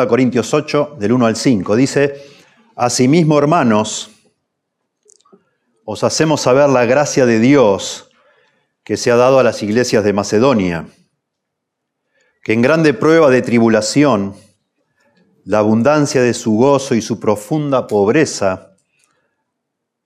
2 0.00 0.08
Corintios 0.08 0.54
8, 0.54 0.96
del 0.98 1.12
1 1.12 1.26
al 1.26 1.36
5. 1.36 1.76
Dice, 1.76 2.22
Asimismo, 2.74 3.38
hermanos, 3.38 4.10
os 5.84 6.04
hacemos 6.04 6.40
saber 6.40 6.70
la 6.70 6.86
gracia 6.86 7.26
de 7.26 7.38
Dios 7.38 8.10
que 8.82 8.96
se 8.96 9.10
ha 9.10 9.16
dado 9.16 9.38
a 9.38 9.42
las 9.42 9.62
iglesias 9.62 10.02
de 10.02 10.12
Macedonia, 10.14 10.88
que 12.42 12.54
en 12.54 12.62
grande 12.62 12.94
prueba 12.94 13.28
de 13.28 13.42
tribulación, 13.42 14.34
la 15.44 15.58
abundancia 15.58 16.22
de 16.22 16.32
su 16.32 16.56
gozo 16.56 16.94
y 16.94 17.02
su 17.02 17.20
profunda 17.20 17.86
pobreza 17.86 18.76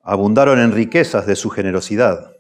abundaron 0.03 0.59
en 0.59 0.73
riquezas 0.73 1.27
de 1.27 1.37
su 1.37 1.51
generosidad. 1.51 2.33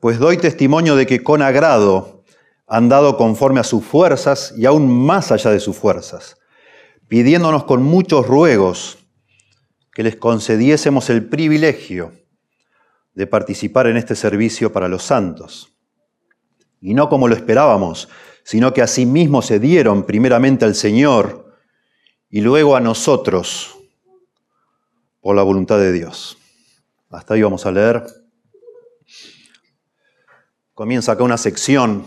Pues 0.00 0.18
doy 0.18 0.36
testimonio 0.36 0.94
de 0.94 1.06
que 1.06 1.24
con 1.24 1.42
agrado 1.42 2.22
han 2.68 2.88
dado 2.88 3.16
conforme 3.16 3.60
a 3.60 3.64
sus 3.64 3.84
fuerzas 3.84 4.54
y 4.56 4.66
aún 4.66 4.88
más 4.88 5.32
allá 5.32 5.50
de 5.50 5.60
sus 5.60 5.76
fuerzas, 5.76 6.36
pidiéndonos 7.08 7.64
con 7.64 7.82
muchos 7.82 8.26
ruegos 8.26 8.98
que 9.92 10.02
les 10.02 10.16
concediésemos 10.16 11.08
el 11.10 11.26
privilegio 11.26 12.12
de 13.14 13.26
participar 13.26 13.86
en 13.86 13.96
este 13.96 14.14
servicio 14.14 14.72
para 14.72 14.88
los 14.88 15.02
santos. 15.02 15.72
Y 16.80 16.94
no 16.94 17.08
como 17.08 17.28
lo 17.28 17.34
esperábamos, 17.34 18.08
sino 18.44 18.72
que 18.72 18.82
asimismo 18.82 19.42
se 19.42 19.58
dieron 19.58 20.04
primeramente 20.04 20.64
al 20.64 20.74
Señor 20.74 21.52
y 22.28 22.42
luego 22.42 22.76
a 22.76 22.80
nosotros 22.80 23.76
por 25.20 25.34
la 25.34 25.42
voluntad 25.42 25.78
de 25.78 25.92
Dios. 25.92 26.36
Hasta 27.10 27.34
ahí 27.34 27.42
vamos 27.42 27.64
a 27.66 27.72
leer. 27.72 28.04
Comienza 30.74 31.12
acá 31.12 31.24
una 31.24 31.38
sección, 31.38 32.04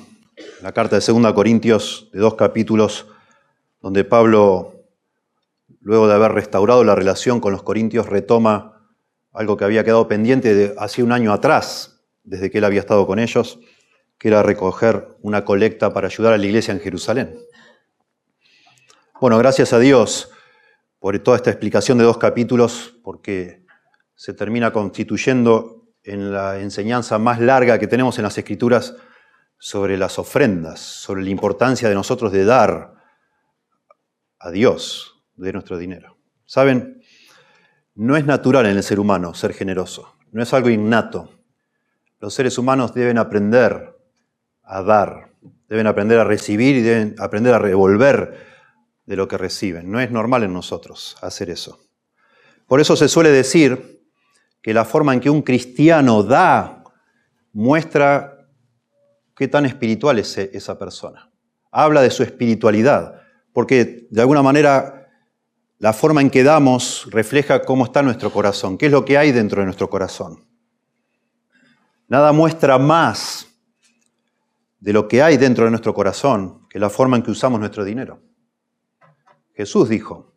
la 0.62 0.72
carta 0.72 1.00
de 1.00 1.06
2 1.06 1.34
Corintios, 1.34 2.10
de 2.14 2.20
dos 2.20 2.36
capítulos, 2.36 3.08
donde 3.82 4.04
Pablo, 4.04 4.79
luego 5.82 6.08
de 6.08 6.14
haber 6.14 6.34
restaurado 6.34 6.84
la 6.84 6.96
relación 6.96 7.40
con 7.40 7.52
los 7.52 7.64
corintios, 7.64 8.08
retoma 8.08 8.90
algo 9.34 9.58
que 9.58 9.66
había 9.66 9.84
quedado 9.84 10.08
pendiente 10.08 10.74
hace 10.78 11.04
un 11.04 11.12
año 11.12 11.32
atrás, 11.32 12.02
desde 12.24 12.50
que 12.50 12.58
él 12.58 12.66
había 12.66 12.82
estado 12.82 13.08
con 13.08 13.20
ellos, 13.20 13.60
que 14.18 14.28
era 14.28 14.44
recoger 14.44 15.08
una 15.22 15.46
colecta 15.46 15.94
para 15.94 16.08
ayudar 16.08 16.34
a 16.34 16.38
la 16.38 16.46
iglesia 16.46 16.74
en 16.74 16.82
Jerusalén. 16.82 17.40
Bueno, 19.22 19.38
gracias 19.38 19.74
a 19.74 19.80
Dios 19.80 20.32
por 21.00 21.18
toda 21.20 21.38
esta 21.38 21.50
explicación 21.50 21.98
de 21.98 22.04
dos 22.04 22.18
capítulos, 22.18 22.96
porque 23.04 23.66
se 24.16 24.34
termina 24.34 24.74
constituyendo 24.74 25.88
en 26.04 26.32
la 26.34 26.60
enseñanza 26.60 27.18
más 27.18 27.40
larga 27.40 27.80
que 27.80 27.88
tenemos 27.88 28.18
en 28.18 28.24
las 28.24 28.38
Escrituras 28.38 28.96
sobre 29.58 29.98
las 29.98 30.20
ofrendas, 30.20 30.80
sobre 30.80 31.24
la 31.24 31.30
importancia 31.30 31.88
de 31.88 31.96
nosotros 31.96 32.32
de 32.32 32.46
dar 32.46 32.96
a 34.40 34.52
Dios 34.52 35.09
de 35.40 35.54
nuestro 35.54 35.78
dinero. 35.78 36.18
Saben, 36.46 37.02
no 37.96 38.18
es 38.18 38.26
natural 38.26 38.66
en 38.66 38.78
el 38.78 38.84
ser 38.84 39.00
humano 39.00 39.34
ser 39.34 39.54
generoso, 39.54 40.16
no 40.32 40.44
es 40.44 40.54
algo 40.54 40.70
innato. 40.70 41.30
Los 42.20 42.34
seres 42.34 42.58
humanos 42.58 42.94
deben 42.94 43.18
aprender 43.18 43.96
a 44.64 44.82
dar, 44.82 45.34
deben 45.68 45.88
aprender 45.88 46.20
a 46.20 46.24
recibir 46.24 46.76
y 46.76 46.82
deben 46.82 47.16
aprender 47.20 47.54
a 47.54 47.60
revolver 47.60 48.38
de 49.06 49.16
lo 49.16 49.28
que 49.28 49.38
reciben. 49.38 49.90
No 49.92 50.00
es 50.00 50.12
normal 50.12 50.44
en 50.44 50.54
nosotros 50.54 51.18
hacer 51.22 51.50
eso. 51.50 51.80
Por 52.68 52.80
eso 52.80 52.96
se 52.96 53.08
suele 53.08 53.32
decir 53.32 54.04
que 54.62 54.74
la 54.74 54.86
forma 54.86 55.14
en 55.14 55.20
que 55.20 55.30
un 55.30 55.42
cristiano 55.42 56.22
da 56.24 56.84
muestra 57.54 58.48
qué 59.36 59.48
tan 59.48 59.66
espiritual 59.66 60.20
es 60.20 60.38
esa 60.38 60.78
persona. 60.78 61.32
Habla 61.72 62.02
de 62.02 62.12
su 62.12 62.24
espiritualidad, 62.24 63.22
porque 63.54 64.08
de 64.12 64.22
alguna 64.22 64.44
manera 64.44 64.99
la 65.80 65.94
forma 65.94 66.22
en 66.22 66.30
que 66.30 66.44
damos 66.44 67.08
refleja 67.10 67.62
cómo 67.62 67.86
está 67.86 68.04
nuestro 68.04 68.32
corazón, 68.32 68.78
qué 68.78 68.88
es 68.88 68.92
lo 68.92 69.06
que 69.06 69.18
hay 69.18 69.32
dentro 69.32 69.62
de 69.62 69.66
nuestro 69.66 69.90
corazón. 69.90 70.46
Nada 72.10 72.32
muestra 72.34 72.78
más 72.78 73.48
de 74.80 74.94
lo 74.94 75.08
que 75.08 75.24
hay 75.24 75.38
dentro 75.38 75.66
de 75.66 75.72
nuestro 75.72 75.94
corazón 75.94 76.68
que 76.70 76.80
la 76.80 76.90
forma 76.90 77.18
en 77.18 77.24
que 77.24 77.32
usamos 77.32 77.60
nuestro 77.60 77.84
dinero. 77.84 78.22
Jesús 79.54 79.90
dijo, 79.90 80.34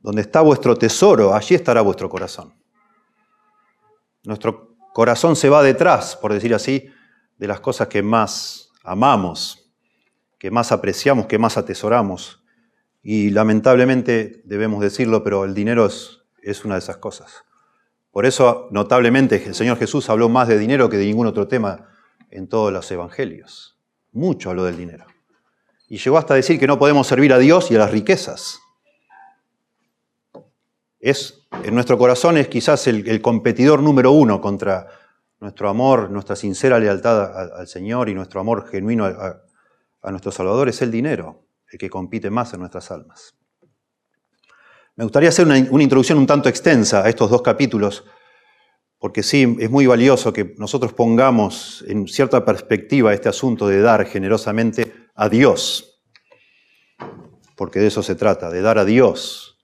donde 0.00 0.22
está 0.22 0.40
vuestro 0.40 0.76
tesoro, 0.76 1.34
allí 1.34 1.54
estará 1.54 1.80
vuestro 1.80 2.08
corazón. 2.08 2.54
Nuestro 4.24 4.76
corazón 4.92 5.36
se 5.36 5.48
va 5.48 5.62
detrás, 5.62 6.16
por 6.16 6.32
decir 6.32 6.54
así, 6.54 6.90
de 7.38 7.46
las 7.46 7.60
cosas 7.60 7.88
que 7.88 8.02
más 8.02 8.70
amamos, 8.82 9.72
que 10.38 10.50
más 10.50 10.72
apreciamos, 10.72 11.26
que 11.26 11.38
más 11.38 11.56
atesoramos. 11.56 12.43
Y 13.04 13.30
lamentablemente 13.30 14.40
debemos 14.46 14.82
decirlo, 14.82 15.22
pero 15.22 15.44
el 15.44 15.54
dinero 15.54 15.86
es, 15.86 16.64
una 16.64 16.74
de 16.74 16.78
esas 16.78 16.96
cosas. 16.96 17.44
Por 18.10 18.24
eso, 18.24 18.68
notablemente, 18.70 19.44
el 19.44 19.54
Señor 19.54 19.76
Jesús 19.76 20.08
habló 20.08 20.28
más 20.30 20.48
de 20.48 20.58
dinero 20.58 20.88
que 20.88 20.96
de 20.96 21.04
ningún 21.04 21.26
otro 21.26 21.46
tema 21.46 21.88
en 22.30 22.48
todos 22.48 22.72
los 22.72 22.90
evangelios. 22.90 23.78
Mucho 24.10 24.50
habló 24.50 24.64
del 24.64 24.78
dinero. 24.78 25.04
Y 25.88 25.98
llegó 25.98 26.16
hasta 26.16 26.34
decir 26.34 26.58
que 26.58 26.66
no 26.66 26.78
podemos 26.78 27.06
servir 27.06 27.32
a 27.34 27.38
Dios 27.38 27.70
y 27.70 27.76
a 27.76 27.80
las 27.80 27.90
riquezas. 27.90 28.58
Es 30.98 31.44
en 31.62 31.74
nuestro 31.74 31.98
corazón 31.98 32.36
es 32.36 32.48
quizás 32.48 32.86
el, 32.86 33.20
competidor 33.20 33.82
número 33.82 34.12
uno 34.12 34.40
contra 34.40 34.88
nuestro 35.40 35.68
amor, 35.68 36.10
nuestra 36.10 36.36
sincera 36.36 36.78
lealtad 36.78 37.58
al, 37.58 37.68
Señor 37.68 38.08
y 38.08 38.14
nuestro 38.14 38.40
amor 38.40 38.66
genuino 38.66 39.04
a, 39.04 40.10
nuestro 40.10 40.32
Salvador, 40.32 40.68
es 40.68 40.82
el 40.82 40.90
dinero, 40.90 41.43
el 41.74 41.78
que 41.78 41.90
compite 41.90 42.30
más 42.30 42.54
en 42.54 42.60
nuestras 42.60 42.90
almas. 42.92 43.34
Me 44.94 45.04
gustaría 45.04 45.28
hacer 45.28 45.44
una, 45.44 45.56
una 45.70 45.82
introducción 45.82 46.18
un 46.18 46.26
tanto 46.26 46.48
extensa 46.48 47.02
a 47.02 47.08
estos 47.08 47.28
dos 47.30 47.42
capítulos, 47.42 48.04
porque 49.00 49.24
sí, 49.24 49.56
es 49.58 49.68
muy 49.70 49.86
valioso 49.86 50.32
que 50.32 50.54
nosotros 50.56 50.92
pongamos 50.92 51.84
en 51.88 52.06
cierta 52.06 52.44
perspectiva 52.44 53.12
este 53.12 53.28
asunto 53.28 53.66
de 53.66 53.80
dar 53.80 54.06
generosamente 54.06 55.08
a 55.16 55.28
Dios, 55.28 56.00
porque 57.56 57.80
de 57.80 57.88
eso 57.88 58.04
se 58.04 58.14
trata, 58.14 58.50
de 58.50 58.62
dar 58.62 58.78
a 58.78 58.84
Dios 58.84 59.58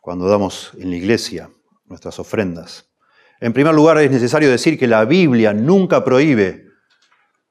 cuando 0.00 0.26
damos 0.26 0.72
en 0.78 0.88
la 0.88 0.96
iglesia 0.96 1.50
nuestras 1.84 2.18
ofrendas. 2.18 2.88
En 3.40 3.52
primer 3.52 3.74
lugar, 3.74 3.98
es 3.98 4.10
necesario 4.10 4.50
decir 4.50 4.78
que 4.78 4.86
la 4.86 5.04
Biblia 5.04 5.52
nunca 5.52 6.02
prohíbe 6.02 6.66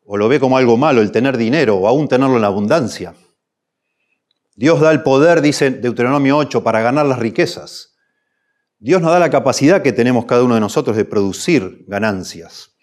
o 0.08 0.18
lo 0.18 0.28
ve 0.28 0.40
como 0.40 0.58
algo 0.58 0.76
malo 0.76 1.02
el 1.02 1.12
tener 1.12 1.38
dinero 1.38 1.76
o 1.76 1.88
aún 1.88 2.08
tenerlo 2.08 2.38
en 2.38 2.44
abundancia. 2.44 3.14
Dios 4.58 4.82
da 4.82 4.92
el 4.92 5.04
poder, 5.04 5.42
dice 5.42 5.70
Deuteronomio 5.70 6.36
8, 6.36 6.64
para 6.64 6.82
ganar 6.82 7.06
las 7.06 7.20
riquezas. 7.20 7.96
Dios 8.80 9.04
nos 9.04 9.12
da 9.12 9.20
la 9.20 9.30
capacidad 9.30 9.84
que 9.84 9.94
tenemos 9.94 10.26
cada 10.26 10.44
uno 10.44 10.56
de 10.56 10.60
nosotros 10.60 10.98
de 10.98 11.06
producir 11.06 11.86
ganancias. 11.88 12.76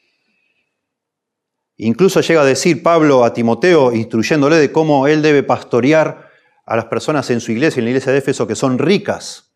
Incluso 1.76 2.20
llega 2.20 2.42
a 2.42 2.44
decir 2.44 2.84
Pablo 2.84 3.24
a 3.24 3.34
Timoteo, 3.34 3.92
instruyéndole 3.92 4.56
de 4.56 4.70
cómo 4.70 5.08
él 5.08 5.20
debe 5.20 5.42
pastorear 5.42 6.30
a 6.64 6.76
las 6.76 6.84
personas 6.84 7.28
en 7.30 7.40
su 7.40 7.50
iglesia, 7.50 7.80
en 7.80 7.86
la 7.86 7.90
iglesia 7.90 8.12
de 8.12 8.18
Éfeso, 8.18 8.46
que 8.46 8.54
son 8.54 8.78
ricas, 8.78 9.52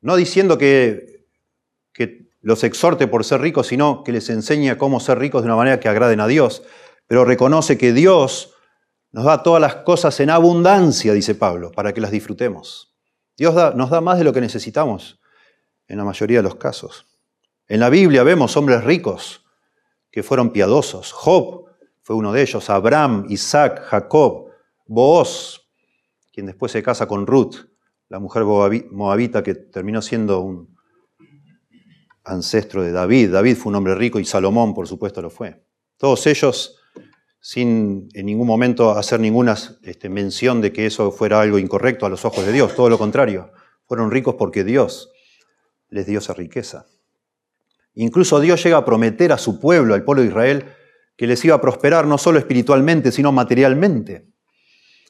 no 0.00 0.14
diciendo 0.14 0.58
que, 0.58 1.18
los 2.40 2.62
exhorte 2.62 3.08
por 3.08 3.24
ser 3.24 3.40
ricos, 3.40 3.66
sino 3.66 4.04
que 4.04 4.12
les 4.12 4.30
enseñe 4.30 4.76
cómo 4.78 5.00
ser 5.00 5.18
ricos 5.18 5.42
de 5.42 5.46
una 5.46 5.56
manera 5.56 5.80
que 5.80 5.88
agraden 5.88 6.20
a 6.20 6.28
Dios. 6.28 6.62
Pero 7.08 7.24
reconoce 7.24 7.76
que 7.76 7.92
Dios 7.92 8.54
nos 9.12 9.24
da 9.24 9.42
todas 9.42 9.60
las 9.60 9.76
cosas 9.76 10.18
en 10.20 10.30
abundancia, 10.30 11.12
dice 11.12 11.34
Pablo, 11.34 11.72
para 11.72 11.92
que 11.92 12.00
las 12.00 12.10
disfrutemos. 12.10 12.94
Dios 13.36 13.54
nos 13.74 13.90
da 13.90 14.00
más 14.00 14.18
de 14.18 14.24
lo 14.24 14.32
que 14.32 14.40
necesitamos 14.40 15.20
en 15.86 15.98
la 15.98 16.04
mayoría 16.04 16.38
de 16.38 16.42
los 16.42 16.56
casos. 16.56 17.06
En 17.66 17.80
la 17.80 17.88
Biblia 17.90 18.22
vemos 18.22 18.56
hombres 18.56 18.84
ricos 18.84 19.44
que 20.10 20.22
fueron 20.22 20.50
piadosos. 20.50 21.12
Job 21.12 21.66
fue 22.02 22.16
uno 22.16 22.32
de 22.32 22.42
ellos, 22.42 22.68
Abraham, 22.70 23.26
Isaac, 23.28 23.82
Jacob, 23.84 24.48
Booz, 24.86 25.60
quien 26.32 26.46
después 26.46 26.72
se 26.72 26.82
casa 26.82 27.06
con 27.06 27.26
Ruth, 27.26 27.56
la 28.08 28.18
mujer 28.18 28.44
moabita 28.44 29.42
que 29.42 29.54
terminó 29.54 30.00
siendo 30.00 30.40
un 30.40 30.76
ancestro 32.24 32.82
de 32.82 32.92
David. 32.92 33.32
David 33.32 33.56
fue 33.56 33.70
un 33.70 33.76
hombre 33.76 33.94
rico 33.94 34.18
y 34.18 34.24
Salomón, 34.24 34.74
por 34.74 34.88
supuesto, 34.88 35.20
lo 35.20 35.30
fue. 35.30 35.64
Todos 35.96 36.26
ellos, 36.26 36.77
sin 37.48 38.10
en 38.12 38.26
ningún 38.26 38.46
momento 38.46 38.90
hacer 38.90 39.20
ninguna 39.20 39.56
este, 39.82 40.10
mención 40.10 40.60
de 40.60 40.70
que 40.70 40.84
eso 40.84 41.10
fuera 41.10 41.40
algo 41.40 41.58
incorrecto 41.58 42.04
a 42.04 42.10
los 42.10 42.26
ojos 42.26 42.44
de 42.44 42.52
Dios, 42.52 42.74
todo 42.74 42.90
lo 42.90 42.98
contrario, 42.98 43.52
fueron 43.86 44.10
ricos 44.10 44.34
porque 44.34 44.64
Dios 44.64 45.10
les 45.88 46.04
dio 46.04 46.18
esa 46.18 46.34
riqueza. 46.34 46.84
Incluso 47.94 48.38
Dios 48.40 48.62
llega 48.62 48.76
a 48.76 48.84
prometer 48.84 49.32
a 49.32 49.38
su 49.38 49.60
pueblo, 49.60 49.94
al 49.94 50.04
pueblo 50.04 50.20
de 50.24 50.28
Israel, 50.28 50.66
que 51.16 51.26
les 51.26 51.42
iba 51.42 51.54
a 51.54 51.60
prosperar 51.62 52.06
no 52.06 52.18
solo 52.18 52.38
espiritualmente, 52.38 53.12
sino 53.12 53.32
materialmente. 53.32 54.26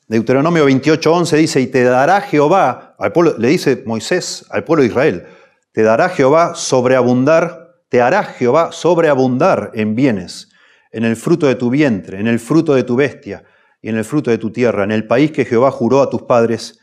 Deuteronomio 0.07 0.65
28:11 0.65 1.37
dice, 1.39 1.61
y 1.61 1.67
te 1.67 1.83
dará 1.83 2.21
Jehová, 2.21 2.95
al 3.01 3.11
pueblo, 3.11 3.35
le 3.37 3.49
dice 3.49 3.83
Moisés 3.85 4.47
al 4.51 4.63
pueblo 4.63 4.83
de 4.83 4.91
Israel, 4.91 5.27
te 5.73 5.83
dará 5.83 6.09
Jehová 6.09 6.55
sobreabundar, 6.55 7.83
te 7.89 8.01
hará 8.01 8.23
Jehová 8.23 8.71
sobreabundar 8.71 9.73
en 9.75 9.97
bienes, 9.97 10.48
en 10.91 11.05
el 11.05 11.17
fruto 11.17 11.47
de 11.47 11.55
tu 11.55 11.71
vientre, 11.71 12.21
en 12.21 12.27
el 12.27 12.39
fruto 12.39 12.75
de 12.75 12.83
tu 12.83 12.97
bestia, 12.97 13.45
y 13.81 13.89
en 13.89 13.97
el 13.97 14.05
fruto 14.05 14.31
de 14.31 14.39
tu 14.39 14.51
tierra, 14.51 14.85
en 14.85 14.91
el 14.91 15.07
país 15.07 15.31
que 15.31 15.45
Jehová 15.45 15.71
juró 15.71 16.03
a 16.03 16.11
tus 16.11 16.23
padres 16.23 16.81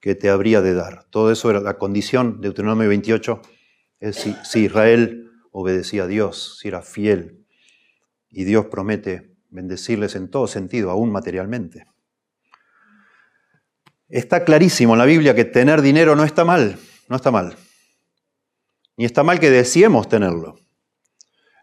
que 0.00 0.14
te 0.14 0.30
habría 0.30 0.60
de 0.60 0.74
dar. 0.74 1.04
Todo 1.10 1.32
eso 1.32 1.50
era 1.50 1.60
la 1.60 1.78
condición, 1.78 2.40
de 2.40 2.48
Deuteronomio 2.48 2.88
28, 2.88 3.42
es 4.00 4.16
si, 4.16 4.36
si 4.44 4.64
Israel 4.64 5.30
obedecía 5.50 6.04
a 6.04 6.06
Dios, 6.06 6.58
si 6.60 6.68
era 6.68 6.82
fiel. 6.82 7.44
Y 8.30 8.44
Dios 8.44 8.66
promete 8.66 9.34
bendecirles 9.50 10.14
en 10.14 10.30
todo 10.30 10.46
sentido, 10.46 10.90
aún 10.90 11.10
materialmente. 11.10 11.86
Está 14.08 14.44
clarísimo 14.44 14.94
en 14.94 14.98
la 14.98 15.04
Biblia 15.04 15.34
que 15.34 15.44
tener 15.44 15.82
dinero 15.82 16.14
no 16.14 16.24
está 16.24 16.44
mal, 16.44 16.78
no 17.08 17.16
está 17.16 17.30
mal. 17.30 17.56
Ni 18.96 19.04
está 19.04 19.22
mal 19.22 19.38
que 19.38 19.50
deseemos 19.50 20.08
tenerlo. 20.08 20.56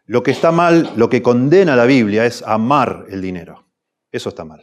Lo 0.05 0.21
que 0.21 0.31
está 0.31 0.51
mal, 0.51 0.93
lo 0.95 1.09
que 1.09 1.21
condena 1.21 1.75
la 1.75 1.85
Biblia 1.85 2.25
es 2.25 2.43
amar 2.43 3.05
el 3.09 3.21
dinero. 3.21 3.65
Eso 4.11 4.29
está 4.29 4.45
mal. 4.45 4.61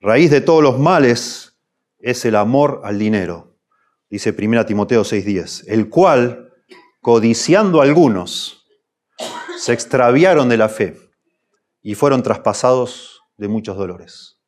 Raíz 0.00 0.30
de 0.30 0.40
todos 0.40 0.62
los 0.62 0.78
males 0.78 1.56
es 1.98 2.24
el 2.24 2.36
amor 2.36 2.82
al 2.84 2.98
dinero, 2.98 3.58
dice 4.08 4.32
1 4.32 4.66
Timoteo 4.66 5.02
6:10, 5.02 5.64
el 5.66 5.88
cual, 5.88 6.52
codiciando 7.00 7.80
a 7.80 7.84
algunos, 7.84 8.66
se 9.58 9.72
extraviaron 9.72 10.48
de 10.48 10.56
la 10.56 10.68
fe 10.68 10.96
y 11.82 11.94
fueron 11.94 12.22
traspasados 12.22 13.22
de 13.36 13.48
muchos 13.48 13.76
dolores. 13.76 14.40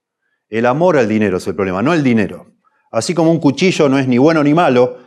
El 0.49 0.67
amor 0.67 0.97
al 0.97 1.09
dinero 1.09 1.39
es 1.39 1.47
el 1.47 1.55
problema, 1.55 1.83
no 1.83 1.95
el 1.95 2.03
dinero. 2.03 2.53
Así 2.91 3.15
como 3.15 3.31
un 3.31 3.41
cuchillo 3.41 3.89
no 3.89 3.99
es 3.99 4.09
ni 4.09 4.19
bueno 4.19 4.43
ni 4.43 4.53
malo, 4.53 4.99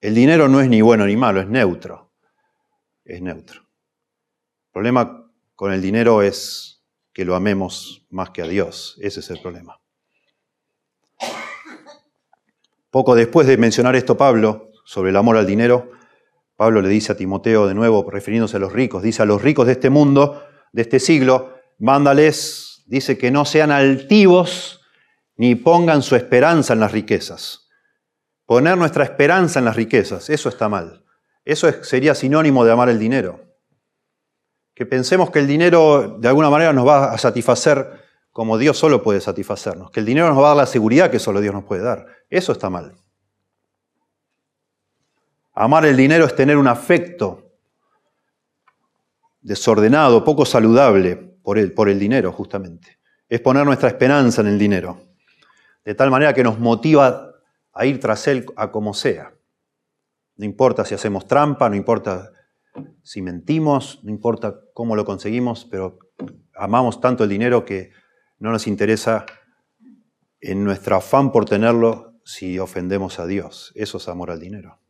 el 0.00 0.14
dinero 0.14 0.48
no 0.48 0.60
es 0.60 0.68
ni 0.68 0.80
bueno 0.80 1.06
ni 1.06 1.16
malo, 1.16 1.40
es 1.40 1.48
neutro. 1.48 2.03
Es 3.04 3.20
neutro. 3.20 3.60
El 3.60 4.72
problema 4.72 5.30
con 5.54 5.72
el 5.72 5.82
dinero 5.82 6.22
es 6.22 6.82
que 7.12 7.24
lo 7.24 7.34
amemos 7.34 8.06
más 8.10 8.30
que 8.30 8.42
a 8.42 8.46
Dios. 8.46 8.98
Ese 9.00 9.20
es 9.20 9.30
el 9.30 9.40
problema. 9.40 9.80
Poco 12.90 13.14
después 13.14 13.46
de 13.46 13.56
mencionar 13.56 13.96
esto 13.96 14.16
Pablo 14.16 14.70
sobre 14.84 15.10
el 15.10 15.16
amor 15.16 15.36
al 15.36 15.46
dinero, 15.46 15.90
Pablo 16.56 16.80
le 16.80 16.88
dice 16.88 17.12
a 17.12 17.16
Timoteo 17.16 17.66
de 17.66 17.74
nuevo, 17.74 18.08
refiriéndose 18.08 18.56
a 18.56 18.60
los 18.60 18.72
ricos, 18.72 19.02
dice 19.02 19.22
a 19.22 19.26
los 19.26 19.42
ricos 19.42 19.66
de 19.66 19.72
este 19.72 19.90
mundo, 19.90 20.44
de 20.72 20.82
este 20.82 21.00
siglo, 21.00 21.54
mándales 21.78 22.84
dice 22.86 23.18
que 23.18 23.30
no 23.30 23.44
sean 23.44 23.70
altivos 23.70 24.80
ni 25.36 25.54
pongan 25.56 26.02
su 26.02 26.16
esperanza 26.16 26.74
en 26.74 26.80
las 26.80 26.92
riquezas. 26.92 27.68
Poner 28.46 28.76
nuestra 28.76 29.04
esperanza 29.04 29.58
en 29.58 29.64
las 29.64 29.76
riquezas, 29.76 30.30
eso 30.30 30.48
está 30.48 30.68
mal. 30.68 31.03
Eso 31.44 31.70
sería 31.82 32.14
sinónimo 32.14 32.64
de 32.64 32.72
amar 32.72 32.88
el 32.88 32.98
dinero. 32.98 33.40
Que 34.74 34.86
pensemos 34.86 35.30
que 35.30 35.38
el 35.38 35.46
dinero 35.46 36.16
de 36.18 36.28
alguna 36.28 36.50
manera 36.50 36.72
nos 36.72 36.86
va 36.86 37.12
a 37.12 37.18
satisfacer 37.18 38.02
como 38.32 38.58
Dios 38.58 38.76
solo 38.76 39.02
puede 39.02 39.20
satisfacernos. 39.20 39.90
Que 39.92 40.00
el 40.00 40.06
dinero 40.06 40.28
nos 40.28 40.38
va 40.38 40.46
a 40.46 40.48
dar 40.48 40.56
la 40.56 40.66
seguridad 40.66 41.10
que 41.10 41.20
solo 41.20 41.40
Dios 41.40 41.54
nos 41.54 41.64
puede 41.64 41.82
dar. 41.82 42.06
Eso 42.28 42.50
está 42.50 42.68
mal. 42.68 42.96
Amar 45.52 45.86
el 45.86 45.96
dinero 45.96 46.24
es 46.24 46.34
tener 46.34 46.56
un 46.56 46.66
afecto 46.66 47.52
desordenado, 49.40 50.24
poco 50.24 50.44
saludable, 50.44 51.14
por 51.44 51.58
el, 51.58 51.72
por 51.72 51.88
el 51.88 52.00
dinero, 52.00 52.32
justamente. 52.32 52.98
Es 53.28 53.40
poner 53.40 53.64
nuestra 53.64 53.88
esperanza 53.88 54.40
en 54.40 54.48
el 54.48 54.58
dinero. 54.58 54.98
De 55.84 55.94
tal 55.94 56.10
manera 56.10 56.34
que 56.34 56.42
nos 56.42 56.58
motiva 56.58 57.30
a 57.72 57.86
ir 57.86 58.00
tras 58.00 58.26
él 58.26 58.46
a 58.56 58.72
como 58.72 58.94
sea. 58.94 59.33
No 60.36 60.44
importa 60.44 60.84
si 60.84 60.94
hacemos 60.94 61.26
trampa, 61.26 61.68
no 61.68 61.76
importa 61.76 62.32
si 63.02 63.22
mentimos, 63.22 64.00
no 64.02 64.10
importa 64.10 64.60
cómo 64.72 64.96
lo 64.96 65.04
conseguimos, 65.04 65.66
pero 65.70 65.98
amamos 66.54 67.00
tanto 67.00 67.24
el 67.24 67.30
dinero 67.30 67.64
que 67.64 67.90
no 68.38 68.50
nos 68.50 68.66
interesa 68.66 69.26
en 70.40 70.64
nuestro 70.64 70.96
afán 70.96 71.32
por 71.32 71.44
tenerlo 71.44 72.14
si 72.24 72.58
ofendemos 72.58 73.18
a 73.18 73.26
Dios. 73.26 73.72
Eso 73.74 73.98
es 73.98 74.08
amor 74.08 74.30
al 74.30 74.40
dinero. 74.40 74.80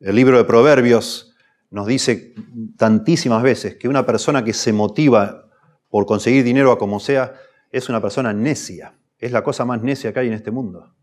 El 0.00 0.16
libro 0.16 0.36
de 0.36 0.44
Proverbios 0.44 1.34
nos 1.70 1.86
dice 1.86 2.34
tantísimas 2.76 3.42
veces 3.42 3.76
que 3.76 3.88
una 3.88 4.04
persona 4.04 4.44
que 4.44 4.52
se 4.52 4.72
motiva 4.72 5.48
por 5.88 6.06
conseguir 6.06 6.44
dinero 6.44 6.72
a 6.72 6.78
como 6.78 7.00
sea 7.00 7.34
es 7.70 7.88
una 7.88 8.00
persona 8.00 8.32
necia. 8.32 8.98
Es 9.18 9.32
la 9.32 9.42
cosa 9.42 9.64
más 9.64 9.82
necia 9.82 10.12
que 10.12 10.20
hay 10.20 10.28
en 10.28 10.34
este 10.34 10.50
mundo. 10.50 10.94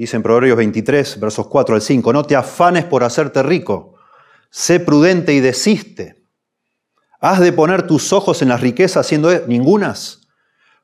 Dice 0.00 0.16
en 0.16 0.22
Proverbios 0.22 0.56
23, 0.56 1.20
versos 1.20 1.46
4 1.48 1.74
al 1.74 1.82
5, 1.82 2.14
no 2.14 2.24
te 2.24 2.34
afanes 2.34 2.86
por 2.86 3.04
hacerte 3.04 3.42
rico, 3.42 3.96
sé 4.48 4.80
prudente 4.80 5.34
y 5.34 5.40
desiste. 5.40 6.24
Has 7.20 7.38
de 7.38 7.52
poner 7.52 7.86
tus 7.86 8.10
ojos 8.14 8.40
en 8.40 8.48
las 8.48 8.62
riquezas 8.62 9.06
siendo 9.06 9.30
ningunas, 9.46 10.26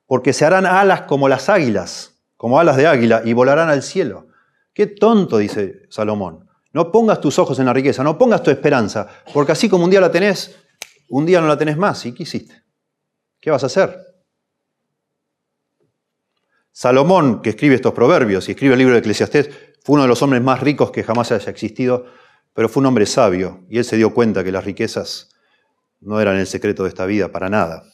porque 0.05 0.35
se 0.35 0.45
harán 0.45 0.67
alas 0.67 1.05
como 1.09 1.31
las 1.31 1.49
águilas, 1.49 2.21
como 2.37 2.61
alas 2.61 2.77
de 2.77 2.87
águila, 2.87 3.23
y 3.25 3.33
volarán 3.33 3.71
al 3.71 3.83
cielo. 3.83 4.27
Qué 4.75 4.87
tonto, 4.87 5.39
dice 5.39 5.85
Salomón. 5.89 6.47
No 6.75 6.93
pongas 6.93 7.19
tus 7.19 7.39
ojos 7.39 7.59
en 7.59 7.65
la 7.65 7.73
riqueza, 7.73 8.05
no 8.05 8.19
pongas 8.19 8.43
tu 8.43 8.51
esperanza, 8.51 9.09
porque 9.33 9.53
así 9.53 9.71
como 9.71 9.85
un 9.85 9.91
día 9.91 10.03
la 10.03 10.11
tenés, 10.11 10.57
un 11.09 11.25
día 11.25 11.41
no 11.41 11.47
la 11.47 11.57
tenés 11.57 11.79
más. 11.79 12.05
¿Y 12.05 12.13
qué 12.13 12.25
hiciste? 12.25 12.65
¿Qué 13.41 13.51
vas 13.51 13.63
a 13.63 13.67
hacer? 13.69 13.99
Salomón, 16.79 17.41
que 17.41 17.49
escribe 17.49 17.75
estos 17.75 17.95
proverbios 17.95 18.47
y 18.47 18.51
escribe 18.51 18.75
el 18.75 18.79
libro 18.79 18.93
de 18.93 18.99
Eclesiastés, 18.99 19.49
fue 19.83 19.95
uno 19.95 20.03
de 20.03 20.09
los 20.09 20.21
hombres 20.21 20.43
más 20.43 20.61
ricos 20.61 20.91
que 20.91 21.03
jamás 21.03 21.33
haya 21.33 21.51
existido, 21.51 22.05
pero 22.53 22.69
fue 22.69 22.83
un 22.83 22.87
hombre 22.87 23.07
sabio 23.07 23.65
y 23.71 23.79
él 23.79 23.85
se 23.87 23.97
dio 23.97 24.13
cuenta 24.13 24.45
que 24.45 24.53
las 24.53 24.63
riquezas 24.63 25.31
no 26.01 26.21
eran 26.21 26.37
el 26.37 26.47
secreto 26.47 26.83
de 26.83 26.91
esta 26.91 27.07
vida 27.07 27.33
para 27.33 27.49
nada. 27.49 27.85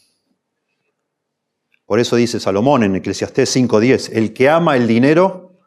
Por 1.87 2.01
eso 2.01 2.17
dice 2.17 2.41
Salomón 2.41 2.83
en 2.83 2.97
Eclesiastés 2.97 3.55
5:10, 3.55 4.17
el 4.17 4.33
que 4.33 4.49
ama 4.49 4.75
el 4.75 4.89
dinero 4.89 5.61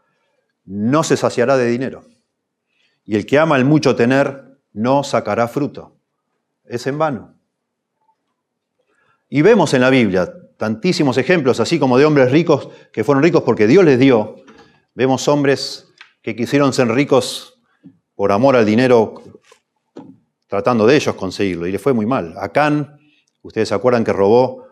no 0.66 1.02
se 1.06 1.16
saciará 1.16 1.56
de 1.56 1.68
dinero. 1.68 2.04
Y 3.06 3.16
el 3.16 3.26
que 3.26 3.40
ama 3.40 3.56
el 3.56 3.64
mucho 3.64 3.96
tener 3.96 4.60
no 4.74 5.06
sacará 5.06 5.48
fruto. 5.48 5.96
Es 6.66 6.86
en 6.86 6.98
vano. 6.98 7.40
Y 9.30 9.42
vemos 9.42 9.74
en 9.74 9.80
la 9.80 9.90
Biblia 9.90 10.34
tantísimos 10.58 11.18
ejemplos, 11.18 11.60
así 11.60 11.80
como 11.80 11.98
de 11.98 12.06
hombres 12.06 12.32
ricos 12.32 12.70
que 12.92 13.04
fueron 13.04 13.24
ricos 13.24 13.44
porque 13.44 13.68
Dios 13.68 13.84
les 13.84 14.00
dio. 14.00 14.36
Vemos 14.94 15.28
hombres 15.28 15.94
que 16.22 16.36
quisieron 16.36 16.74
ser 16.74 16.88
ricos 16.90 17.62
por 18.16 18.32
amor 18.32 18.56
al 18.56 18.66
dinero, 18.66 19.22
tratando 20.48 20.88
de 20.88 20.96
ellos 20.96 21.16
conseguirlo, 21.16 21.68
y 21.68 21.72
le 21.72 21.80
fue 21.80 21.94
muy 21.94 22.06
mal. 22.06 22.36
Acán, 22.38 22.98
ustedes 23.42 23.70
se 23.70 23.76
acuerdan 23.76 24.04
que 24.04 24.14
robó 24.14 24.68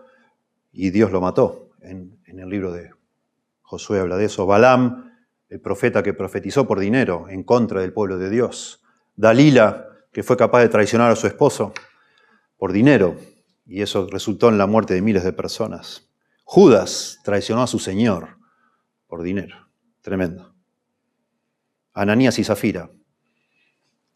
y 0.72 0.90
Dios 0.90 1.12
lo 1.12 1.22
mató. 1.22 1.72
En, 1.82 2.20
en 2.26 2.40
el 2.40 2.50
libro 2.50 2.72
de 2.72 2.90
Josué 3.62 4.00
habla 4.00 4.16
de 4.18 4.26
eso. 4.26 4.46
Balaam 4.46 5.12
el 5.54 5.62
profeta 5.62 6.02
que 6.02 6.16
profetizó 6.16 6.66
por 6.66 6.80
dinero 6.80 7.28
en 7.30 7.44
contra 7.44 7.82
del 7.82 7.94
pueblo 7.94 8.18
de 8.18 8.32
Dios. 8.32 8.82
Dalila, 9.16 9.88
que 10.12 10.24
fue 10.24 10.36
capaz 10.36 10.62
de 10.62 10.70
traicionar 10.70 11.12
a 11.12 11.16
su 11.16 11.28
esposo 11.28 11.74
por 12.58 12.72
dinero, 12.72 13.16
y 13.66 13.82
eso 13.82 14.08
resultó 14.12 14.50
en 14.50 14.58
la 14.58 14.68
muerte 14.68 14.94
de 14.94 15.02
miles 15.02 15.24
de 15.24 15.34
personas. 15.34 16.10
Judas 16.44 17.20
traicionó 17.24 17.64
a 17.64 17.68
su 17.68 17.80
Señor 17.80 18.38
por 19.08 19.24
dinero. 19.24 19.70
Tremendo. 20.02 20.54
Ananías 21.94 22.40
y 22.40 22.44
Zafira, 22.44 22.92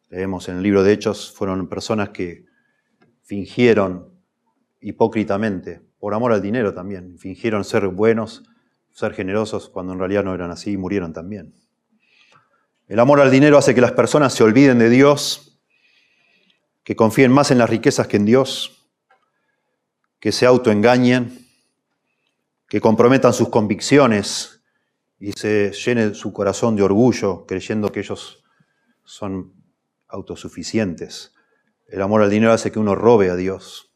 leemos 0.10 0.50
en 0.50 0.58
el 0.58 0.64
libro 0.64 0.84
de 0.84 0.94
Hechos, 0.94 1.32
fueron 1.32 1.70
personas 1.70 2.10
que 2.10 2.46
fingieron 3.24 4.14
hipócritamente, 4.82 5.82
por 6.00 6.14
amor 6.14 6.34
al 6.34 6.42
dinero 6.42 6.74
también, 6.74 7.18
fingieron 7.18 7.64
ser 7.64 7.88
buenos 7.88 8.44
ser 8.98 9.14
generosos 9.14 9.70
cuando 9.70 9.94
en 9.94 10.00
realidad 10.00 10.24
no 10.24 10.34
eran 10.34 10.50
así 10.50 10.72
y 10.72 10.78
murieron 10.78 11.14
también. 11.14 11.54
El 12.88 13.00
amor 13.00 13.22
al 13.22 13.30
dinero 13.30 13.60
hace 13.60 13.76
que 13.76 13.82
las 13.82 13.92
personas 13.92 14.34
se 14.34 14.44
olviden 14.44 14.80
de 14.80 14.90
Dios, 14.90 15.62
que 16.84 16.96
confíen 16.96 17.32
más 17.32 17.52
en 17.52 17.60
las 17.60 17.70
riquezas 17.70 18.08
que 18.08 18.18
en 18.18 18.26
Dios, 18.26 18.77
que 20.20 20.32
se 20.32 20.46
autoengañen, 20.46 21.48
que 22.68 22.82
comprometan 22.82 23.34
sus 23.34 23.50
convicciones 23.50 24.62
y 25.20 25.32
se 25.32 25.72
llene 25.72 26.14
su 26.14 26.34
corazón 26.34 26.76
de 26.76 26.84
orgullo 26.84 27.46
creyendo 27.46 27.92
que 27.92 28.02
ellos 28.02 28.44
son 29.04 29.54
autosuficientes. 30.08 31.34
El 31.88 32.02
amor 32.02 32.22
al 32.22 32.30
dinero 32.30 32.52
hace 32.52 32.72
que 32.72 32.80
uno 32.80 32.96
robe 32.96 33.30
a 33.30 33.36
Dios, 33.36 33.92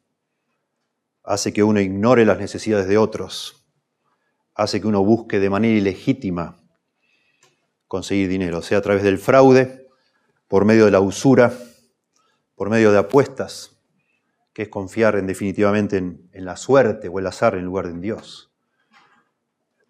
hace 1.24 1.54
que 1.54 1.64
uno 1.64 1.80
ignore 1.80 2.26
las 2.26 2.40
necesidades 2.40 2.88
de 2.88 2.98
otros 2.98 3.62
hace 4.54 4.82
que 4.82 4.88
uno 4.88 5.04
busque 5.04 5.40
de 5.40 5.50
manera 5.50 5.78
ilegítima 5.78 6.58
conseguir 7.88 8.30
dinero, 8.30 8.62
sea 8.62 8.78
a 8.78 8.82
través 8.82 9.04
del 9.04 9.18
fraude, 9.18 9.88
por 10.48 10.66
medio 10.66 10.86
de 10.86 10.92
la 10.92 11.02
usura, 11.02 11.54
por 12.56 12.70
medio 12.70 12.92
de 12.92 13.00
apuestas, 13.00 13.81
es 14.62 14.70
confiar 14.70 15.16
en 15.16 15.28
definitivamente 15.28 15.98
en, 15.98 16.30
la 16.34 16.56
suerte 16.56 17.08
o 17.08 17.20
el 17.20 17.28
azar 17.28 17.56
en 17.56 17.66
lugar 17.66 17.88
de 17.88 17.92
en 17.92 18.02
Dios. 18.02 18.52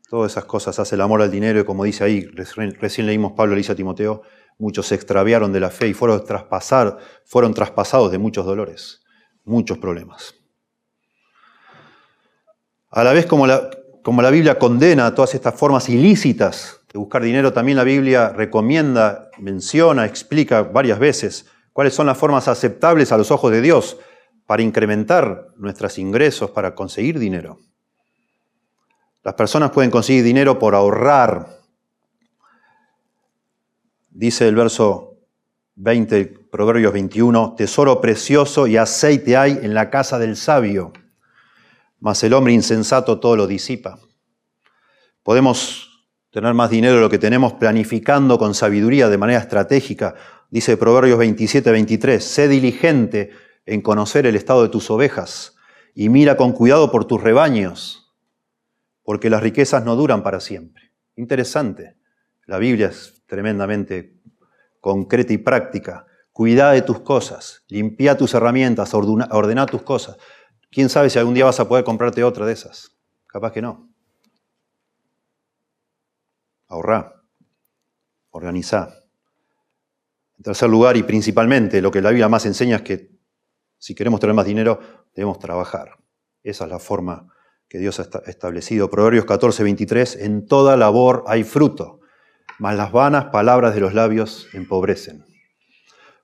Todas 0.09 0.33
esas 0.33 0.45
cosas 0.45 0.77
hace 0.79 0.95
el 0.95 1.01
amor 1.01 1.21
al 1.21 1.31
dinero 1.31 1.59
y 1.59 1.63
como 1.63 1.83
dice 1.83 2.03
ahí, 2.03 2.25
recién 2.25 3.05
leímos 3.05 3.33
Pablo 3.33 3.53
le 3.53 3.59
dice 3.59 3.71
a 3.71 3.75
Timoteo, 3.75 4.23
muchos 4.57 4.87
se 4.87 4.95
extraviaron 4.95 5.53
de 5.53 5.59
la 5.59 5.69
fe 5.69 5.87
y 5.87 5.93
fueron, 5.93 6.23
fueron 7.25 7.53
traspasados 7.53 8.11
de 8.11 8.17
muchos 8.17 8.45
dolores, 8.45 9.03
muchos 9.45 9.77
problemas. 9.77 10.35
A 12.89 13.03
la 13.03 13.13
vez 13.13 13.25
como 13.25 13.47
la, 13.47 13.69
como 14.03 14.21
la 14.21 14.29
Biblia 14.29 14.59
condena 14.59 15.15
todas 15.15 15.33
estas 15.33 15.55
formas 15.55 15.87
ilícitas 15.87 16.81
de 16.91 16.99
buscar 16.99 17.23
dinero, 17.23 17.53
también 17.53 17.77
la 17.77 17.85
Biblia 17.85 18.29
recomienda, 18.29 19.29
menciona, 19.39 20.05
explica 20.05 20.63
varias 20.63 20.99
veces 20.99 21.45
cuáles 21.71 21.93
son 21.93 22.07
las 22.07 22.17
formas 22.17 22.49
aceptables 22.49 23.13
a 23.13 23.17
los 23.17 23.31
ojos 23.31 23.49
de 23.51 23.61
Dios 23.61 23.97
para 24.45 24.61
incrementar 24.61 25.47
nuestros 25.57 25.97
ingresos, 25.97 26.51
para 26.51 26.75
conseguir 26.75 27.19
dinero. 27.19 27.59
Las 29.23 29.35
personas 29.35 29.71
pueden 29.71 29.91
conseguir 29.91 30.23
dinero 30.23 30.57
por 30.59 30.75
ahorrar. 30.75 31.59
Dice 34.09 34.47
el 34.47 34.55
verso 34.55 35.17
20, 35.75 36.25
Proverbios 36.51 36.93
21, 36.93 37.55
tesoro 37.55 38.01
precioso 38.01 38.67
y 38.67 38.77
aceite 38.77 39.37
hay 39.37 39.59
en 39.61 39.73
la 39.73 39.89
casa 39.89 40.19
del 40.19 40.35
sabio 40.35 40.91
mas 42.01 42.23
el 42.23 42.33
hombre 42.33 42.51
insensato 42.51 43.19
todo 43.19 43.37
lo 43.37 43.47
disipa. 43.47 43.97
Podemos 45.23 46.09
tener 46.31 46.53
más 46.53 46.69
dinero 46.69 46.95
de 46.95 47.01
lo 47.01 47.09
que 47.09 47.19
tenemos 47.19 47.53
planificando 47.53 48.37
con 48.37 48.55
sabiduría 48.55 49.07
de 49.07 49.17
manera 49.17 49.39
estratégica. 49.39 50.15
Dice 50.49 50.77
Proverbios 50.77 51.19
27, 51.19 51.71
23, 51.71 52.23
sé 52.23 52.47
diligente 52.47 53.31
en 53.71 53.81
conocer 53.81 54.25
el 54.25 54.35
estado 54.35 54.63
de 54.63 54.67
tus 54.67 54.91
ovejas 54.91 55.55
y 55.95 56.09
mira 56.09 56.35
con 56.35 56.51
cuidado 56.51 56.91
por 56.91 57.05
tus 57.05 57.21
rebaños, 57.21 58.13
porque 59.01 59.29
las 59.29 59.41
riquezas 59.41 59.85
no 59.85 59.95
duran 59.95 60.23
para 60.23 60.41
siempre. 60.41 60.91
Interesante. 61.15 61.95
La 62.47 62.57
Biblia 62.57 62.87
es 62.87 63.23
tremendamente 63.27 64.19
concreta 64.81 65.31
y 65.31 65.37
práctica. 65.37 66.05
Cuida 66.33 66.73
de 66.73 66.81
tus 66.81 66.99
cosas, 66.99 67.63
limpia 67.69 68.17
tus 68.17 68.33
herramientas, 68.33 68.93
ordena 68.93 69.65
tus 69.67 69.83
cosas. 69.83 70.17
¿Quién 70.69 70.89
sabe 70.89 71.09
si 71.09 71.17
algún 71.17 71.33
día 71.33 71.45
vas 71.45 71.61
a 71.61 71.69
poder 71.69 71.85
comprarte 71.85 72.25
otra 72.25 72.45
de 72.45 72.51
esas? 72.51 72.97
Capaz 73.25 73.53
que 73.53 73.61
no. 73.61 73.89
Ahorrá, 76.67 77.23
organizá. 78.31 78.97
En 80.37 80.43
tercer 80.43 80.69
lugar, 80.69 80.97
y 80.97 81.03
principalmente, 81.03 81.81
lo 81.81 81.89
que 81.89 82.01
la 82.01 82.09
Biblia 82.09 82.27
más 82.27 82.45
enseña 82.45 82.77
es 82.77 82.81
que 82.81 83.20
si 83.81 83.95
queremos 83.95 84.19
tener 84.19 84.35
más 84.35 84.45
dinero, 84.45 84.79
debemos 85.15 85.39
trabajar. 85.39 85.97
Esa 86.43 86.65
es 86.65 86.69
la 86.69 86.77
forma 86.77 87.33
que 87.67 87.79
Dios 87.79 87.99
ha 87.99 88.03
establecido. 88.27 88.91
Proverbios 88.91 89.25
14, 89.25 89.63
23, 89.63 90.17
en 90.17 90.45
toda 90.45 90.77
labor 90.77 91.23
hay 91.25 91.43
fruto, 91.43 91.99
mas 92.59 92.77
las 92.77 92.91
vanas 92.91 93.25
palabras 93.31 93.73
de 93.73 93.81
los 93.81 93.95
labios 93.95 94.47
empobrecen. 94.53 95.25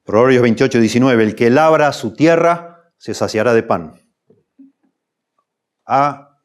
Proverbios 0.06 0.44
28, 0.44 0.80
19, 0.80 1.24
el 1.24 1.34
que 1.34 1.50
labra 1.50 1.92
su 1.94 2.14
tierra 2.14 2.94
se 2.98 3.16
saciará 3.16 3.56
de 3.56 3.64
pan. 3.64 4.00
A, 5.88 6.38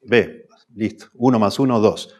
B. 0.00 0.46
Listo. 0.74 1.06
Uno 1.14 1.40
más 1.40 1.58
uno, 1.58 1.80
dos. 1.80 2.14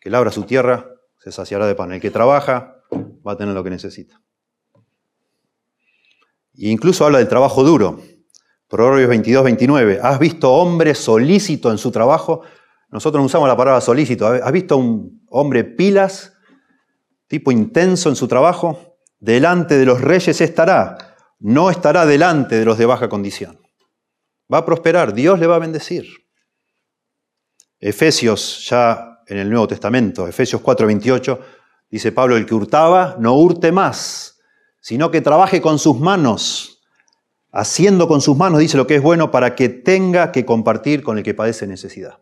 Que 0.00 0.08
labra 0.08 0.30
su 0.30 0.44
tierra, 0.44 0.88
se 1.18 1.30
saciará 1.30 1.66
de 1.66 1.74
pan. 1.74 1.92
El 1.92 2.00
que 2.00 2.10
trabaja 2.10 2.80
va 3.26 3.32
a 3.32 3.36
tener 3.36 3.54
lo 3.54 3.62
que 3.62 3.70
necesita. 3.70 4.22
E 6.58 6.70
incluso 6.70 7.04
habla 7.04 7.18
del 7.18 7.28
trabajo 7.28 7.62
duro. 7.62 8.00
Proverbios 8.68 9.08
22, 9.08 9.44
29. 9.44 10.00
¿Has 10.02 10.18
visto 10.18 10.52
hombre 10.52 10.94
solícito 10.94 11.70
en 11.70 11.78
su 11.78 11.90
trabajo? 11.90 12.42
Nosotros 12.90 13.20
no 13.20 13.26
usamos 13.26 13.48
la 13.48 13.56
palabra 13.56 13.80
solícito. 13.80 14.26
¿Has 14.26 14.52
visto 14.52 14.76
un 14.76 15.24
hombre 15.28 15.64
pilas, 15.64 16.32
tipo 17.28 17.52
intenso 17.52 18.08
en 18.08 18.16
su 18.16 18.26
trabajo? 18.26 18.98
Delante 19.18 19.78
de 19.78 19.86
los 19.86 20.00
reyes 20.00 20.40
estará, 20.40 21.16
no 21.38 21.70
estará 21.70 22.06
delante 22.06 22.56
de 22.56 22.64
los 22.64 22.78
de 22.78 22.86
baja 22.86 23.08
condición. 23.08 23.60
Va 24.52 24.58
a 24.58 24.64
prosperar, 24.64 25.12
Dios 25.14 25.38
le 25.38 25.46
va 25.46 25.56
a 25.56 25.60
bendecir. 25.60 26.06
Efesios, 27.78 28.66
ya 28.68 29.22
en 29.26 29.38
el 29.38 29.50
Nuevo 29.50 29.68
Testamento, 29.68 30.26
Efesios 30.26 30.62
4:28, 30.62 31.38
dice 31.90 32.12
Pablo, 32.12 32.36
el 32.36 32.46
que 32.46 32.54
hurtaba, 32.54 33.16
no 33.18 33.34
hurte 33.34 33.72
más, 33.72 34.35
sino 34.86 35.10
que 35.10 35.20
trabaje 35.20 35.60
con 35.60 35.80
sus 35.80 35.98
manos, 35.98 36.80
haciendo 37.50 38.06
con 38.06 38.20
sus 38.20 38.36
manos, 38.36 38.60
dice 38.60 38.76
lo 38.76 38.86
que 38.86 38.94
es 38.94 39.02
bueno, 39.02 39.32
para 39.32 39.56
que 39.56 39.68
tenga 39.68 40.30
que 40.30 40.46
compartir 40.46 41.02
con 41.02 41.18
el 41.18 41.24
que 41.24 41.34
padece 41.34 41.66
necesidad. 41.66 42.20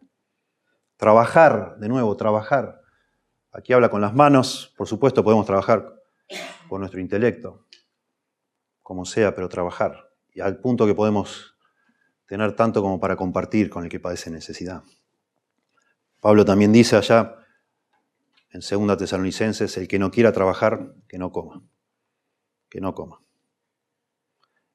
Trabajar, 0.96 1.76
de 1.78 1.90
nuevo, 1.90 2.16
trabajar. 2.16 2.80
Aquí 3.52 3.74
habla 3.74 3.90
con 3.90 4.00
las 4.00 4.14
manos, 4.14 4.72
por 4.78 4.88
supuesto 4.88 5.22
podemos 5.22 5.44
trabajar 5.44 5.92
con 6.66 6.80
nuestro 6.80 7.00
intelecto, 7.00 7.66
como 8.82 9.04
sea, 9.04 9.34
pero 9.34 9.50
trabajar. 9.50 10.08
Y 10.32 10.40
al 10.40 10.56
punto 10.58 10.86
que 10.86 10.94
podemos 10.94 11.54
tener 12.26 12.56
tanto 12.56 12.80
como 12.80 12.98
para 12.98 13.14
compartir 13.14 13.68
con 13.68 13.84
el 13.84 13.90
que 13.90 14.00
padece 14.00 14.30
necesidad. 14.30 14.84
Pablo 16.18 16.46
también 16.46 16.72
dice 16.72 16.96
allá 16.96 17.36
en 18.52 18.60
2 18.60 18.96
Tesalonicenses, 18.96 19.76
el 19.76 19.86
que 19.86 19.98
no 19.98 20.10
quiera 20.10 20.32
trabajar, 20.32 20.94
que 21.06 21.18
no 21.18 21.30
coma, 21.30 21.60
que 22.74 22.80
no 22.80 22.92
coma. 22.92 23.20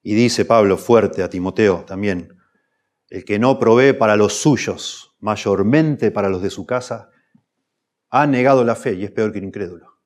Y 0.01 0.15
dice 0.15 0.45
Pablo 0.45 0.77
fuerte 0.77 1.21
a 1.21 1.29
Timoteo 1.29 1.83
también, 1.83 2.33
el 3.09 3.25
que 3.25 3.37
no 3.39 3.59
provee 3.59 3.91
para 3.91 4.15
los 4.15 4.35
suyos, 4.35 5.17
mayormente 5.19 6.09
para 6.09 6.29
los 6.29 6.41
de 6.41 6.49
su 6.49 6.65
casa, 6.65 7.09
ha 8.09 8.25
negado 8.25 8.63
la 8.63 8.77
fe 8.77 8.93
y 8.93 9.03
es 9.03 9.11
peor 9.11 9.33
que 9.33 9.39
el 9.39 9.43
incrédulo. 9.43 9.99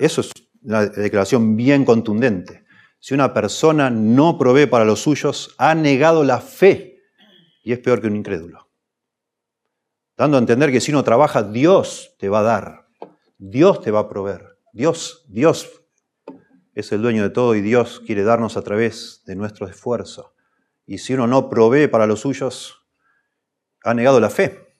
eso 0.00 0.20
es 0.20 0.32
una 0.62 0.86
declaración 0.86 1.54
bien 1.54 1.84
contundente. 1.84 2.64
Si 2.98 3.14
una 3.14 3.32
persona 3.32 3.88
no 3.88 4.36
provee 4.36 4.66
para 4.66 4.84
los 4.84 5.00
suyos, 5.00 5.54
ha 5.58 5.76
negado 5.76 6.24
la 6.24 6.40
fe 6.40 7.04
y 7.62 7.72
es 7.72 7.78
peor 7.78 8.00
que 8.00 8.08
un 8.08 8.16
incrédulo. 8.16 8.68
Dando 10.16 10.38
a 10.38 10.40
entender 10.40 10.72
que 10.72 10.80
si 10.80 10.90
uno 10.90 11.04
trabaja, 11.04 11.44
Dios 11.44 12.16
te 12.18 12.28
va 12.28 12.40
a 12.40 12.42
dar, 12.42 12.88
Dios 13.38 13.80
te 13.80 13.92
va 13.92 14.00
a 14.00 14.08
proveer. 14.08 14.47
Dios, 14.72 15.24
Dios 15.28 15.68
es 16.74 16.92
el 16.92 17.02
dueño 17.02 17.22
de 17.22 17.30
todo 17.30 17.54
y 17.54 17.60
Dios 17.60 18.00
quiere 18.06 18.22
darnos 18.22 18.56
a 18.56 18.62
través 18.62 19.22
de 19.26 19.34
nuestro 19.34 19.66
esfuerzo. 19.66 20.34
Y 20.86 20.98
si 20.98 21.14
uno 21.14 21.26
no 21.26 21.48
provee 21.48 21.88
para 21.88 22.06
los 22.06 22.20
suyos, 22.20 22.86
ha 23.84 23.94
negado 23.94 24.20
la 24.20 24.30
fe. 24.30 24.78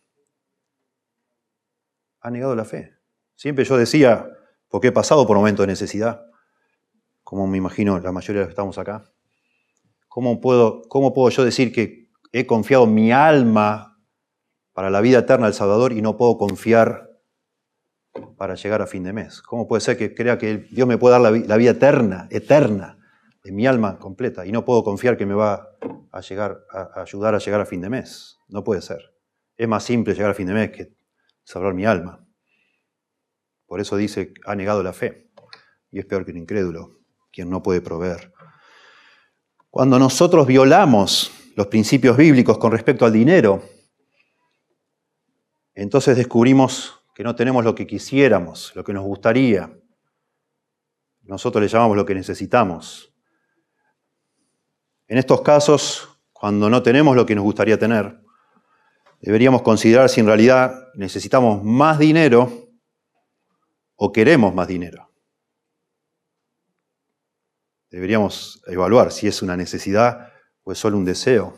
Ha 2.20 2.30
negado 2.30 2.54
la 2.54 2.64
fe. 2.64 2.94
Siempre 3.34 3.64
yo 3.64 3.76
decía, 3.76 4.28
porque 4.68 4.88
he 4.88 4.92
pasado 4.92 5.26
por 5.26 5.36
momentos 5.36 5.64
de 5.64 5.72
necesidad, 5.72 6.24
como 7.22 7.46
me 7.46 7.58
imagino 7.58 7.98
la 7.98 8.12
mayoría 8.12 8.40
de 8.40 8.44
los 8.44 8.48
que 8.48 8.52
estamos 8.52 8.78
acá? 8.78 9.12
¿Cómo 10.08 10.40
puedo, 10.40 10.82
¿Cómo 10.88 11.12
puedo 11.12 11.28
yo 11.30 11.44
decir 11.44 11.72
que 11.72 12.10
he 12.32 12.46
confiado 12.46 12.86
mi 12.86 13.12
alma 13.12 14.00
para 14.72 14.90
la 14.90 15.00
vida 15.00 15.18
eterna 15.18 15.46
del 15.46 15.54
Salvador 15.54 15.92
y 15.92 16.00
no 16.00 16.16
puedo 16.16 16.38
confiar 16.38 17.07
para 18.36 18.54
llegar 18.54 18.82
a 18.82 18.86
fin 18.86 19.02
de 19.02 19.12
mes? 19.12 19.42
¿Cómo 19.42 19.66
puede 19.66 19.80
ser 19.80 19.96
que 19.96 20.14
crea 20.14 20.38
que 20.38 20.68
Dios 20.70 20.86
me 20.86 20.98
puede 20.98 21.20
dar 21.20 21.32
la, 21.32 21.56
vida 21.56 21.70
eterna, 21.70 22.28
eterna, 22.30 22.98
de 23.44 23.52
mi 23.52 23.66
alma 23.66 23.98
completa 23.98 24.44
y 24.46 24.52
no 24.52 24.64
puedo 24.64 24.82
confiar 24.82 25.16
que 25.16 25.26
me 25.26 25.34
va 25.34 25.54
a, 26.12 26.18
a, 26.18 27.00
ayudar 27.00 27.34
a 27.34 27.38
llegar 27.38 27.60
a 27.60 27.66
fin 27.66 27.80
de 27.80 27.90
mes? 27.90 28.38
No 28.48 28.64
puede 28.64 28.82
ser. 28.82 29.14
Es 29.56 29.68
más 29.68 29.84
simple 29.84 30.14
llegar 30.14 30.30
a 30.30 30.34
fin 30.34 30.46
de 30.46 30.54
mes 30.54 30.70
que 30.70 30.94
salvar 31.44 31.74
mi 31.74 31.84
alma. 31.84 32.24
Por 33.66 33.80
eso 33.80 33.96
dice, 33.96 34.32
ha 34.46 34.54
negado 34.54 34.82
la 34.82 34.92
fe 34.92 35.30
y 35.90 35.98
es 35.98 36.06
peor 36.06 36.24
que 36.24 36.30
un 36.32 36.38
incrédulo 36.38 37.00
quien 37.32 37.50
no 37.50 37.62
puede 37.62 37.80
proveer. 37.80 38.32
Cuando 39.70 39.98
nosotros 39.98 40.46
violamos 40.46 41.30
los 41.54 41.66
principios 41.66 42.16
bíblicos 42.16 42.58
con 42.58 42.72
respecto 42.72 43.04
al 43.04 43.12
dinero, 43.12 43.62
entonces 45.74 46.16
descubrimos 46.16 46.97
que 47.18 47.24
no 47.24 47.34
tenemos 47.34 47.64
lo 47.64 47.74
que 47.74 47.84
quisiéramos, 47.84 48.70
lo 48.76 48.84
que 48.84 48.92
nos 48.92 49.02
gustaría. 49.02 49.76
Nosotros 51.22 51.60
le 51.60 51.66
llamamos 51.66 51.96
lo 51.96 52.06
que 52.06 52.14
necesitamos. 52.14 53.12
En 55.08 55.18
estos 55.18 55.40
casos, 55.40 56.20
cuando 56.32 56.70
no 56.70 56.80
tenemos 56.80 57.16
lo 57.16 57.26
que 57.26 57.34
nos 57.34 57.42
gustaría 57.42 57.76
tener, 57.76 58.20
deberíamos 59.20 59.62
considerar 59.62 60.08
si 60.08 60.20
en 60.20 60.28
realidad 60.28 60.92
necesitamos 60.94 61.64
más 61.64 61.98
dinero 61.98 62.70
o 63.96 64.12
queremos 64.12 64.54
más 64.54 64.68
dinero 64.68 65.08
deberíamos 67.90 68.62
evaluar 68.66 69.10
si 69.10 69.26
es 69.26 69.40
una 69.42 69.56
necesidad 69.56 70.30
o 70.62 70.72
es 70.72 70.78
solo 70.78 70.98
un 70.98 71.06
deseo. 71.06 71.56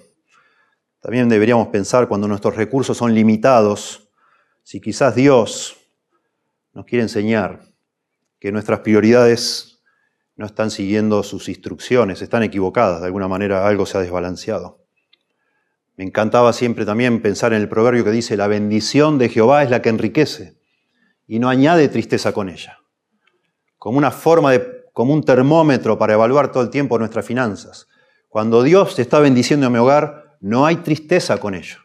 También 1.01 1.29
deberíamos 1.29 1.69
pensar 1.69 2.07
cuando 2.07 2.29
nuestros 2.29 2.55
recursos 2.55 2.97
son 2.97 3.15
limitados, 3.15 4.10
si 4.71 4.81
quizás 4.81 5.17
Dios 5.17 5.79
nos 6.75 6.85
quiere 6.85 7.03
enseñar 7.03 7.63
que 8.39 8.53
nuestras 8.53 8.79
prioridades 8.79 9.83
no 10.37 10.47
están 10.47 10.71
siguiendo 10.71 11.25
sus 11.25 11.49
instrucciones, 11.49 12.23
están 12.23 12.45
equivocadas, 12.45 13.01
de 13.01 13.07
alguna 13.07 13.27
manera 13.27 13.67
algo 13.67 13.85
se 13.85 13.99
ha 13.99 14.01
desbalanceado. 14.01 14.79
Me 15.97 16.05
encantaba 16.05 16.53
siempre 16.53 16.85
también 16.85 17.21
pensar 17.21 17.53
en 17.53 17.63
el 17.63 17.69
proverbio 17.69 18.05
que 18.05 18.13
dice, 18.13 18.37
la 18.37 18.47
bendición 18.47 19.19
de 19.19 19.29
Jehová 19.29 19.65
es 19.65 19.71
la 19.71 19.83
que 19.83 19.89
enriquece 19.89 20.57
y 21.27 21.41
no 21.41 21.49
añade 21.49 21.89
tristeza 21.89 22.33
con 22.33 22.49
ella. 22.49 22.79
Como 23.77 23.99
una 23.99 24.13
forma 24.13 24.53
de 24.53 24.85
como 24.93 25.13
un 25.13 25.25
termómetro 25.25 25.99
para 25.99 26.13
evaluar 26.13 26.53
todo 26.53 26.63
el 26.63 26.71
tiempo 26.71 26.97
nuestras 26.97 27.27
finanzas. 27.27 27.89
Cuando 28.29 28.63
Dios 28.63 28.95
te 28.95 29.03
está 29.03 29.19
bendiciendo 29.19 29.67
en 29.67 29.73
mi 29.73 29.81
hogar, 29.81 30.37
no 30.41 30.65
hay 30.65 30.77
tristeza 30.77 31.39
con 31.39 31.57
ello. 31.57 31.79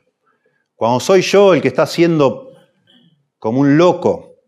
Cuando 0.75 0.99
soy 0.99 1.23
yo 1.23 1.55
el 1.55 1.63
que 1.63 1.67
está 1.67 1.81
haciendo 1.81 2.51
como 3.45 3.59
un 3.59 3.77
loco, 3.77 4.39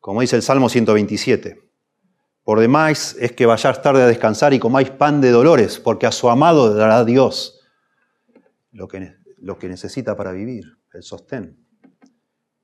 como 0.00 0.22
dice 0.22 0.34
el 0.34 0.40
Salmo 0.40 0.70
127, 0.70 1.60
por 2.42 2.60
demás 2.60 3.14
es 3.20 3.32
que 3.32 3.44
vayáis 3.44 3.82
tarde 3.82 4.00
a 4.00 4.06
descansar 4.06 4.54
y 4.54 4.58
comáis 4.58 4.88
pan 4.88 5.20
de 5.20 5.30
dolores, 5.30 5.78
porque 5.78 6.06
a 6.06 6.12
su 6.12 6.30
amado 6.30 6.72
dará 6.72 7.04
Dios 7.04 7.60
lo 8.72 8.88
que, 8.88 9.16
lo 9.36 9.58
que 9.58 9.68
necesita 9.68 10.16
para 10.16 10.32
vivir, 10.32 10.64
el 10.94 11.02
sostén. 11.02 11.62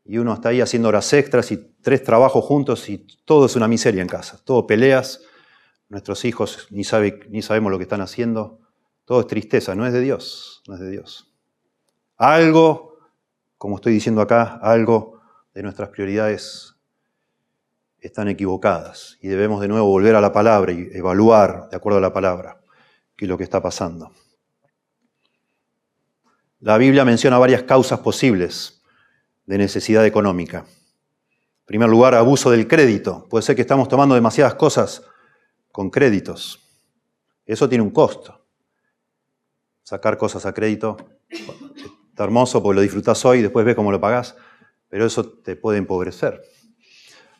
Y 0.06 0.16
uno 0.16 0.32
está 0.32 0.48
ahí 0.48 0.62
haciendo 0.62 0.88
horas 0.88 1.12
extras 1.12 1.52
y 1.52 1.58
tres 1.82 2.02
trabajos 2.02 2.42
juntos 2.46 2.88
y 2.88 3.06
todo 3.26 3.44
es 3.44 3.54
una 3.54 3.68
miseria 3.68 4.00
en 4.00 4.08
casa. 4.08 4.40
Todo 4.42 4.66
peleas, 4.66 5.20
nuestros 5.90 6.24
hijos 6.24 6.66
ni, 6.70 6.84
ni 7.28 7.42
sabemos 7.42 7.70
lo 7.70 7.76
que 7.76 7.84
están 7.84 8.00
haciendo. 8.00 8.58
Todo 9.04 9.20
es 9.20 9.26
tristeza, 9.26 9.74
no 9.74 9.84
es 9.84 9.92
de 9.92 10.00
Dios, 10.00 10.62
no 10.66 10.76
es 10.76 10.80
de 10.80 10.90
Dios. 10.90 11.30
Algo, 12.16 12.96
como 13.58 13.76
estoy 13.76 13.92
diciendo 13.92 14.22
acá, 14.22 14.58
algo 14.62 15.13
de 15.54 15.62
nuestras 15.62 15.88
prioridades 15.88 16.74
están 18.00 18.28
equivocadas 18.28 19.16
y 19.20 19.28
debemos 19.28 19.60
de 19.60 19.68
nuevo 19.68 19.86
volver 19.86 20.16
a 20.16 20.20
la 20.20 20.32
palabra 20.32 20.72
y 20.72 20.90
evaluar, 20.92 21.68
de 21.70 21.76
acuerdo 21.76 21.98
a 21.98 22.02
la 22.02 22.12
palabra, 22.12 22.60
qué 23.16 23.24
es 23.24 23.28
lo 23.28 23.38
que 23.38 23.44
está 23.44 23.62
pasando. 23.62 24.12
La 26.60 26.76
Biblia 26.76 27.04
menciona 27.04 27.38
varias 27.38 27.62
causas 27.62 28.00
posibles 28.00 28.82
de 29.46 29.58
necesidad 29.58 30.04
económica. 30.04 30.58
En 30.58 31.66
primer 31.66 31.88
lugar, 31.88 32.14
abuso 32.14 32.50
del 32.50 32.66
crédito. 32.66 33.26
Puede 33.28 33.42
ser 33.42 33.56
que 33.56 33.62
estamos 33.62 33.88
tomando 33.88 34.14
demasiadas 34.14 34.54
cosas 34.54 35.02
con 35.70 35.90
créditos. 35.90 36.60
Eso 37.46 37.68
tiene 37.68 37.84
un 37.84 37.90
costo. 37.90 38.46
Sacar 39.82 40.16
cosas 40.16 40.46
a 40.46 40.52
crédito 40.52 40.96
está 41.28 42.24
hermoso 42.24 42.62
porque 42.62 42.76
lo 42.76 42.80
disfrutas 42.80 43.24
hoy 43.24 43.38
y 43.38 43.42
después 43.42 43.66
ves 43.66 43.74
cómo 43.74 43.90
lo 43.90 44.00
pagás, 44.00 44.36
pero 44.94 45.06
eso 45.06 45.24
te 45.26 45.56
puede 45.56 45.78
empobrecer. 45.78 46.40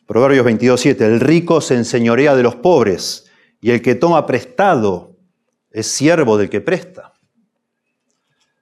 Proverbios 0.09 0.45
22.7, 0.45 1.03
el 1.03 1.21
rico 1.21 1.61
se 1.61 1.77
enseñorea 1.77 2.35
de 2.35 2.43
los 2.43 2.57
pobres 2.57 3.31
y 3.61 3.71
el 3.71 3.81
que 3.81 3.95
toma 3.95 4.27
prestado 4.27 5.17
es 5.71 5.87
siervo 5.87 6.37
del 6.37 6.51
que 6.51 6.61
presta. 6.61 7.13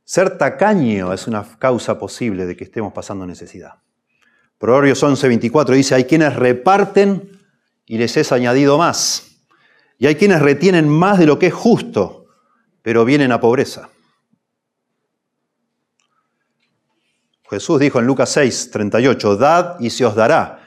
Ser 0.05 0.37
tacaño 0.37 1.11
es 1.15 1.27
una 1.27 1.43
causa 1.59 1.99
posible 1.99 2.45
de 2.45 2.55
que 2.55 2.65
estemos 2.65 2.93
pasando 2.93 3.25
necesidad. 3.25 3.77
Proverbios 4.59 5.03
11.24 5.03 5.75
dice, 5.75 5.95
hay 5.95 6.05
quienes 6.05 6.37
reparten 6.37 7.41
y 7.87 7.97
les 7.97 8.15
es 8.19 8.31
añadido 8.31 8.77
más. 8.77 9.39
Y 9.97 10.07
hay 10.07 10.17
quienes 10.17 10.43
retienen 10.43 10.87
más 10.87 11.19
de 11.19 11.25
lo 11.25 11.39
que 11.39 11.47
es 11.47 11.55
justo, 11.55 12.27
pero 12.83 13.07
vienen 13.07 13.33
a 13.33 13.41
pobreza. 13.41 13.89
Jesús 17.53 17.79
dijo 17.79 17.99
en 17.99 18.07
Lucas 18.07 18.35
6.38, 18.37 19.37
dad 19.37 19.77
y 19.79 19.91
se 19.91 20.07
os 20.07 20.15
dará 20.15 20.63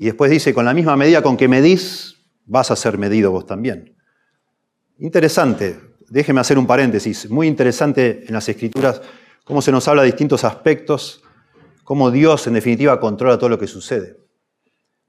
y 0.00 0.06
después 0.06 0.30
dice, 0.30 0.54
con 0.54 0.64
la 0.64 0.72
misma 0.72 0.96
medida 0.96 1.20
con 1.20 1.36
que 1.36 1.46
medís, 1.46 2.16
vas 2.46 2.70
a 2.70 2.76
ser 2.76 2.96
medido 2.96 3.30
vos 3.30 3.44
también. 3.44 3.94
Interesante, 4.98 5.78
déjeme 6.08 6.40
hacer 6.40 6.56
un 6.56 6.66
paréntesis, 6.66 7.28
muy 7.28 7.46
interesante 7.46 8.24
en 8.26 8.32
las 8.32 8.48
escrituras 8.48 9.02
cómo 9.44 9.60
se 9.60 9.70
nos 9.70 9.86
habla 9.88 10.00
de 10.00 10.06
distintos 10.06 10.42
aspectos, 10.44 11.22
cómo 11.84 12.10
Dios 12.10 12.46
en 12.46 12.54
definitiva 12.54 12.98
controla 12.98 13.36
todo 13.36 13.50
lo 13.50 13.58
que 13.58 13.66
sucede. 13.66 14.16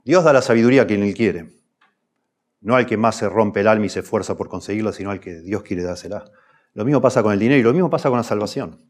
Dios 0.04 0.26
da 0.26 0.34
la 0.34 0.42
sabiduría 0.42 0.82
a 0.82 0.88
quien 0.88 1.04
Él 1.04 1.14
quiere, 1.14 1.48
no 2.60 2.76
al 2.76 2.86
que 2.86 2.98
más 2.98 3.16
se 3.16 3.30
rompe 3.30 3.62
el 3.62 3.70
alma 3.70 3.86
y 3.86 3.90
se 3.90 4.02
esfuerza 4.02 4.36
por 4.36 4.50
conseguirla, 4.50 4.92
sino 4.92 5.10
al 5.10 5.22
que 5.22 5.40
Dios 5.40 5.64
quiere 5.64 5.84
dársela. 5.84 6.26
Lo 6.74 6.84
mismo 6.84 7.00
pasa 7.02 7.24
con 7.24 7.32
el 7.32 7.40
dinero 7.40 7.62
y 7.62 7.64
lo 7.64 7.72
mismo 7.72 7.90
pasa 7.90 8.10
con 8.10 8.18
la 8.18 8.24
salvación. 8.24 8.82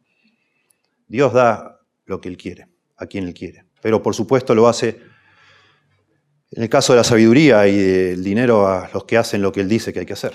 Dios 1.08 1.32
da 1.32 1.71
lo 2.12 2.22
que 2.22 2.30
Él 2.30 2.38
quiere, 2.38 2.68
a 2.98 3.08
quien 3.08 3.28
Él 3.28 3.34
quiere, 3.34 3.66
pero 3.82 4.04
por 4.04 4.14
supuesto 4.14 4.54
lo 4.54 4.68
hace 4.68 5.00
en 6.52 6.64
el 6.64 6.70
caso 6.70 6.94
de 6.94 6.98
la 6.98 7.04
sabiduría 7.04 7.66
y 7.68 7.78
del 7.78 8.24
dinero 8.24 8.68
a 8.68 8.90
los 8.94 9.06
que 9.06 9.18
hacen 9.18 9.42
lo 9.42 9.52
que 9.52 9.62
Él 9.62 9.70
dice 9.70 9.94
que 9.94 10.00
hay 10.02 10.06
que 10.06 10.14
hacer. 10.14 10.34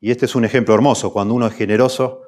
Y 0.00 0.10
este 0.10 0.24
es 0.24 0.34
un 0.34 0.44
ejemplo 0.44 0.74
hermoso. 0.74 1.12
Cuando 1.12 1.34
uno 1.34 1.46
es 1.46 1.54
generoso, 1.54 2.22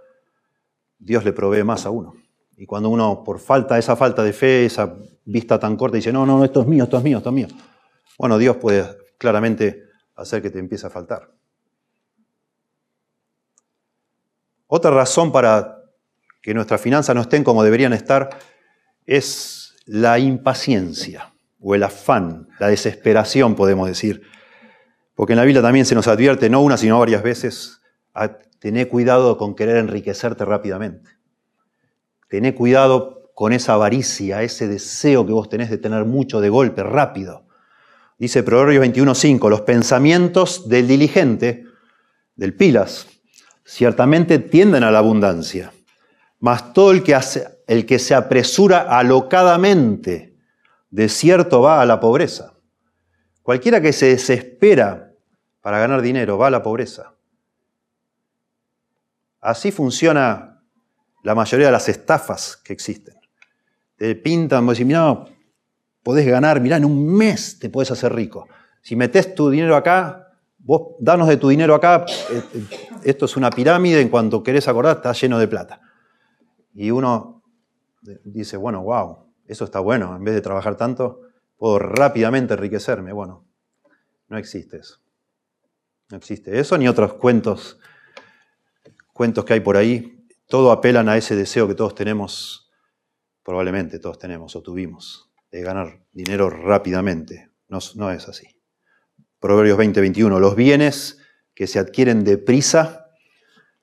Dios 0.99 1.25
le 1.25 1.33
provee 1.33 1.65
más 1.65 1.85
a 1.85 1.91
uno. 1.91 2.15
Y 2.57 2.65
cuando 2.65 2.91
uno, 2.91 3.25
por 3.25 3.41
falta, 3.41 3.77
esa 3.77 3.97
falta 3.97 4.23
de 4.23 4.33
fe, 4.33 4.67
esa 4.67 4.95
vista 5.25 5.59
tan 5.59 5.77
corta, 5.77 5.97
dice, 5.97 6.13
no, 6.13 6.25
no, 6.25 6.45
esto 6.45 6.61
es 6.61 6.67
mío, 6.69 6.85
esto 6.85 6.99
es 6.99 7.03
mío, 7.03 7.19
esto 7.19 7.31
es 7.31 7.35
mío. 7.35 7.49
Bueno, 8.17 8.39
Dios 8.39 8.57
puede 8.59 8.85
claramente 9.19 9.83
hacer 10.15 10.41
que 10.41 10.51
te 10.51 10.61
empiece 10.61 10.87
a 10.87 10.91
faltar. 10.91 11.29
Otra 14.69 14.93
razón 14.93 15.33
para 15.33 15.79
que 16.41 16.55
nuestras 16.55 16.81
finanzas 16.81 17.17
no 17.17 17.23
estén 17.23 17.43
como 17.43 17.65
deberían 17.65 17.93
estar 17.93 18.31
es 19.07 19.75
la 19.87 20.19
impaciencia 20.19 21.33
o 21.61 21.75
el 21.75 21.83
afán, 21.83 22.49
la 22.59 22.69
desesperación, 22.69 23.55
podemos 23.55 23.89
decir. 23.89 24.23
Porque 25.15 25.35
en 25.35 25.39
la 25.39 25.45
Biblia 25.45 25.63
también 25.63 25.87
se 25.87 25.95
nos 25.95 26.09
advierte, 26.09 26.51
no 26.51 26.61
una, 26.63 26.77
sino 26.77 26.99
varias 26.99 27.23
veces, 27.23 27.81
a 28.15 28.39
tener 28.59 28.89
cuidado 28.89 29.37
con 29.39 29.55
querer 29.55 29.77
enriquecerte 29.77 30.45
rápidamente. 30.45 31.11
Tener 32.29 32.55
cuidado 32.55 33.31
con 33.35 33.53
esa 33.53 33.75
avaricia, 33.75 34.43
ese 34.43 34.69
deseo 34.69 35.27
que 35.27 35.33
vos 35.33 35.49
tenés 35.49 35.71
de 35.71 35.79
tener 35.79 36.05
mucho 36.05 36.41
de 36.41 36.49
golpe, 36.49 36.83
rápido. 36.83 37.47
Dice 38.19 38.43
Proverbios 38.43 38.85
21.5, 38.85 39.49
los 39.51 39.63
pensamientos 39.63 40.69
del 40.69 40.87
diligente, 40.87 41.65
del 42.37 42.55
pilas, 42.55 43.07
ciertamente 43.65 44.39
tienden 44.39 44.85
a 44.85 44.91
la 44.91 44.99
abundancia, 44.99 45.73
mas 46.39 46.73
todo 46.73 46.93
el 46.93 47.03
que, 47.03 47.15
hace, 47.15 47.52
el 47.67 47.87
que 47.87 47.99
se 47.99 48.15
apresura 48.15 48.81
alocadamente 48.81 50.37
de 50.91 51.09
cierto 51.09 51.63
va 51.63 51.81
a 51.81 51.87
la 51.87 52.01
pobreza. 52.01 52.55
Cualquiera 53.43 53.81
que 53.81 53.93
se 53.93 54.07
desespera 54.07 55.13
para 55.61 55.79
ganar 55.79 56.03
dinero 56.03 56.39
va 56.39 56.49
a 56.49 56.51
la 56.51 56.63
pobreza. 56.63 57.15
Así 59.41 59.73
funciona 59.73 60.63
la 61.23 61.35
mayoría 61.35 61.67
de 61.67 61.73
las 61.73 61.89
estafas 61.89 62.57
que 62.57 62.73
existen. 62.73 63.15
Te 63.97 64.15
pintan, 64.15 64.67
vos 64.67 64.75
decís, 64.75 64.87
mirá, 64.87 65.25
podés 66.03 66.27
ganar, 66.27 66.61
mirá, 66.61 66.77
en 66.77 66.85
un 66.85 67.15
mes 67.15 67.59
te 67.59 67.71
podés 67.71 67.91
hacer 67.91 68.13
rico. 68.15 68.49
Si 68.83 68.97
metés 68.97 69.35
tu 69.35 69.51
dinero 69.51 69.77
acá, 69.77 70.29
vos 70.59 70.95
danos 71.01 71.29
de 71.29 71.37
tu 71.37 71.49
dinero 71.49 71.75
acá, 71.75 72.05
eh, 72.31 72.43
esto 73.05 73.25
es 73.27 73.37
una 73.37 73.51
pirámide, 73.51 74.01
en 74.01 74.09
cuanto 74.09 74.43
querés 74.43 74.69
acordar, 74.69 74.97
está 74.97 75.13
lleno 75.13 75.39
de 75.39 75.49
plata. 75.49 75.81
Y 76.75 76.91
uno 76.91 77.42
dice, 78.25 78.57
bueno, 78.57 78.83
wow, 78.83 79.33
eso 79.47 79.65
está 79.65 79.81
bueno, 79.81 80.17
en 80.17 80.25
vez 80.25 80.35
de 80.35 80.41
trabajar 80.41 80.77
tanto, 80.77 81.21
puedo 81.57 81.79
rápidamente 81.79 82.55
enriquecerme. 82.55 83.13
Bueno, 83.13 83.47
no 84.29 84.39
existe 84.39 84.79
eso. 84.79 84.99
No 86.11 86.19
existe 86.19 86.59
eso 86.59 86.77
ni 86.77 86.89
otros 86.89 87.15
cuentos, 87.15 87.79
cuentos 89.13 89.45
que 89.45 89.55
hay 89.55 89.61
por 89.61 89.77
ahí. 89.77 90.27
Todo 90.47 90.73
apelan 90.73 91.09
a 91.09 91.17
ese 91.17 91.37
deseo 91.37 91.67
que 91.67 91.75
todos 91.75 91.95
tenemos, 91.95 92.71
probablemente 93.43 93.99
todos 93.99 94.19
tenemos 94.19 94.55
o 94.57 94.63
tuvimos, 94.63 95.31
de 95.51 95.63
ganar 95.63 96.05
dinero 96.13 96.51
rápidamente. 96.51 97.51
No, 97.69 97.79
no 97.95 98.11
es 98.11 98.29
así. 98.29 98.47
Proverbios 99.41 99.79
20, 99.79 100.01
21. 100.01 100.39
Los 100.39 100.55
bienes 100.55 101.19
que 101.55 101.67
se 101.67 101.79
adquieren 101.79 102.25
deprisa 102.25 103.07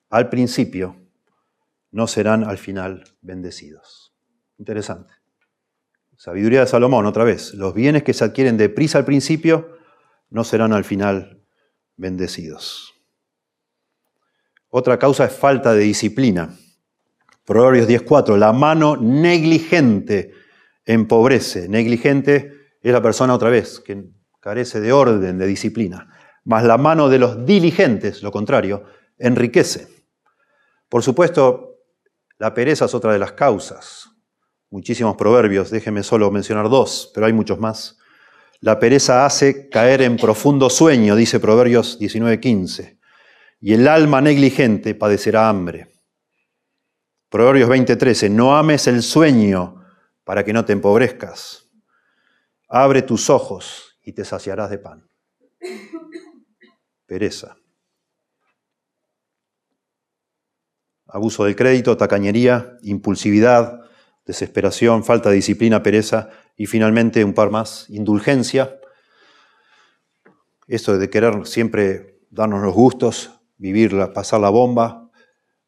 al 0.09 0.29
principio 0.29 0.95
no 1.91 2.07
serán 2.07 2.43
al 2.43 2.57
final 2.57 3.03
bendecidos. 3.21 3.98
Interesante. 4.59 5.13
Sabiduría 6.17 6.59
de 6.59 6.67
Salomón, 6.67 7.05
otra 7.05 7.23
vez. 7.23 7.53
Los 7.53 7.73
bienes 7.73 8.03
que 8.03 8.13
se 8.13 8.25
adquieren 8.25 8.57
deprisa 8.57 8.97
al 8.97 9.05
principio 9.05 9.77
no 10.29 10.43
serán 10.43 10.73
al 10.73 10.83
final 10.83 11.41
bendecidos. 11.95 12.93
Otra 14.67 14.99
causa 14.99 15.25
es 15.25 15.31
falta 15.31 15.73
de 15.73 15.79
disciplina. 15.79 16.53
Proverbios 17.45 17.87
10.4, 17.87 18.37
la 18.37 18.51
mano 18.51 18.97
negligente 18.97 20.33
empobrece. 20.85 21.69
Negligente 21.69 22.51
es 22.81 22.91
la 22.91 23.01
persona 23.01 23.33
otra 23.33 23.49
vez 23.49 23.79
que 23.79 24.09
carece 24.41 24.81
de 24.81 24.91
orden, 24.91 25.37
de 25.37 25.47
disciplina. 25.47 26.13
Mas 26.43 26.65
la 26.65 26.77
mano 26.77 27.07
de 27.07 27.19
los 27.19 27.45
diligentes, 27.45 28.21
lo 28.23 28.31
contrario, 28.31 28.83
enriquece. 29.17 29.87
Por 30.89 31.01
supuesto, 31.01 31.77
la 32.37 32.53
pereza 32.53 32.85
es 32.85 32.93
otra 32.93 33.13
de 33.13 33.19
las 33.19 33.31
causas 33.31 34.08
muchísimos 34.69 35.15
proverbios, 35.15 35.69
déjeme 35.71 36.03
solo 36.03 36.31
mencionar 36.31 36.69
dos, 36.69 37.11
pero 37.13 37.25
hay 37.25 37.33
muchos 37.33 37.59
más. 37.59 37.97
La 38.61 38.79
pereza 38.79 39.25
hace 39.25 39.69
caer 39.69 40.01
en 40.01 40.17
profundo 40.17 40.69
sueño, 40.69 41.15
dice 41.15 41.39
Proverbios 41.39 41.97
19:15, 41.99 42.99
y 43.61 43.73
el 43.73 43.87
alma 43.87 44.21
negligente 44.21 44.95
padecerá 44.95 45.49
hambre. 45.49 45.87
Proverbios 47.29 47.69
20:13, 47.69 48.29
no 48.29 48.57
ames 48.57 48.87
el 48.87 49.01
sueño 49.01 49.85
para 50.23 50.43
que 50.43 50.53
no 50.53 50.65
te 50.65 50.73
empobrezcas. 50.73 51.69
Abre 52.67 53.01
tus 53.01 53.29
ojos 53.29 53.97
y 54.03 54.13
te 54.13 54.25
saciarás 54.25 54.69
de 54.69 54.77
pan. 54.77 55.07
Pereza. 57.05 57.55
abuso 61.09 61.45
del 61.45 61.55
crédito, 61.55 61.97
tacañería, 61.97 62.77
impulsividad, 62.83 63.81
desesperación, 64.29 65.03
falta 65.03 65.29
de 65.29 65.37
disciplina, 65.37 65.81
pereza 65.81 66.29
y 66.55 66.67
finalmente 66.67 67.25
un 67.25 67.33
par 67.33 67.49
más, 67.49 67.89
indulgencia. 67.89 68.79
Esto 70.67 70.99
de 70.99 71.09
querer 71.09 71.47
siempre 71.47 72.19
darnos 72.29 72.61
los 72.61 72.75
gustos, 72.75 73.31
vivir, 73.57 73.91
pasar 74.13 74.39
la 74.39 74.49
bomba, 74.49 75.09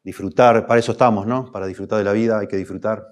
disfrutar, 0.04 0.68
para 0.68 0.78
eso 0.78 0.92
estamos, 0.92 1.26
¿no? 1.26 1.50
Para 1.50 1.66
disfrutar 1.66 1.98
de 1.98 2.04
la 2.04 2.12
vida 2.12 2.38
hay 2.38 2.46
que 2.46 2.56
disfrutar. 2.56 3.04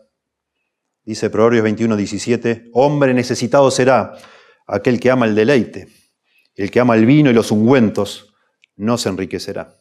Dice 1.03 1.31
Proverbios 1.31 1.65
21, 1.65 1.97
17, 1.97 2.71
hombre 2.73 3.13
necesitado 3.13 3.73
será 3.73 4.13
aquel 4.69 5.01
que 5.01 5.11
ama 5.11 5.27
el 5.27 5.35
deleite, 5.35 5.89
el 6.55 6.71
que 6.71 6.79
ama 6.79 6.95
el 6.95 7.07
vino 7.07 7.29
y 7.29 7.35
los 7.35 7.51
ungüentos, 7.51 8.33
no 8.77 8.97
se 8.99 9.09
enriquecerá. 9.09 9.75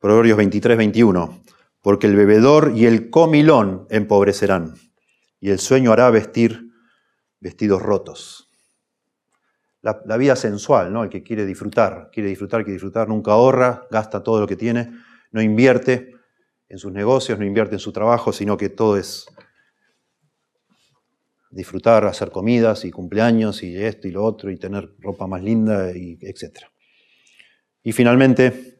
Proverbios 0.00 0.38
23, 0.38 0.76
21, 0.76 1.44
porque 1.84 2.06
el 2.06 2.16
bebedor 2.16 2.72
y 2.74 2.86
el 2.86 3.10
comilón 3.10 3.86
empobrecerán, 3.90 4.74
y 5.38 5.50
el 5.50 5.58
sueño 5.58 5.92
hará 5.92 6.08
vestir 6.08 6.70
vestidos 7.40 7.82
rotos. 7.82 8.50
La, 9.82 10.16
vida 10.16 10.34
sensual, 10.34 10.90
¿no? 10.90 11.04
El 11.04 11.10
que 11.10 11.22
quiere 11.22 11.44
disfrutar, 11.44 12.08
quiere 12.10 12.30
disfrutar, 12.30 12.62
quiere 12.62 12.72
disfrutar, 12.72 13.06
nunca 13.06 13.32
ahorra, 13.32 13.86
gasta 13.90 14.22
todo 14.22 14.40
lo 14.40 14.46
que 14.46 14.56
tiene, 14.56 14.92
no 15.30 15.42
invierte 15.42 16.14
en 16.70 16.78
sus 16.78 16.90
negocios, 16.90 17.38
no 17.38 17.44
invierte 17.44 17.74
en 17.74 17.80
su 17.80 17.92
trabajo, 17.92 18.32
sino 18.32 18.56
que 18.56 18.70
todo 18.70 18.96
es 18.96 19.26
disfrutar, 21.50 22.06
hacer 22.06 22.30
comidas 22.30 22.86
y 22.86 22.90
cumpleaños 22.90 23.62
y 23.62 23.76
esto 23.76 24.08
y 24.08 24.10
lo 24.10 24.24
otro 24.24 24.50
y 24.50 24.56
tener 24.56 24.94
ropa 25.00 25.26
más 25.26 25.42
linda 25.42 25.94
y 25.94 26.16
etc. 26.22 26.60
Y 27.82 27.92
finalmente, 27.92 28.78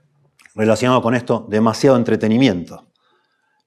relacionado 0.54 1.02
con 1.02 1.14
esto, 1.14 1.46
demasiado 1.50 1.98
entretenimiento 1.98 2.93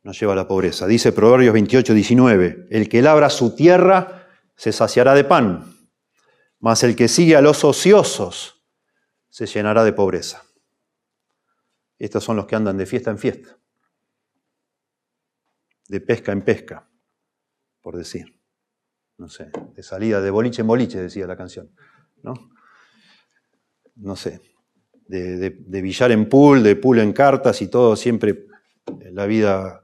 nos 0.08 0.18
lleva 0.18 0.32
a 0.32 0.38
la 0.38 0.48
pobreza. 0.48 0.88
Dice 0.88 1.12
Proverbios 1.12 1.52
28, 1.52 1.94
19, 1.94 2.68
el 2.70 2.88
que 2.88 3.02
labra 3.02 3.30
su 3.30 3.54
tierra 3.54 4.26
se 4.56 4.72
saciará 4.72 5.14
de 5.14 5.26
pan, 5.26 5.76
mas 6.60 6.82
el 6.84 6.96
que 6.96 7.10
sigue 7.10 7.36
a 7.36 7.42
los 7.42 7.66
ociosos 7.66 8.66
se 9.28 9.46
llenará 9.48 9.84
de 9.84 9.92
pobreza. 9.92 10.44
Estos 12.00 12.24
son 12.24 12.38
los 12.38 12.46
que 12.46 12.56
andan 12.56 12.78
de 12.78 12.86
fiesta 12.86 13.12
en 13.12 13.18
fiesta, 13.18 13.60
de 15.90 16.00
pesca 16.00 16.32
en 16.32 16.42
pesca, 16.42 16.90
por 17.82 17.98
decir. 17.98 18.34
No 19.18 19.28
sé, 19.28 19.52
de 19.74 19.84
salida 19.84 20.22
de 20.22 20.30
boliche 20.30 20.62
en 20.62 20.68
boliche, 20.68 21.02
decía 21.02 21.28
la 21.28 21.36
canción. 21.36 21.70
¿no? 22.24 22.34
No 23.96 24.16
sé, 24.16 24.40
de, 25.06 25.50
billar 25.82 26.14
en 26.14 26.30
pool, 26.30 26.64
de 26.64 26.78
pool 26.78 27.00
en 27.00 27.12
cartas 27.12 27.62
y 27.62 27.68
todo, 27.68 27.98
siempre 27.98 28.46
la 29.12 29.26
vida, 29.26 29.84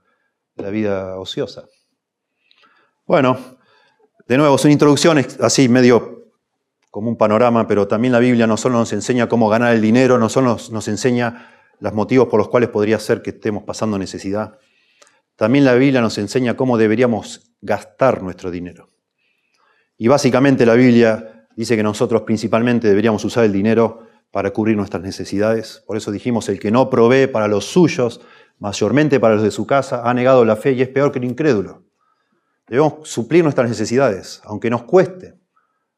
la 0.56 0.70
vida 0.70 1.18
ociosa. 1.20 1.66
Bueno, 3.06 3.38
de 4.28 4.38
nuevo, 4.38 4.58
son 4.58 4.72
introducciones 4.72 5.39
así 5.42 5.68
medio 5.68 6.32
como 6.89 7.10
un 7.10 7.18
panorama, 7.18 7.68
pero 7.68 7.88
también 7.88 8.12
la 8.12 8.20
Biblia 8.20 8.46
no 8.46 8.56
solo 8.56 8.78
nos 8.78 8.94
enseña 8.94 9.28
cómo 9.28 9.50
ganar 9.50 9.74
el 9.74 9.82
dinero, 9.82 10.20
no 10.20 10.30
solo 10.30 10.58
nos, 10.72 10.88
enseña 10.88 11.50
los 11.80 11.94
motivos 11.94 12.28
por 12.28 12.38
los 12.38 12.50
cuales 12.50 12.70
podría 12.70 13.00
ser 13.00 13.22
que 13.22 13.32
estemos 13.32 13.63
pasando 13.63 13.98
necesidad. 13.98 14.60
También 15.36 15.66
la 15.66 15.74
Biblia 15.74 16.02
nos 16.02 16.18
enseña 16.20 16.56
cómo 16.56 16.78
deberíamos 16.78 17.56
gastar 17.62 18.22
nuestro 18.22 18.52
dinero. 18.52 18.89
Y 19.98 20.08
básicamente 20.08 20.66
la 20.66 20.76
Biblia 20.76 21.48
dice 21.56 21.76
que 21.76 21.84
nosotros 21.84 22.22
principalmente 22.22 22.88
deberíamos 22.88 23.26
usar 23.26 23.44
el 23.44 23.52
dinero 23.52 24.08
para 24.30 24.52
cubrir 24.52 24.78
nuestras 24.78 25.02
necesidades. 25.02 25.84
Por 25.88 25.98
eso 25.98 26.12
dijimos, 26.12 26.48
el 26.48 26.60
que 26.60 26.72
no 26.72 26.89
provee 26.89 27.28
para 27.28 27.48
los 27.48 27.66
suyos, 27.66 28.22
mayormente 28.63 29.19
para 29.19 29.34
los 29.34 29.43
de 29.43 29.52
su 29.52 29.67
casa, 29.67 30.10
ha 30.10 30.13
negado 30.13 30.45
la 30.45 30.56
fe 30.56 30.71
y 30.71 30.82
es 30.82 30.88
peor 30.88 31.12
que 31.12 31.19
el 31.19 31.26
incrédulo. 31.26 31.84
Debemos 32.65 33.10
suplir 33.10 33.43
nuestras 33.43 33.67
necesidades, 33.67 34.41
aunque 34.45 34.69
nos 34.69 34.84
cueste. 34.84 35.38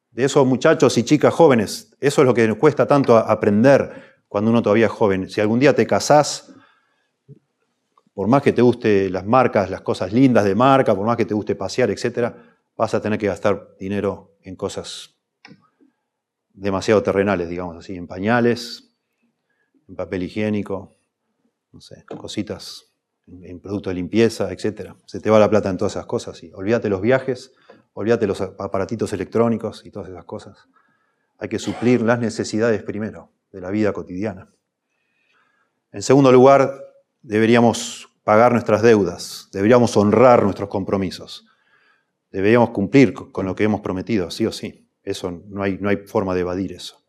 De 0.10 0.24
esos 0.24 0.48
muchachos 0.48 0.98
y 0.98 1.04
chicas 1.04 1.32
jóvenes, 1.32 1.96
eso 2.00 2.22
es 2.24 2.26
lo 2.26 2.34
que 2.34 2.48
nos 2.48 2.58
cuesta 2.58 2.88
tanto 2.88 3.16
aprender 3.18 4.16
cuando 4.28 4.50
uno 4.50 4.64
todavía 4.64 4.88
es 4.88 4.92
joven. 4.92 5.30
Si 5.30 5.40
algún 5.40 5.60
día 5.60 5.76
te 5.76 5.86
casás, 5.86 6.56
por 8.16 8.28
más 8.28 8.42
que 8.42 8.52
te 8.52 8.64
guste 8.64 9.12
las 9.12 9.28
marcas, 9.28 9.70
las 9.70 9.82
cosas 9.82 10.12
lindas 10.12 10.44
de 10.44 10.56
marca, 10.56 10.96
por 10.96 11.06
más 11.06 11.18
que 11.18 11.26
te 11.26 11.36
guste 11.36 11.54
pasear, 11.54 11.92
etc., 11.92 12.34
vas 12.76 12.96
a 12.96 13.00
tener 13.00 13.20
que 13.20 13.28
gastar 13.28 13.76
dinero 13.80 14.38
en 14.42 14.56
cosas 14.56 15.14
demasiado 16.52 17.04
terrenales, 17.04 17.48
digamos 17.48 17.78
así, 17.78 17.96
en 17.96 18.08
pañales, 18.08 18.90
en 19.88 19.96
papel 19.96 20.24
higiénico, 20.24 20.95
cositas, 22.18 22.96
en 23.28 23.60
productos 23.60 23.92
de 23.92 23.96
limpieza, 23.96 24.52
etc. 24.52 24.94
Se 25.06 25.20
te 25.20 25.30
va 25.30 25.40
la 25.40 25.50
plata 25.50 25.70
en 25.70 25.78
todas 25.78 25.94
esas 25.94 26.06
cosas. 26.06 26.44
Y 26.44 26.52
olvídate 26.54 26.90
los 26.90 27.02
viajes, 27.02 27.54
olvídate 27.94 28.28
los 28.28 28.42
aparatitos 28.42 29.14
electrónicos 29.14 29.86
y 29.86 29.92
todas 29.92 30.10
esas 30.10 30.26
cosas. 30.26 30.68
Hay 31.38 31.50
que 31.50 31.60
suplir 31.60 32.02
las 32.02 32.20
necesidades 32.20 32.84
primero 32.84 33.32
de 33.52 33.62
la 33.62 33.72
vida 33.72 33.94
cotidiana. 33.94 34.50
En 35.92 36.02
segundo 36.02 36.32
lugar, 36.32 36.82
deberíamos 37.22 38.10
pagar 38.24 38.52
nuestras 38.52 38.82
deudas, 38.82 39.50
deberíamos 39.54 39.96
honrar 39.98 40.44
nuestros 40.44 40.68
compromisos, 40.68 41.48
deberíamos 42.32 42.72
cumplir 42.72 43.14
con 43.14 43.46
lo 43.46 43.56
que 43.56 43.64
hemos 43.64 43.82
prometido, 43.82 44.30
sí 44.30 44.46
o 44.46 44.52
sí. 44.52 44.90
Eso 45.04 45.44
no 45.48 45.62
hay, 45.64 45.78
no 45.80 45.90
hay 45.90 45.98
forma 45.98 46.34
de 46.34 46.42
evadir 46.42 46.74
eso. 46.74 47.04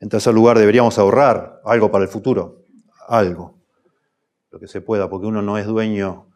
En 0.00 0.08
tercer 0.08 0.34
lugar, 0.34 0.58
deberíamos 0.58 0.98
ahorrar 0.98 1.60
algo 1.64 1.90
para 1.90 2.04
el 2.04 2.10
futuro, 2.10 2.64
algo, 3.08 3.57
lo 4.50 4.58
que 4.58 4.68
se 4.68 4.80
pueda, 4.80 5.08
porque 5.10 5.26
uno 5.26 5.42
no 5.42 5.58
es 5.58 5.66
dueño 5.66 6.26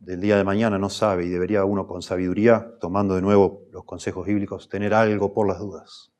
del 0.00 0.20
día 0.20 0.36
de 0.36 0.44
mañana, 0.44 0.78
no 0.78 0.90
sabe, 0.90 1.26
y 1.26 1.28
debería 1.28 1.64
uno 1.64 1.86
con 1.86 2.02
sabiduría, 2.02 2.74
tomando 2.80 3.14
de 3.14 3.22
nuevo 3.22 3.62
los 3.70 3.84
consejos 3.84 4.26
bíblicos, 4.26 4.68
tener 4.68 4.94
algo 4.94 5.32
por 5.32 5.46
las 5.46 5.58
dudas. 5.58 6.12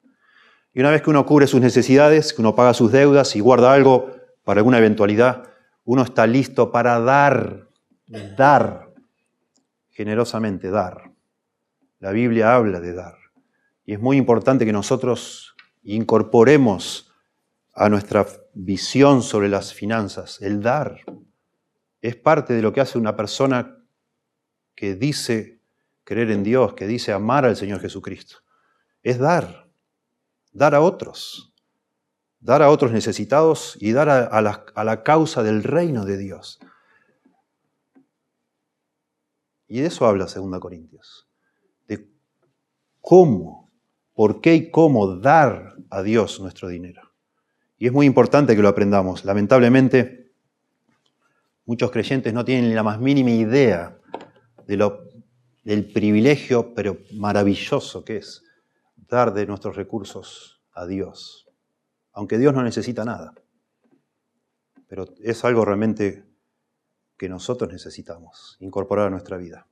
Y 0.73 0.81
una 0.81 0.91
vez 0.91 1.03
que 1.03 1.11
uno 1.11 1.27
cubre 1.27 1.47
sus 1.47 1.61
necesidades, 1.61 2.33
que 2.33 2.41
uno 2.41 2.55
paga 2.55 2.75
sus 2.75 2.93
deudas 2.93 3.35
y 3.37 3.41
guarda 3.41 3.73
algo 3.73 4.11
para 4.45 4.61
alguna 4.61 4.79
eventualidad, 4.79 5.45
uno 5.85 6.03
está 6.03 6.27
listo 6.27 6.71
para 6.71 7.01
dar, 7.01 7.69
dar, 8.37 8.93
generosamente 9.91 10.71
dar. 10.71 11.13
La 11.99 12.13
Biblia 12.13 12.55
habla 12.55 12.81
de 12.81 12.95
dar. 12.95 13.17
Y 13.85 13.95
es 13.95 14.01
muy 14.01 14.17
importante 14.17 14.65
que 14.65 14.73
nosotros 14.73 15.55
incorporemos 15.83 17.13
a 17.75 17.89
nuestra 17.89 18.27
visión 18.55 19.23
sobre 19.23 19.49
las 19.49 19.73
finanzas 19.73 20.41
el 20.41 20.63
dar. 20.63 21.01
Es 22.01 22.17
parte 22.17 22.55
de 22.55 22.63
lo 22.63 22.73
que 22.73 22.81
hace 22.81 22.99
una 22.99 23.17
persona 23.17 23.79
que 24.75 24.95
dice 24.95 25.61
creer 26.05 26.31
en 26.31 26.43
Dios, 26.43 26.75
que 26.75 26.87
dice 26.87 27.13
amar 27.13 27.45
al 27.45 27.57
Señor 27.57 27.81
Jesucristo. 27.81 28.39
Es 29.03 29.19
dar, 29.19 29.69
dar 30.53 30.75
a 30.75 30.81
otros, 30.81 31.55
dar 32.41 32.63
a 32.63 32.71
otros 32.71 32.93
necesitados 32.93 33.77
y 33.81 33.93
dar 33.93 34.09
a, 34.09 34.41
la, 34.43 34.65
a 34.75 34.85
la 34.85 35.03
causa 35.03 35.43
del 35.43 35.63
reino 35.63 36.05
de 36.05 36.19
Dios. 36.19 36.59
Y 39.69 39.81
de 39.81 39.87
eso 39.87 40.07
habla 40.07 40.27
2 40.27 40.61
Corintios, 40.61 41.29
de 41.87 42.07
cómo 43.01 43.71
por 44.15 44.41
qué 44.41 44.55
y 44.55 44.71
cómo 44.71 45.17
dar 45.17 45.77
a 45.89 46.03
Dios 46.03 46.41
nuestro 46.41 46.69
dinero. 46.69 47.12
Y 47.83 47.87
es 47.87 47.93
muy 47.93 48.07
importante 48.07 48.55
que 48.55 48.63
lo 48.63 48.69
aprendamos. 48.69 49.25
Lamentablemente, 49.25 50.31
muchos 51.65 51.91
creyentes 51.91 52.33
no 52.33 52.45
tienen 52.45 52.73
la 52.77 52.85
más 52.85 53.01
mínima 53.01 53.33
idea 53.33 53.99
de 54.69 54.77
lo, 54.77 55.09
del 55.65 55.93
privilegio, 55.93 56.75
pero 56.75 56.99
maravilloso 57.15 58.05
que 58.05 58.19
es 58.19 58.45
dar 59.09 59.35
de 59.35 59.47
nuestros 59.47 59.75
recursos 59.75 60.63
a 60.73 60.87
Dios, 60.87 61.51
aunque 62.13 62.39
Dios 62.39 62.55
no 62.55 62.63
necesita 62.63 63.05
nada. 63.05 63.35
Pero 64.87 65.07
es 65.21 65.45
algo 65.45 65.65
realmente 65.65 66.25
que 67.17 67.29
nosotros 67.29 67.73
necesitamos 67.73 68.59
incorporar 68.61 69.09
a 69.09 69.11
nuestra 69.11 69.39
vida 69.39 69.67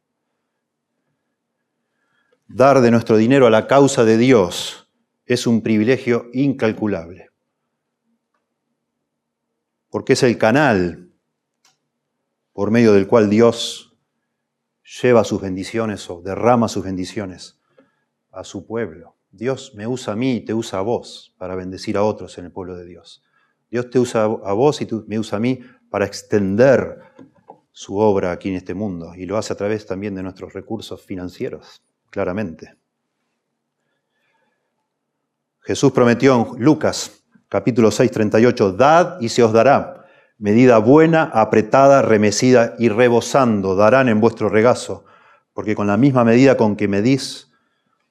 dar 2.49 2.81
de 2.81 2.91
nuestro 2.91 3.17
dinero 3.17 3.47
a 3.47 3.51
la 3.51 3.69
causa 3.69 4.05
de 4.05 4.17
Dios 4.17 4.91
es 5.27 5.47
un 5.47 5.63
privilegio 5.63 6.27
incalculable. 6.33 7.30
Porque 9.91 10.15
es 10.15 10.23
el 10.23 10.39
canal 10.39 11.11
por 12.53 12.71
medio 12.71 12.93
del 12.93 13.07
cual 13.07 13.29
Dios 13.29 13.97
lleva 15.03 15.25
sus 15.25 15.41
bendiciones 15.41 16.09
o 16.11 16.23
derrama 16.23 16.69
sus 16.69 16.85
bendiciones 16.85 17.61
a 18.33 18.45
su 18.45 18.67
pueblo. 18.67 19.17
Dios 19.31 19.75
me 19.75 19.87
usa 19.87 20.15
a 20.15 20.17
mí 20.17 20.37
y 20.37 20.41
te 20.45 20.55
usa 20.55 20.81
a 20.81 20.83
vos 20.83 21.35
para 21.39 21.55
bendecir 21.55 21.97
a 21.97 22.03
otros 22.03 22.39
en 22.39 22.47
el 22.47 22.53
pueblo 22.53 22.77
de 22.77 22.85
Dios. 22.85 23.23
Dios 23.71 23.91
te 23.91 23.99
usa 23.99 24.25
a 24.25 24.53
vos 24.53 24.81
y 24.81 24.89
me 25.07 25.19
usa 25.19 25.37
a 25.37 25.41
mí 25.41 25.61
para 25.89 26.07
extender 26.07 26.99
su 27.73 27.97
obra 27.99 28.33
aquí 28.33 28.49
en 28.49 28.57
este 28.57 28.75
mundo 28.75 29.15
y 29.15 29.27
lo 29.27 29.37
hace 29.37 29.53
a 29.53 29.57
través 29.57 29.87
también 29.87 30.15
de 30.15 30.23
nuestros 30.23 30.53
recursos 30.53 31.03
financieros 31.03 31.83
claramente. 32.11 32.77
Jesús 35.61 35.93
prometió 35.93 36.55
en 36.57 36.65
Lucas 36.65 37.20
capítulo 37.51 37.91
6, 37.91 38.13
38, 38.13 38.73
dad 38.73 39.21
y 39.21 39.29
se 39.29 39.43
os 39.43 39.53
dará, 39.53 40.07
medida 40.39 40.79
buena, 40.79 41.25
apretada, 41.25 42.01
remecida 42.01 42.77
y 42.79 42.89
rebosando 42.89 43.75
darán 43.75 44.09
en 44.09 44.21
vuestro 44.21 44.49
regazo, 44.49 45.05
porque 45.53 45.75
con 45.75 45.89
la 45.89 45.97
misma 45.97 46.25
medida 46.25 46.57
con 46.57 46.77
que 46.77 46.87
medís, 46.87 47.51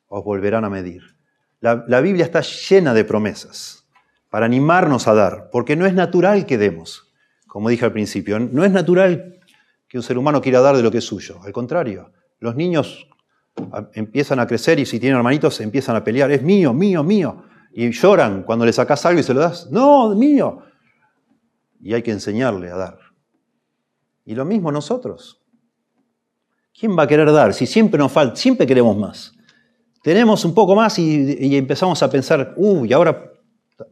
os 0.07 0.25
volverán 0.25 0.65
a 0.65 0.69
medir. 0.69 1.15
La, 1.61 1.85
la 1.87 2.01
Biblia 2.01 2.25
está 2.25 2.41
llena 2.41 2.93
de 2.93 3.05
promesas 3.05 3.87
para 4.29 4.45
animarnos 4.45 5.07
a 5.07 5.13
dar, 5.13 5.49
porque 5.51 5.77
no 5.77 5.85
es 5.85 5.93
natural 5.93 6.45
que 6.45 6.57
demos, 6.57 7.13
como 7.47 7.69
dije 7.69 7.85
al 7.85 7.93
principio, 7.93 8.39
no 8.39 8.65
es 8.65 8.71
natural 8.71 9.39
que 9.87 9.97
un 9.97 10.03
ser 10.03 10.17
humano 10.17 10.41
quiera 10.41 10.59
dar 10.59 10.75
de 10.75 10.83
lo 10.83 10.91
que 10.91 10.97
es 10.97 11.05
suyo, 11.05 11.39
al 11.45 11.53
contrario, 11.53 12.11
los 12.39 12.57
niños 12.57 13.07
empiezan 13.93 14.39
a 14.39 14.47
crecer 14.47 14.79
y 14.79 14.85
si 14.85 14.99
tienen 14.99 15.17
hermanitos 15.17 15.61
empiezan 15.61 15.95
a 15.95 16.03
pelear, 16.03 16.29
es 16.29 16.43
mío, 16.43 16.73
mío, 16.73 17.03
mío, 17.03 17.45
y 17.71 17.91
lloran 17.91 18.43
cuando 18.43 18.65
le 18.65 18.73
sacas 18.73 19.05
algo 19.05 19.19
y 19.19 19.23
se 19.23 19.33
lo 19.33 19.39
das, 19.39 19.69
no, 19.71 20.15
mío, 20.15 20.63
y 21.79 21.93
hay 21.93 22.01
que 22.01 22.11
enseñarle 22.11 22.69
a 22.69 22.75
dar. 22.75 22.99
Y 24.25 24.35
lo 24.35 24.45
mismo 24.45 24.71
nosotros. 24.71 25.41
¿Quién 26.77 26.97
va 26.97 27.03
a 27.03 27.07
querer 27.07 27.31
dar 27.31 27.53
si 27.53 27.65
siempre 27.65 27.97
nos 27.97 28.11
falta, 28.11 28.35
siempre 28.35 28.65
queremos 28.65 28.95
más? 28.97 29.33
Tenemos 30.01 30.45
un 30.45 30.53
poco 30.53 30.75
más 30.75 30.97
y, 30.97 31.55
empezamos 31.57 32.01
a 32.01 32.09
pensar, 32.09 32.53
uy, 32.55 32.93
ahora 32.93 33.33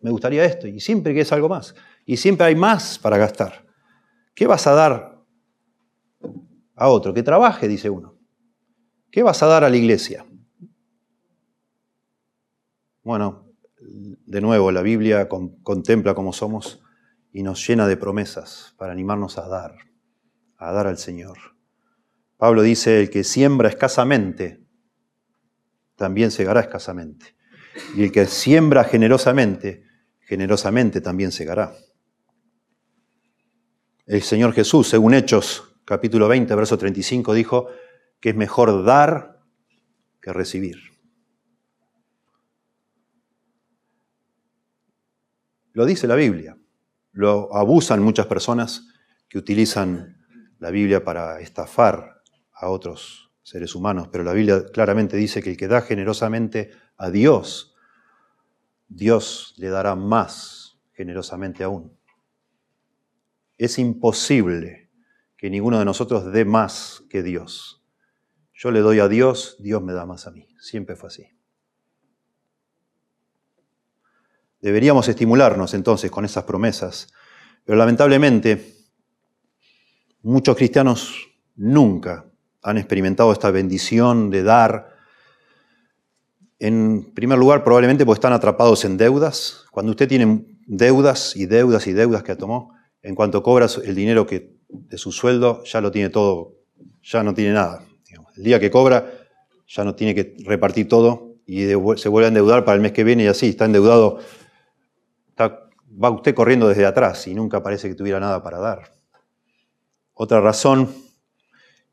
me 0.02 0.12
gustaría 0.12 0.46
esto, 0.46 0.68
y 0.68 0.80
siempre 0.80 1.14
que 1.14 1.22
es 1.22 1.32
algo 1.32 1.50
más. 1.50 1.76
Y 2.06 2.18
siempre 2.18 2.48
hay 2.48 2.56
más 2.56 2.98
para 2.98 3.18
gastar. 3.18 3.66
¿Qué 4.34 4.48
vas 4.48 4.68
a 4.68 4.74
dar 4.74 5.22
a 6.76 6.90
otro? 6.90 7.14
Que 7.14 7.24
trabaje, 7.24 7.68
dice 7.68 7.90
uno. 7.90 8.16
¿Qué 9.12 9.24
vas 9.24 9.42
a 9.44 9.48
dar 9.48 9.64
a 9.64 9.70
la 9.70 9.76
iglesia? 9.76 10.26
Bueno, 13.04 13.47
de 14.28 14.42
nuevo, 14.42 14.74
la 14.74 14.82
Biblia 14.82 15.30
contempla 15.30 16.14
cómo 16.14 16.34
somos 16.34 16.82
y 17.32 17.44
nos 17.44 17.66
llena 17.66 17.88
de 17.88 17.96
promesas 17.96 18.76
para 18.78 18.92
animarnos 18.92 19.38
a 19.38 19.48
dar, 19.48 19.76
a 20.58 20.72
dar 20.74 20.86
al 20.86 20.98
Señor. 20.98 21.38
Pablo 22.36 22.62
dice, 22.62 23.00
el 23.00 23.10
que 23.10 23.24
siembra 23.24 23.70
escasamente, 23.70 24.62
también 25.96 26.32
segará 26.32 26.60
escasamente. 26.60 27.38
Y 27.96 28.04
el 28.04 28.12
que 28.12 28.26
siembra 28.26 28.84
generosamente, 28.84 29.86
generosamente 30.20 31.00
también 31.00 31.32
segará. 31.32 31.74
El 34.06 34.24
Señor 34.24 34.52
Jesús, 34.52 34.90
según 34.90 35.14
Hechos 35.14 35.80
capítulo 35.86 36.28
20, 36.28 36.54
verso 36.54 36.78
35, 36.78 37.34
dijo 37.34 37.70
que 38.20 38.30
es 38.32 38.36
mejor 38.36 38.84
dar 38.84 39.40
que 40.22 40.34
recibir. 40.34 40.97
Lo 45.78 45.86
dice 45.86 46.08
la 46.08 46.16
Biblia. 46.16 46.58
Lo 47.12 47.56
abusan 47.56 48.02
muchas 48.02 48.26
personas 48.26 48.88
que 49.30 49.38
utilizan 49.38 50.18
la 50.58 50.72
Biblia 50.72 51.04
para 51.04 51.40
estafar 51.40 52.24
a 52.52 52.70
otros 52.70 53.32
seres 53.44 53.76
humanos, 53.76 54.10
pero 54.12 54.24
la 54.24 54.34
Biblia 54.34 54.66
claramente 54.74 55.18
dice 55.18 55.40
que 55.44 55.52
el 55.52 55.56
que 55.56 55.68
da 55.68 55.82
generosamente 55.82 56.72
a 56.98 57.12
Dios, 57.12 57.76
Dios 58.88 59.54
le 59.58 59.70
dará 59.70 59.94
más 59.94 60.80
generosamente 60.94 61.64
aún. 61.64 61.96
Es 63.60 63.78
imposible 63.78 64.90
que 65.38 65.52
ninguno 65.52 65.78
de 65.78 65.86
nosotros 65.86 66.32
dé 66.32 66.44
más 66.44 67.04
que 67.08 67.22
Dios. 67.22 67.86
Yo 68.52 68.72
le 68.72 68.80
doy 68.80 69.00
a 69.00 69.08
Dios, 69.08 69.58
Dios 69.60 69.84
me 69.84 69.94
da 69.94 70.08
más 70.08 70.26
a 70.26 70.32
mí. 70.32 70.48
Siempre 70.60 70.96
fue 70.96 71.10
así. 71.10 71.37
Deberíamos 74.62 75.08
estimularnos 75.08 75.74
entonces 75.74 76.10
con 76.10 76.26
esas 76.26 76.44
promesas, 76.44 77.14
pero 77.64 77.78
lamentablemente 77.78 78.76
muchos 80.22 80.56
cristianos 80.56 81.14
nunca 81.56 82.26
han 82.64 82.78
experimentado 82.78 83.32
esta 83.32 83.52
bendición 83.52 84.30
de 84.30 84.44
dar. 84.44 84.96
En 86.60 87.14
primer 87.14 87.38
lugar, 87.38 87.64
probablemente 87.64 88.06
porque 88.06 88.18
están 88.18 88.34
atrapados 88.34 88.84
en 88.84 88.98
deudas. 88.98 89.66
Cuando 89.72 89.92
usted 89.92 90.08
tiene 90.08 90.46
deudas 90.66 91.36
y 91.36 91.46
deudas 91.46 91.86
y 91.88 91.94
deudas 91.94 92.24
que 92.24 92.36
tomó, 92.36 92.74
en 93.04 93.16
cuanto 93.16 93.44
cobra 93.44 93.68
el 93.84 93.96
dinero 93.96 94.26
que, 94.26 94.58
de 94.68 94.98
su 94.98 95.12
sueldo, 95.12 95.64
ya 95.64 95.82
lo 95.82 95.92
tiene 95.92 96.10
todo, 96.10 96.56
ya 97.04 97.24
no 97.24 97.34
tiene 97.34 97.54
nada. 97.54 97.86
El 98.36 98.44
día 98.44 98.60
que 98.60 98.72
cobra, 98.72 99.12
ya 99.68 99.84
no 99.84 99.96
tiene 99.96 100.16
que 100.16 100.36
repartir 100.46 100.88
todo 100.88 101.36
y 101.46 101.66
se 101.68 101.76
vuelve 102.10 102.26
a 102.26 102.28
endeudar 102.28 102.66
para 102.66 102.76
el 102.76 102.82
mes 102.82 102.92
que 102.92 103.04
viene 103.04 103.24
y 103.24 103.28
así, 103.28 103.50
está 103.50 103.66
endeudado 103.66 104.20
va 105.40 106.10
usted 106.10 106.34
corriendo 106.36 106.68
desde 106.68 106.86
atrás 106.86 107.28
y 107.28 107.34
nunca 107.34 107.64
parece 107.64 107.90
que 107.90 107.96
tuviera 107.96 108.20
nada 108.20 108.44
para 108.44 108.60
dar. 108.60 108.94
Otra 110.14 110.42
razón 110.42 110.94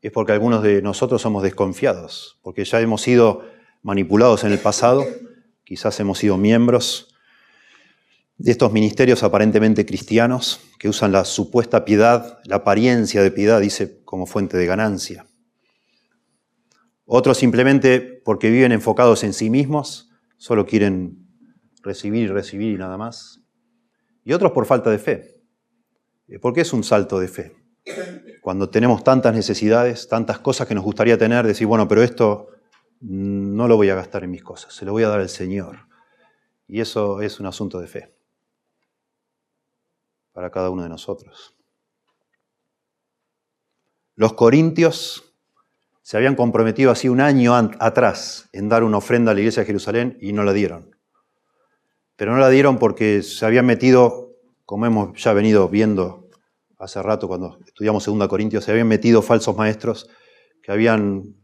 es 0.01 0.11
porque 0.11 0.31
algunos 0.31 0.63
de 0.63 0.81
nosotros 0.81 1.21
somos 1.21 1.43
desconfiados, 1.43 2.39
porque 2.41 2.65
ya 2.65 2.79
hemos 2.79 3.01
sido 3.01 3.45
manipulados 3.81 4.43
en 4.43 4.51
el 4.51 4.59
pasado, 4.59 5.05
quizás 5.63 5.99
hemos 5.99 6.19
sido 6.19 6.37
miembros 6.37 7.15
de 8.37 8.51
estos 8.51 8.71
ministerios 8.71 9.23
aparentemente 9.23 9.85
cristianos 9.85 10.59
que 10.79 10.89
usan 10.89 11.11
la 11.11 11.23
supuesta 11.25 11.85
piedad, 11.85 12.39
la 12.45 12.57
apariencia 12.57 13.21
de 13.23 13.31
piedad, 13.31 13.61
dice, 13.61 14.03
como 14.03 14.25
fuente 14.25 14.57
de 14.57 14.65
ganancia. 14.65 15.25
Otros 17.05 17.37
simplemente 17.37 18.01
porque 18.01 18.49
viven 18.49 18.71
enfocados 18.71 19.23
en 19.23 19.33
sí 19.33 19.49
mismos, 19.49 20.09
solo 20.37 20.65
quieren 20.65 21.24
recibir 21.85 22.23
y 22.23 22.27
recibir 22.27 22.73
y 22.73 22.77
nada 22.77 22.97
más 22.97 23.45
y 24.25 24.33
otros 24.33 24.51
por 24.51 24.65
falta 24.65 24.89
de 24.89 24.97
fe. 24.97 25.41
Eh, 26.27 26.39
¿Por 26.39 26.53
qué 26.53 26.61
es 26.61 26.73
un 26.73 26.83
salto 26.83 27.19
de 27.19 27.27
fe? 27.27 27.55
Cuando 28.41 28.69
tenemos 28.69 29.03
tantas 29.03 29.33
necesidades, 29.33 30.07
tantas 30.09 30.39
cosas 30.39 30.67
que 30.67 30.75
nos 30.75 30.83
gustaría 30.83 31.17
tener, 31.17 31.45
decir, 31.45 31.67
bueno, 31.67 31.87
pero 31.87 32.01
esto 32.01 32.47
no 32.99 33.67
lo 33.67 33.77
voy 33.77 33.89
a 33.89 33.95
gastar 33.95 34.23
en 34.23 34.31
mis 34.31 34.43
cosas, 34.43 34.73
se 34.73 34.83
lo 34.83 34.91
voy 34.91 35.03
a 35.03 35.09
dar 35.09 35.19
al 35.19 35.29
Señor. 35.29 35.87
Y 36.67 36.81
eso 36.81 37.21
es 37.21 37.39
un 37.39 37.45
asunto 37.45 37.79
de 37.79 37.87
fe 37.87 38.15
para 40.31 40.49
cada 40.49 40.71
uno 40.71 40.81
de 40.81 40.89
nosotros. 40.89 41.55
Los 44.15 44.33
corintios 44.33 45.35
se 46.01 46.17
habían 46.17 46.35
comprometido 46.35 46.89
así 46.89 47.09
un 47.09 47.21
año 47.21 47.53
atrás 47.53 48.49
en 48.53 48.69
dar 48.69 48.83
una 48.83 48.97
ofrenda 48.97 49.31
a 49.31 49.33
la 49.35 49.41
iglesia 49.41 49.61
de 49.61 49.67
Jerusalén 49.67 50.17
y 50.19 50.33
no 50.33 50.43
la 50.43 50.53
dieron 50.53 50.94
pero 52.15 52.33
no 52.33 52.39
la 52.39 52.49
dieron 52.49 52.77
porque 52.77 53.21
se 53.23 53.45
habían 53.45 53.65
metido, 53.65 54.33
como 54.65 54.85
hemos 54.85 55.21
ya 55.21 55.33
venido 55.33 55.67
viendo 55.69 56.29
hace 56.77 57.01
rato 57.01 57.27
cuando 57.27 57.57
estudiamos 57.65 58.05
2 58.05 58.27
Corintios, 58.27 58.63
se 58.63 58.71
habían 58.71 58.87
metido 58.87 59.21
falsos 59.21 59.55
maestros 59.55 60.09
que 60.61 60.71
habían 60.71 61.35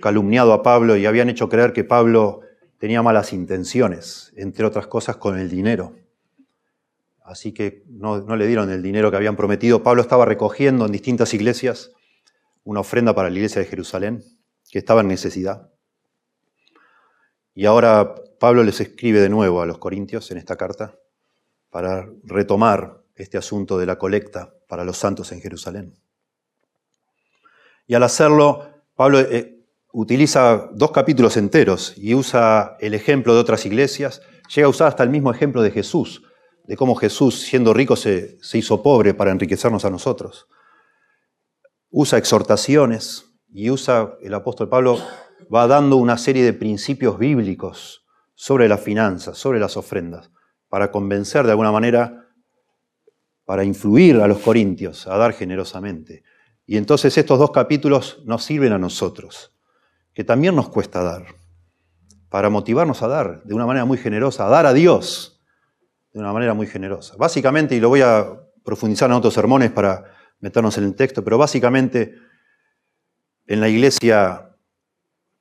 calumniado 0.00 0.52
a 0.52 0.62
Pablo 0.62 0.96
y 0.96 1.06
habían 1.06 1.28
hecho 1.28 1.48
creer 1.48 1.72
que 1.72 1.84
Pablo 1.84 2.40
tenía 2.78 3.02
malas 3.02 3.32
intenciones, 3.32 4.32
entre 4.36 4.64
otras 4.64 4.86
cosas 4.86 5.16
con 5.16 5.38
el 5.38 5.48
dinero. 5.48 5.94
Así 7.24 7.52
que 7.52 7.84
no, 7.88 8.20
no, 8.20 8.36
le 8.36 8.46
dieron 8.46 8.70
el 8.70 8.82
dinero 8.82 9.10
que 9.10 9.16
habían 9.16 9.36
prometido. 9.36 9.82
Pablo 9.82 10.02
estaba 10.02 10.24
recogiendo 10.24 10.86
en 10.86 10.92
distintas 10.92 11.32
iglesias 11.34 11.92
una 12.64 12.80
ofrenda 12.80 13.14
para 13.14 13.30
la 13.30 13.36
iglesia 13.36 13.60
de 13.60 13.68
Jerusalén, 13.68 14.22
que 14.70 14.78
estaba 14.78 15.00
en 15.02 15.08
necesidad. 15.08 15.70
Y 17.54 17.66
ahora 17.66 18.14
Pablo 18.42 18.64
les 18.64 18.80
escribe 18.80 19.20
de 19.20 19.28
nuevo 19.28 19.62
a 19.62 19.66
los 19.66 19.78
corintios 19.78 20.32
en 20.32 20.36
esta 20.36 20.56
carta 20.56 20.98
para 21.70 22.08
retomar 22.24 23.04
este 23.14 23.38
asunto 23.38 23.78
de 23.78 23.86
la 23.86 23.98
colecta 23.98 24.52
para 24.66 24.84
los 24.84 24.96
santos 24.96 25.30
en 25.30 25.40
Jerusalén. 25.40 25.94
Y 27.86 27.94
al 27.94 28.02
hacerlo, 28.02 28.68
Pablo 28.96 29.20
eh, 29.20 29.60
utiliza 29.92 30.68
dos 30.72 30.90
capítulos 30.90 31.36
enteros 31.36 31.94
y 31.96 32.16
usa 32.16 32.76
el 32.80 32.94
ejemplo 32.94 33.32
de 33.32 33.38
otras 33.38 33.64
iglesias, 33.64 34.22
llega 34.52 34.66
a 34.66 34.70
usar 34.70 34.88
hasta 34.88 35.04
el 35.04 35.10
mismo 35.10 35.30
ejemplo 35.30 35.62
de 35.62 35.70
Jesús, 35.70 36.24
de 36.64 36.76
cómo 36.76 36.96
Jesús, 36.96 37.42
siendo 37.42 37.72
rico, 37.72 37.94
se, 37.94 38.42
se 38.42 38.58
hizo 38.58 38.82
pobre 38.82 39.14
para 39.14 39.30
enriquecernos 39.30 39.84
a 39.84 39.90
nosotros. 39.90 40.48
Usa 41.90 42.18
exhortaciones 42.18 43.24
y 43.52 43.70
usa 43.70 44.14
el 44.20 44.34
apóstol 44.34 44.68
Pablo 44.68 44.98
va 45.54 45.68
dando 45.68 45.96
una 45.96 46.18
serie 46.18 46.42
de 46.42 46.52
principios 46.54 47.20
bíblicos 47.20 48.01
sobre 48.42 48.68
las 48.68 48.80
finanzas, 48.80 49.38
sobre 49.38 49.60
las 49.60 49.76
ofrendas, 49.76 50.32
para 50.68 50.90
convencer 50.90 51.44
de 51.44 51.52
alguna 51.52 51.70
manera, 51.70 52.26
para 53.44 53.62
influir 53.62 54.16
a 54.16 54.26
los 54.26 54.40
corintios 54.40 55.06
a 55.06 55.16
dar 55.16 55.32
generosamente. 55.32 56.24
Y 56.66 56.76
entonces 56.76 57.16
estos 57.16 57.38
dos 57.38 57.52
capítulos 57.52 58.20
nos 58.24 58.42
sirven 58.42 58.72
a 58.72 58.78
nosotros, 58.78 59.54
que 60.12 60.24
también 60.24 60.56
nos 60.56 60.70
cuesta 60.70 61.04
dar, 61.04 61.24
para 62.30 62.50
motivarnos 62.50 63.00
a 63.04 63.06
dar 63.06 63.44
de 63.44 63.54
una 63.54 63.64
manera 63.64 63.84
muy 63.84 63.96
generosa, 63.96 64.46
a 64.46 64.50
dar 64.50 64.66
a 64.66 64.72
Dios 64.72 65.40
de 66.12 66.18
una 66.18 66.32
manera 66.32 66.52
muy 66.52 66.66
generosa. 66.66 67.14
Básicamente, 67.16 67.76
y 67.76 67.80
lo 67.80 67.90
voy 67.90 68.00
a 68.00 68.26
profundizar 68.64 69.08
en 69.08 69.14
otros 69.14 69.34
sermones 69.34 69.70
para 69.70 70.02
meternos 70.40 70.76
en 70.78 70.82
el 70.82 70.96
texto, 70.96 71.22
pero 71.22 71.38
básicamente 71.38 72.16
en 73.46 73.60
la 73.60 73.68
iglesia 73.68 74.51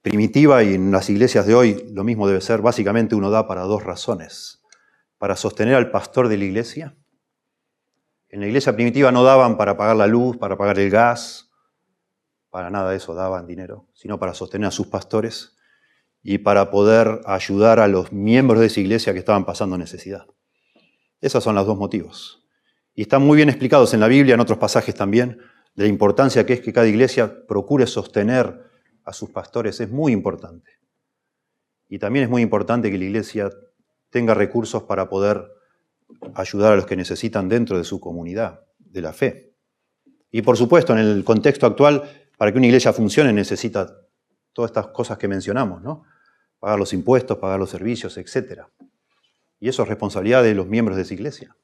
primitiva 0.02 0.64
y 0.64 0.74
en 0.74 0.92
las 0.92 1.10
iglesias 1.10 1.46
de 1.46 1.56
hoy 1.56 1.92
lo 1.94 2.04
mismo 2.04 2.28
debe 2.28 2.42
ser, 2.42 2.62
básicamente 2.62 3.16
uno 3.16 3.30
da 3.30 3.48
para 3.48 3.62
dos 3.62 3.84
razones. 3.84 4.64
Para 5.18 5.36
sostener 5.36 5.76
al 5.76 5.92
pastor 5.92 6.28
de 6.28 6.38
la 6.38 6.46
iglesia, 6.46 6.98
En 8.34 8.40
la 8.40 8.48
iglesia 8.48 8.74
primitiva 8.74 9.12
no 9.12 9.26
daban 9.26 9.58
para 9.58 9.76
pagar 9.76 9.98
la 9.98 10.08
luz, 10.08 10.38
para 10.38 10.58
pagar 10.58 10.80
el 10.80 10.90
gas, 10.90 11.52
para 12.50 12.70
nada 12.70 12.92
de 12.92 12.96
eso 12.96 13.14
daban 13.14 13.46
dinero, 13.46 13.90
sino 13.94 14.20
para 14.20 14.34
sostener 14.34 14.70
a 14.70 14.72
sus 14.72 14.88
pastores 14.88 15.58
y 16.24 16.38
para 16.38 16.72
poder 16.72 17.20
ayudar 17.26 17.82
a 17.82 17.90
los 17.90 18.14
miembros 18.14 18.62
de 18.62 18.68
esa 18.68 18.80
iglesia 18.80 19.12
que 19.12 19.20
estaban 19.20 19.44
pasando 19.44 19.78
necesidad. 19.78 20.28
Esos 21.20 21.44
son 21.44 21.56
los 21.56 21.68
dos 21.68 21.78
motivos. 21.78 22.48
Y 22.94 23.02
están 23.02 23.22
muy 23.22 23.36
bien 23.36 23.50
explicados 23.50 23.94
en 23.94 24.00
la 24.00 24.08
Biblia, 24.08 24.36
en 24.36 24.40
otros 24.40 24.60
pasajes 24.60 24.96
también, 24.96 25.40
de 25.76 25.84
la 25.84 25.90
importancia 25.90 26.46
que 26.46 26.54
es 26.54 26.62
que 26.62 26.72
cada 26.72 26.88
iglesia 26.88 27.46
procure 27.48 27.86
sostener 27.86 28.71
a 29.04 29.14
sus 29.14 29.30
pastores. 29.30 29.80
Es 29.80 29.90
muy 29.90 30.12
importante. 30.12 30.72
Y 31.90 32.00
también 32.00 32.24
es 32.24 32.30
muy 32.30 32.42
importante 32.42 32.90
que 32.90 32.98
la 32.98 33.06
iglesia 33.06 33.50
tenga 34.10 34.34
recursos 34.34 34.84
para 34.84 35.10
poder 35.10 35.52
ayudar 36.36 36.74
a 36.74 36.76
los 36.76 36.86
que 36.86 36.96
necesitan 36.96 37.50
dentro 37.50 37.78
de 37.78 37.84
su 37.84 38.00
comunidad 38.00 38.62
de 38.78 39.02
la 39.02 39.14
fe. 39.14 39.56
Y 40.32 40.42
por 40.42 40.58
supuesto, 40.58 40.94
en 40.94 41.00
el 41.00 41.24
contexto 41.24 41.66
actual, 41.66 42.04
para 42.38 42.52
que 42.52 42.58
una 42.58 42.68
iglesia 42.68 42.94
funcione 42.94 43.34
necesita 43.34 43.94
todas 44.54 44.72
estas 44.72 44.88
cosas 44.88 45.18
que 45.18 45.28
mencionamos, 45.28 45.82
¿no? 45.82 46.04
Pagar 46.60 46.80
los 46.80 46.94
impuestos, 46.94 47.38
pagar 47.38 47.60
los 47.60 47.70
servicios, 47.70 48.18
etc. 48.18 48.62
Y 49.60 49.70
eso 49.70 49.84
es 49.84 49.90
responsabilidad 49.90 50.44
de 50.44 50.56
los 50.56 50.68
miembros 50.68 50.96
de 50.96 51.04
esa 51.04 51.14
iglesia. 51.14 51.56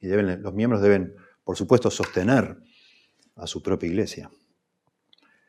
Y 0.00 0.06
deben, 0.06 0.42
los 0.42 0.54
miembros 0.54 0.82
deben, 0.82 1.14
por 1.44 1.56
supuesto, 1.56 1.90
sostener 1.90 2.56
a 3.36 3.46
su 3.46 3.62
propia 3.62 3.88
iglesia. 3.88 4.30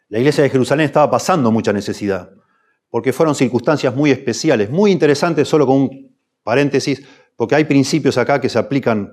La 0.09 0.19
iglesia 0.19 0.43
de 0.43 0.49
Jerusalén 0.49 0.85
estaba 0.85 1.09
pasando 1.11 1.51
mucha 1.51 1.73
necesidad, 1.73 2.31
porque 2.89 3.11
fueron 3.11 3.35
circunstancias 3.35 3.93
muy 3.93 4.11
especiales, 4.11 4.69
muy 4.69 4.91
interesantes, 4.91 5.47
solo 5.47 5.65
con 5.65 5.75
un 5.77 6.17
paréntesis, 6.43 7.03
porque 7.35 7.55
hay 7.55 7.65
principios 7.65 8.17
acá 8.17 8.39
que 8.39 8.49
se 8.49 8.57
aplican 8.57 9.11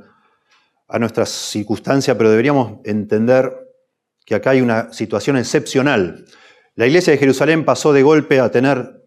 a 0.88 0.98
nuestras 0.98 1.30
circunstancias, 1.30 2.16
pero 2.16 2.30
deberíamos 2.30 2.78
entender 2.85 3.52
que 4.24 4.35
acá 4.35 4.50
hay 4.50 4.61
una 4.61 4.92
situación 4.92 5.37
excepcional. 5.37 6.24
La 6.76 6.87
iglesia 6.87 7.12
de 7.12 7.18
Jerusalén 7.18 7.64
pasó 7.64 7.92
de 7.92 8.02
golpe 8.02 8.40
a 8.40 8.50
tener 8.50 9.02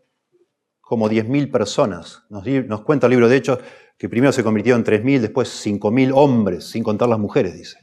como 0.81 1.09
10.000 1.09 1.51
personas. 1.51 2.23
Nos, 2.29 2.45
nos, 2.45 2.81
cuenta 2.81 3.07
el 3.07 3.11
libro 3.11 3.29
de 3.29 3.37
Hechos 3.37 3.59
que 3.97 4.09
primero 4.09 4.31
se 4.31 4.43
convirtió 4.43 4.75
en 4.75 4.83
3.000, 4.83 5.19
después 5.19 5.65
5.000 5.65 6.11
hombres, 6.13 6.65
sin 6.65 6.83
contar 6.83 7.09
las 7.09 7.19
mujeres, 7.19 7.55
dice. 7.55 7.77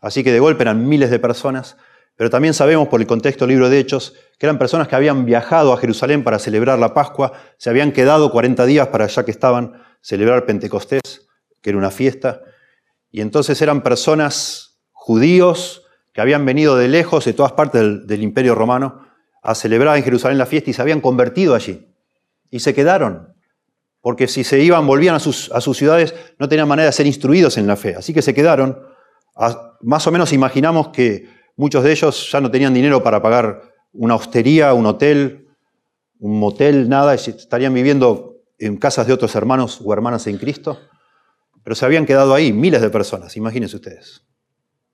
Así 0.00 0.24
que 0.24 0.32
de 0.32 0.40
golpe 0.40 0.62
eran 0.62 0.88
miles 0.88 1.10
de 1.10 1.18
personas, 1.18 1.76
pero 2.20 2.28
también 2.28 2.52
sabemos 2.52 2.88
por 2.88 3.00
el 3.00 3.06
contexto 3.06 3.46
del 3.46 3.54
libro 3.54 3.70
de 3.70 3.78
Hechos 3.78 4.12
que 4.38 4.44
eran 4.44 4.58
personas 4.58 4.88
que 4.88 4.94
habían 4.94 5.24
viajado 5.24 5.72
a 5.72 5.78
Jerusalén 5.78 6.22
para 6.22 6.38
celebrar 6.38 6.78
la 6.78 6.92
Pascua, 6.92 7.32
se 7.56 7.70
habían 7.70 7.92
quedado 7.92 8.30
40 8.30 8.66
días 8.66 8.88
para 8.88 9.06
allá 9.06 9.24
que 9.24 9.30
estaban 9.30 9.82
celebrar 10.02 10.44
Pentecostés, 10.44 11.00
que 11.62 11.70
era 11.70 11.78
una 11.78 11.90
fiesta, 11.90 12.42
y 13.10 13.22
entonces 13.22 13.62
eran 13.62 13.80
personas 13.80 14.82
judíos 14.92 15.86
que 16.12 16.20
habían 16.20 16.44
venido 16.44 16.76
de 16.76 16.88
lejos, 16.88 17.24
de 17.24 17.32
todas 17.32 17.52
partes 17.52 18.06
del, 18.06 18.22
imperio 18.22 18.54
romano, 18.54 19.06
a 19.42 19.54
celebrar 19.54 19.96
en 19.96 20.04
Jerusalén 20.04 20.36
la 20.36 20.44
fiesta 20.44 20.68
y 20.68 20.74
se 20.74 20.82
habían 20.82 21.00
convertido 21.00 21.54
allí. 21.54 21.88
Y 22.50 22.60
se 22.60 22.74
quedaron, 22.74 23.34
porque 24.02 24.28
si 24.28 24.44
se 24.44 24.60
iban, 24.60 24.86
volvían 24.86 25.14
a 25.14 25.20
sus, 25.20 25.50
a 25.52 25.62
sus 25.62 25.78
ciudades, 25.78 26.14
no 26.38 26.50
tenían 26.50 26.68
manera 26.68 26.88
de 26.88 26.92
ser 26.92 27.06
instruidos 27.06 27.56
en 27.56 27.66
la 27.66 27.76
fe. 27.76 27.94
Así 27.96 28.12
que 28.12 28.20
se 28.20 28.34
quedaron. 28.34 28.78
más 29.80 30.06
o 30.06 30.12
menos 30.12 30.34
imaginamos 30.34 30.88
que 30.88 31.39
muchos 31.60 31.84
de 31.84 31.92
ellos 31.92 32.32
ya 32.32 32.40
no 32.40 32.50
tenían 32.50 32.72
dinero 32.72 33.02
para 33.02 33.20
pagar 33.20 33.60
una 33.92 34.14
hostería, 34.14 34.72
un 34.72 34.86
hotel, 34.86 35.46
un 36.18 36.40
motel, 36.40 36.88
nada, 36.88 37.12
estarían 37.12 37.74
viviendo 37.74 38.38
en 38.58 38.78
casas 38.78 39.06
de 39.06 39.12
otros 39.12 39.34
hermanos 39.34 39.78
o 39.84 39.92
hermanas 39.92 40.26
en 40.26 40.38
Cristo, 40.38 40.78
pero 41.62 41.76
se 41.76 41.84
habían 41.84 42.06
quedado 42.06 42.32
ahí 42.32 42.50
miles 42.54 42.80
de 42.80 42.88
personas, 42.88 43.36
imagínense 43.36 43.76
ustedes, 43.76 44.26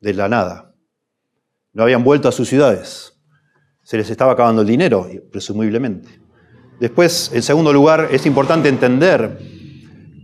de 0.00 0.12
la 0.14 0.28
nada. 0.28 0.74
No 1.72 1.84
habían 1.84 2.02
vuelto 2.02 2.28
a 2.28 2.32
sus 2.32 2.48
ciudades. 2.48 3.16
Se 3.84 3.96
les 3.96 4.10
estaba 4.10 4.32
acabando 4.32 4.62
el 4.62 4.68
dinero, 4.68 5.08
presumiblemente. 5.30 6.20
Después, 6.80 7.30
en 7.32 7.44
segundo 7.44 7.72
lugar, 7.72 8.08
es 8.10 8.26
importante 8.26 8.68
entender 8.68 9.38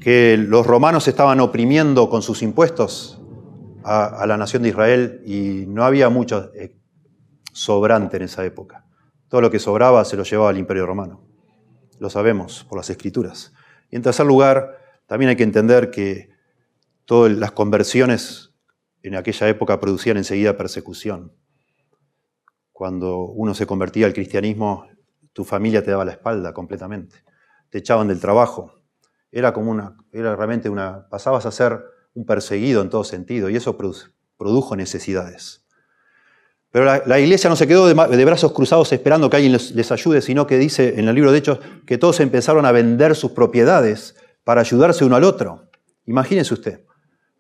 que 0.01 0.37
los 0.37 0.67
romanos 0.67 1.07
estaban 1.07 1.39
oprimiendo 1.39 2.11
con 2.11 2.21
sus 2.21 2.43
impuestos 2.43 3.22
a, 3.85 4.25
la 4.27 4.37
nación 4.37 4.63
de 4.63 4.71
Israel 4.71 5.23
y 5.27 5.65
no 5.67 5.85
había 5.85 6.09
mucho 6.09 6.51
eh, 6.55 6.77
sobrante 7.53 8.17
en 8.17 8.25
esa 8.25 8.45
época. 8.45 8.87
Todo 9.29 9.41
lo 9.41 9.51
que 9.51 9.59
sobraba 9.59 10.05
se 10.05 10.17
lo 10.17 10.25
llevaba 10.25 10.51
al 10.51 10.59
imperio 10.59 10.87
romano 10.87 11.33
lo 12.03 12.11
sabemos 12.11 12.65
por 12.69 12.79
las 12.79 12.91
escrituras. 12.91 13.55
Y 13.89 13.95
en 13.95 14.03
tercer 14.03 14.27
lugar, 14.27 14.77
también 15.07 15.29
hay 15.31 15.37
que 15.37 15.45
entender 15.45 15.93
que 15.93 16.31
todas 17.05 17.31
las 17.31 17.53
conversiones 17.53 18.53
en 19.05 19.15
aquella 19.15 19.49
época 19.49 19.79
producían 19.79 20.17
enseguida 20.17 20.57
persecución. 20.57 21.33
Cuando 22.73 23.19
uno 23.27 23.55
se 23.55 23.67
convertía 23.67 24.07
al 24.07 24.15
cristianismo, 24.15 24.89
tu 25.33 25.45
familia 25.45 25.85
te 25.85 25.93
daba 25.93 26.05
la 26.05 26.11
espalda 26.11 26.53
completamente. 26.53 27.23
Te 27.71 27.79
echaban 27.79 28.09
del 28.09 28.19
trabajo. 28.19 28.75
Era 29.31 29.53
como 29.53 29.71
una, 29.71 29.97
era 30.11 30.35
realmente 30.35 30.69
una, 30.69 31.09
pasabas 31.09 31.47
a 31.47 31.53
ser 31.53 31.85
un 32.15 32.27
perseguido 32.27 32.83
en 32.83 32.91
todo 32.91 33.05
sentido 33.05 33.49
y 33.51 33.57
eso 33.57 33.77
produjo 34.37 34.77
necesidades. 34.77 35.63
Pero 36.71 36.87
la, 36.87 37.21
iglesia 37.21 37.51
no 37.51 37.57
se 37.57 37.67
quedó 37.67 37.87
de, 37.87 38.25
brazos 38.25 38.53
cruzados 38.53 38.93
esperando 38.95 39.29
que 39.29 39.37
alguien 39.37 39.53
les, 39.53 39.93
ayude, 39.93 40.23
sino 40.23 40.47
que 40.47 40.57
dice 40.57 40.99
en 40.99 41.07
el 41.07 41.15
libro 41.15 41.31
de 41.31 41.39
Hechos 41.39 41.59
que 41.87 41.99
todos 41.99 42.19
empezaron 42.21 42.65
a 42.65 42.73
vender 42.73 43.15
sus 43.15 43.33
propiedades 43.33 44.17
para 44.43 44.63
ayudarse 44.63 45.05
uno 45.05 45.17
al 45.17 45.25
otro. 45.25 45.69
Imagínense 46.07 46.55
usted, 46.55 46.81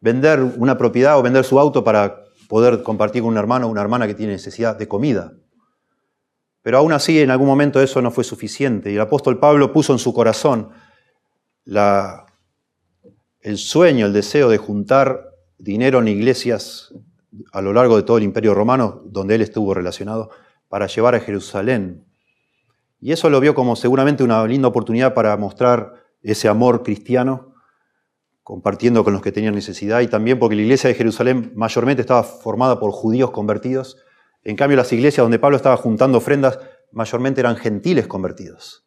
vender 0.00 0.40
una 0.40 0.76
propiedad 0.76 1.18
o 1.18 1.22
vender 1.22 1.44
su 1.44 1.58
auto 1.58 1.82
para 1.82 2.24
poder 2.46 2.82
compartir 2.82 3.22
con 3.22 3.30
un 3.30 3.38
hermano 3.38 3.66
o 3.66 3.70
una 3.70 3.80
hermana 3.80 4.06
que 4.06 4.14
tiene 4.14 4.34
necesidad 4.34 4.76
de 4.76 4.86
comida. 4.86 5.32
Pero 6.60 6.76
aún 6.76 6.92
así, 6.92 7.18
en 7.18 7.30
algún 7.30 7.48
momento 7.48 7.80
eso 7.80 8.02
no 8.02 8.10
fue 8.10 8.24
suficiente. 8.24 8.92
Y 8.92 8.96
el 8.96 9.00
apóstol 9.00 9.38
Pablo 9.38 9.72
puso 9.72 9.94
en 9.94 9.98
su 9.98 10.12
corazón 10.12 10.70
el 13.42 13.58
sueño, 13.58 14.06
el 14.06 14.12
deseo 14.12 14.48
de 14.48 14.58
juntar 14.58 15.30
dinero 15.58 15.98
en 15.98 16.08
iglesias 16.08 16.94
a 17.52 17.60
lo 17.60 17.72
largo 17.72 17.96
de 17.96 18.02
todo 18.02 18.18
el 18.18 18.24
imperio 18.24 18.54
romano, 18.54 19.02
donde 19.06 19.34
él 19.34 19.42
estuvo 19.42 19.74
relacionado, 19.74 20.30
para 20.68 20.86
llevar 20.86 21.14
a 21.14 21.20
Jerusalén. 21.20 22.04
Y 23.00 23.12
eso 23.12 23.28
lo 23.30 23.40
vio 23.40 23.54
como 23.54 23.74
seguramente 23.74 24.22
una 24.22 24.46
linda 24.46 24.68
oportunidad 24.68 25.12
para 25.12 25.36
mostrar 25.36 25.94
ese 26.22 26.48
amor 26.48 26.82
cristiano, 26.82 27.54
compartiendo 28.42 29.02
con 29.02 29.12
los 29.12 29.22
que 29.22 29.32
tenían 29.32 29.54
necesidad, 29.54 30.00
y 30.00 30.08
también 30.08 30.38
porque 30.38 30.56
la 30.56 30.62
iglesia 30.62 30.88
de 30.88 30.94
Jerusalén 30.94 31.52
mayormente 31.54 32.02
estaba 32.02 32.22
formada 32.22 32.78
por 32.78 32.92
judíos 32.92 33.30
convertidos. 33.30 33.96
En 34.44 34.56
cambio, 34.56 34.76
las 34.76 34.92
iglesias 34.92 35.24
donde 35.24 35.38
Pablo 35.38 35.56
estaba 35.56 35.76
juntando 35.76 36.18
ofrendas 36.18 36.58
mayormente 36.92 37.40
eran 37.40 37.56
gentiles 37.56 38.06
convertidos. 38.06 38.84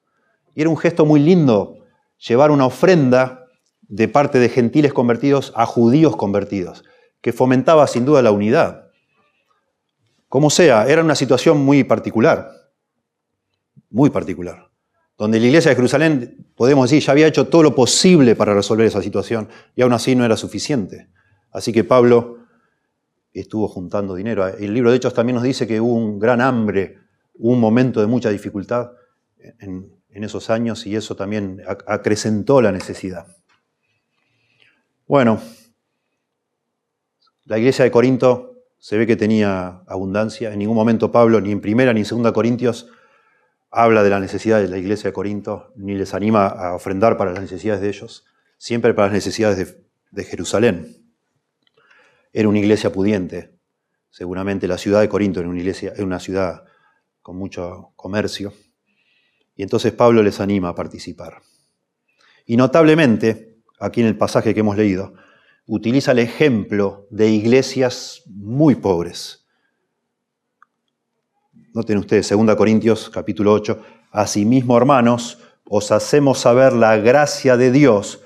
Y 0.53 0.61
era 0.61 0.69
un 0.69 0.77
gesto 0.77 1.05
muy 1.05 1.19
lindo 1.19 1.79
llevar 2.17 2.51
una 2.51 2.65
ofrenda 2.65 3.44
de 3.87 4.07
parte 4.07 4.39
de 4.39 4.49
gentiles 4.49 4.93
convertidos 4.93 5.53
a 5.55 5.65
judíos 5.65 6.15
convertidos 6.15 6.83
que 7.21 7.33
fomentaba 7.33 7.87
sin 7.87 8.05
duda 8.05 8.21
la 8.21 8.31
unidad. 8.31 8.91
Como 10.29 10.49
sea, 10.49 10.87
era 10.87 11.03
una 11.03 11.15
situación 11.15 11.57
muy 11.57 11.83
particular, 11.83 12.51
muy 13.89 14.11
particular, 14.11 14.69
donde 15.17 15.39
la 15.39 15.47
iglesia 15.47 15.69
de 15.69 15.75
Jerusalén, 15.75 16.47
podemos 16.55 16.89
decir, 16.89 17.03
ya 17.03 17.13
había 17.13 17.27
hecho 17.27 17.47
todo 17.47 17.63
lo 17.63 17.73
posible 17.73 18.35
para 18.35 18.53
resolver 18.53 18.85
esa 18.85 19.01
situación 19.01 19.49
y 19.75 19.81
aún 19.81 19.93
así 19.93 20.15
no 20.15 20.23
era 20.23 20.37
suficiente. 20.37 21.09
Así 21.51 21.71
que 21.71 21.83
Pablo 21.83 22.39
estuvo 23.33 23.67
juntando 23.67 24.13
dinero. 24.13 24.47
El 24.47 24.73
libro 24.73 24.91
de 24.91 24.97
Hechos 24.97 25.13
también 25.13 25.35
nos 25.35 25.43
dice 25.43 25.65
que 25.65 25.81
hubo 25.81 25.95
un 25.95 26.19
gran 26.19 26.41
hambre, 26.41 26.99
un 27.39 27.59
momento 27.59 28.01
de 28.01 28.07
mucha 28.07 28.29
dificultad 28.29 28.91
en, 29.59 29.91
en 30.09 30.23
esos 30.23 30.49
años 30.49 30.85
y 30.85 30.95
eso 30.95 31.15
también 31.15 31.61
acrecentó 31.87 32.61
la 32.61 32.71
necesidad. 32.71 33.25
Bueno, 35.07 35.39
la 37.43 37.59
iglesia 37.59 37.85
de 37.85 37.91
Corinto 37.91 38.63
se 38.79 38.97
ve 38.97 39.05
que 39.05 39.15
tenía 39.15 39.83
abundancia. 39.85 40.51
En 40.51 40.57
ningún 40.57 40.75
momento 40.75 41.11
Pablo, 41.11 41.39
ni 41.41 41.51
en 41.51 41.61
primera 41.61 41.93
ni 41.93 41.99
en 41.99 42.05
segunda 42.05 42.33
Corintios, 42.33 42.89
habla 43.69 44.01
de 44.01 44.09
la 44.09 44.19
necesidad 44.19 44.59
de 44.59 44.67
la 44.67 44.79
iglesia 44.79 45.09
de 45.09 45.13
Corinto, 45.13 45.71
ni 45.75 45.93
les 45.93 46.15
anima 46.15 46.47
a 46.47 46.73
ofrendar 46.73 47.17
para 47.17 47.33
las 47.33 47.41
necesidades 47.41 47.81
de 47.81 47.89
ellos, 47.89 48.25
siempre 48.57 48.95
para 48.95 49.09
las 49.09 49.13
necesidades 49.13 49.77
de, 50.09 50.23
Jerusalén. 50.23 51.11
Era 52.33 52.49
una 52.49 52.59
iglesia 52.59 52.91
pudiente, 52.91 53.59
seguramente 54.09 54.67
la 54.67 54.79
ciudad 54.79 55.01
de 55.01 55.09
Corinto 55.09 55.39
era 55.39 55.49
una 55.49 55.61
era 55.61 56.03
una 56.03 56.19
ciudad 56.19 56.63
con 57.21 57.37
mucho 57.37 57.91
comercio. 57.95 58.53
Y 59.55 59.61
entonces 59.61 59.91
Pablo 59.91 60.23
les 60.23 60.39
anima 60.39 60.69
a 60.69 60.75
participar. 60.75 61.41
Y 62.45 62.57
notablemente, 62.57 63.54
aquí 63.79 64.01
en 64.01 64.07
el 64.07 64.17
pasaje 64.17 64.53
que 64.53 64.59
hemos 64.61 64.77
leído, 64.77 65.13
utiliza 65.67 66.11
el 66.11 66.19
ejemplo 66.19 67.07
de 67.09 67.29
iglesias 67.29 68.23
muy 68.27 68.75
pobres. 68.75 69.45
Noten 71.73 71.97
ustedes, 71.97 72.29
2 72.29 72.55
Corintios 72.55 73.09
capítulo 73.09 73.51
8, 73.53 73.81
Asimismo, 74.11 74.77
hermanos, 74.77 75.39
os 75.65 75.91
hacemos 75.91 76.39
saber 76.39 76.71
la 76.73 76.95
gracia 76.97 77.57
de 77.57 77.71
Dios 77.71 78.21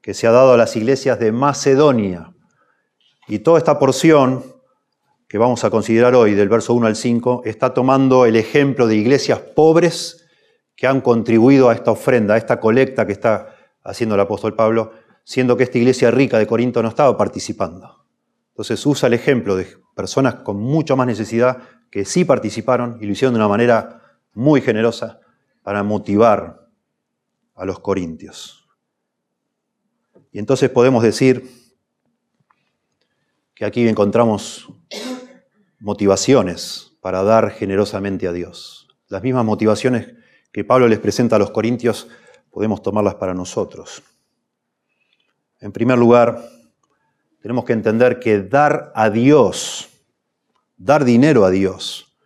que 0.00 0.14
se 0.14 0.26
ha 0.26 0.32
dado 0.32 0.54
a 0.54 0.56
las 0.56 0.74
iglesias 0.74 1.20
de 1.20 1.30
Macedonia. 1.30 2.34
Y 3.28 3.40
toda 3.40 3.58
esta 3.58 3.78
porción 3.78 4.42
que 5.28 5.38
vamos 5.38 5.62
a 5.62 5.70
considerar 5.70 6.14
hoy, 6.14 6.34
del 6.34 6.48
verso 6.48 6.72
1 6.72 6.86
al 6.86 6.96
5, 6.96 7.42
está 7.44 7.74
tomando 7.74 8.24
el 8.24 8.34
ejemplo 8.34 8.86
de 8.86 8.96
iglesias 8.96 9.38
pobres 9.38 10.26
que 10.74 10.86
han 10.86 11.02
contribuido 11.02 11.68
a 11.68 11.74
esta 11.74 11.90
ofrenda, 11.90 12.34
a 12.34 12.38
esta 12.38 12.58
colecta 12.58 13.06
que 13.06 13.12
está 13.12 13.57
haciendo 13.88 14.14
el 14.14 14.20
apóstol 14.20 14.54
Pablo, 14.54 14.92
siendo 15.24 15.56
que 15.56 15.64
esta 15.64 15.78
iglesia 15.78 16.10
rica 16.10 16.38
de 16.38 16.46
Corinto 16.46 16.82
no 16.82 16.90
estaba 16.90 17.16
participando. 17.16 18.04
Entonces 18.50 18.84
usa 18.84 19.06
el 19.06 19.14
ejemplo 19.14 19.56
de 19.56 19.66
personas 19.96 20.36
con 20.36 20.58
mucha 20.58 20.94
más 20.94 21.06
necesidad 21.06 21.62
que 21.90 22.04
sí 22.04 22.24
participaron 22.24 22.98
y 23.00 23.06
lo 23.06 23.12
hicieron 23.12 23.32
de 23.32 23.38
una 23.38 23.48
manera 23.48 24.02
muy 24.34 24.60
generosa 24.60 25.20
para 25.62 25.82
motivar 25.82 26.68
a 27.54 27.64
los 27.64 27.80
corintios. 27.80 28.68
Y 30.32 30.38
entonces 30.38 30.68
podemos 30.68 31.02
decir 31.02 31.48
que 33.54 33.64
aquí 33.64 33.88
encontramos 33.88 34.68
motivaciones 35.80 36.92
para 37.00 37.22
dar 37.22 37.50
generosamente 37.50 38.28
a 38.28 38.32
Dios. 38.32 38.88
Las 39.08 39.22
mismas 39.22 39.46
motivaciones 39.46 40.14
que 40.52 40.64
Pablo 40.64 40.88
les 40.88 40.98
presenta 40.98 41.36
a 41.36 41.38
los 41.38 41.50
corintios 41.50 42.08
podemos 42.58 42.82
tomarlas 42.82 43.14
para 43.14 43.34
nosotros. 43.34 44.02
En 45.60 45.70
primer 45.70 45.96
lugar, 45.96 46.44
tenemos 47.40 47.64
que 47.64 47.72
entender 47.72 48.18
que 48.18 48.42
dar 48.42 48.90
a 48.96 49.10
Dios, 49.10 49.88
dar 50.76 51.04
dinero 51.04 51.44
a 51.44 51.50
Dios, 51.50 52.18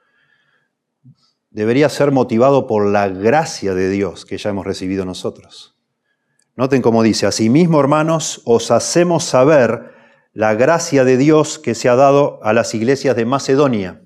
debería 1.51 1.91
ser 1.91 2.13
motivado 2.13 2.67
por 2.67 2.87
la 2.87 3.11
gracia 3.11 3.75
de 3.75 3.91
Dios 3.91 4.25
que 4.25 4.39
ya 4.39 4.49
hemos 4.49 4.65
recibido 4.65 5.05
nosotros. 5.05 5.77
Noten 6.57 6.81
cómo 6.81 7.03
dice, 7.03 7.27
asimismo 7.27 7.79
hermanos, 7.79 8.41
os 8.47 8.71
hacemos 8.71 9.25
saber 9.25 9.93
la 10.33 10.55
gracia 10.55 11.05
de 11.05 11.19
Dios 11.19 11.59
que 11.59 11.75
se 11.75 11.91
ha 11.91 11.95
dado 11.95 12.43
a 12.43 12.55
las 12.55 12.73
iglesias 12.73 13.17
de 13.17 13.27
Macedonia. 13.27 14.01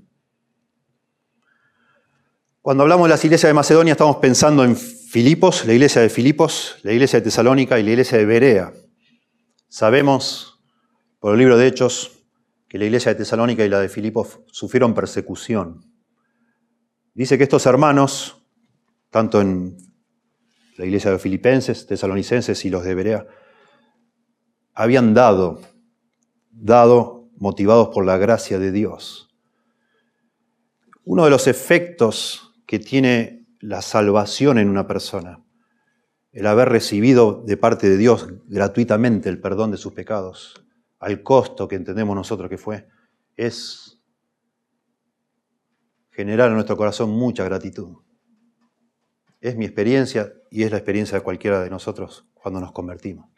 Cuando 2.62 2.82
hablamos 2.82 3.06
de 3.06 3.10
las 3.10 3.24
iglesias 3.24 3.48
de 3.48 3.54
Macedonia 3.54 3.92
estamos 3.92 4.16
pensando 4.16 4.64
en 4.64 4.76
Filipos, 5.16 5.64
la 5.64 5.72
iglesia 5.72 6.02
de 6.02 6.10
Filipos, 6.10 6.76
la 6.82 6.92
iglesia 6.92 7.20
de 7.20 7.24
Tesalónica 7.24 7.80
y 7.80 7.82
la 7.82 7.88
iglesia 7.88 8.18
de 8.18 8.26
Berea. 8.26 8.74
Sabemos 9.66 10.60
por 11.20 11.32
el 11.32 11.38
libro 11.38 11.56
de 11.56 11.66
Hechos 11.66 12.22
que 12.68 12.76
la 12.76 12.84
iglesia 12.84 13.12
de 13.14 13.18
Tesalónica 13.20 13.64
y 13.64 13.70
la 13.70 13.80
de 13.80 13.88
Filipos 13.88 14.40
sufrieron 14.52 14.92
persecución. 14.92 15.90
Dice 17.14 17.38
que 17.38 17.44
estos 17.44 17.64
hermanos, 17.64 18.46
tanto 19.08 19.40
en 19.40 19.78
la 20.76 20.84
iglesia 20.84 21.12
de 21.12 21.18
filipenses, 21.18 21.86
tesalonicenses 21.86 22.62
y 22.66 22.68
los 22.68 22.84
de 22.84 22.94
Berea, 22.94 23.26
habían 24.74 25.14
dado 25.14 25.62
dado 26.50 27.30
motivados 27.38 27.88
por 27.88 28.04
la 28.04 28.18
gracia 28.18 28.58
de 28.58 28.70
Dios. 28.70 29.34
Uno 31.04 31.24
de 31.24 31.30
los 31.30 31.46
efectos 31.46 32.52
que 32.66 32.78
tiene 32.78 33.35
la 33.60 33.82
salvación 33.82 34.58
en 34.58 34.68
una 34.68 34.86
persona, 34.86 35.42
el 36.32 36.46
haber 36.46 36.68
recibido 36.68 37.42
de 37.46 37.56
parte 37.56 37.88
de 37.88 37.96
Dios 37.96 38.28
gratuitamente 38.46 39.28
el 39.28 39.40
perdón 39.40 39.70
de 39.70 39.76
sus 39.76 39.92
pecados, 39.92 40.66
al 40.98 41.22
costo 41.22 41.68
que 41.68 41.76
entendemos 41.76 42.14
nosotros 42.14 42.48
que 42.48 42.58
fue, 42.58 42.88
es 43.36 44.02
generar 46.10 46.48
en 46.48 46.54
nuestro 46.54 46.76
corazón 46.76 47.10
mucha 47.10 47.44
gratitud. 47.44 47.98
Es 49.40 49.56
mi 49.56 49.66
experiencia 49.66 50.32
y 50.50 50.62
es 50.62 50.70
la 50.70 50.78
experiencia 50.78 51.18
de 51.18 51.24
cualquiera 51.24 51.62
de 51.62 51.70
nosotros 51.70 52.26
cuando 52.34 52.60
nos 52.60 52.72
convertimos. 52.72 53.28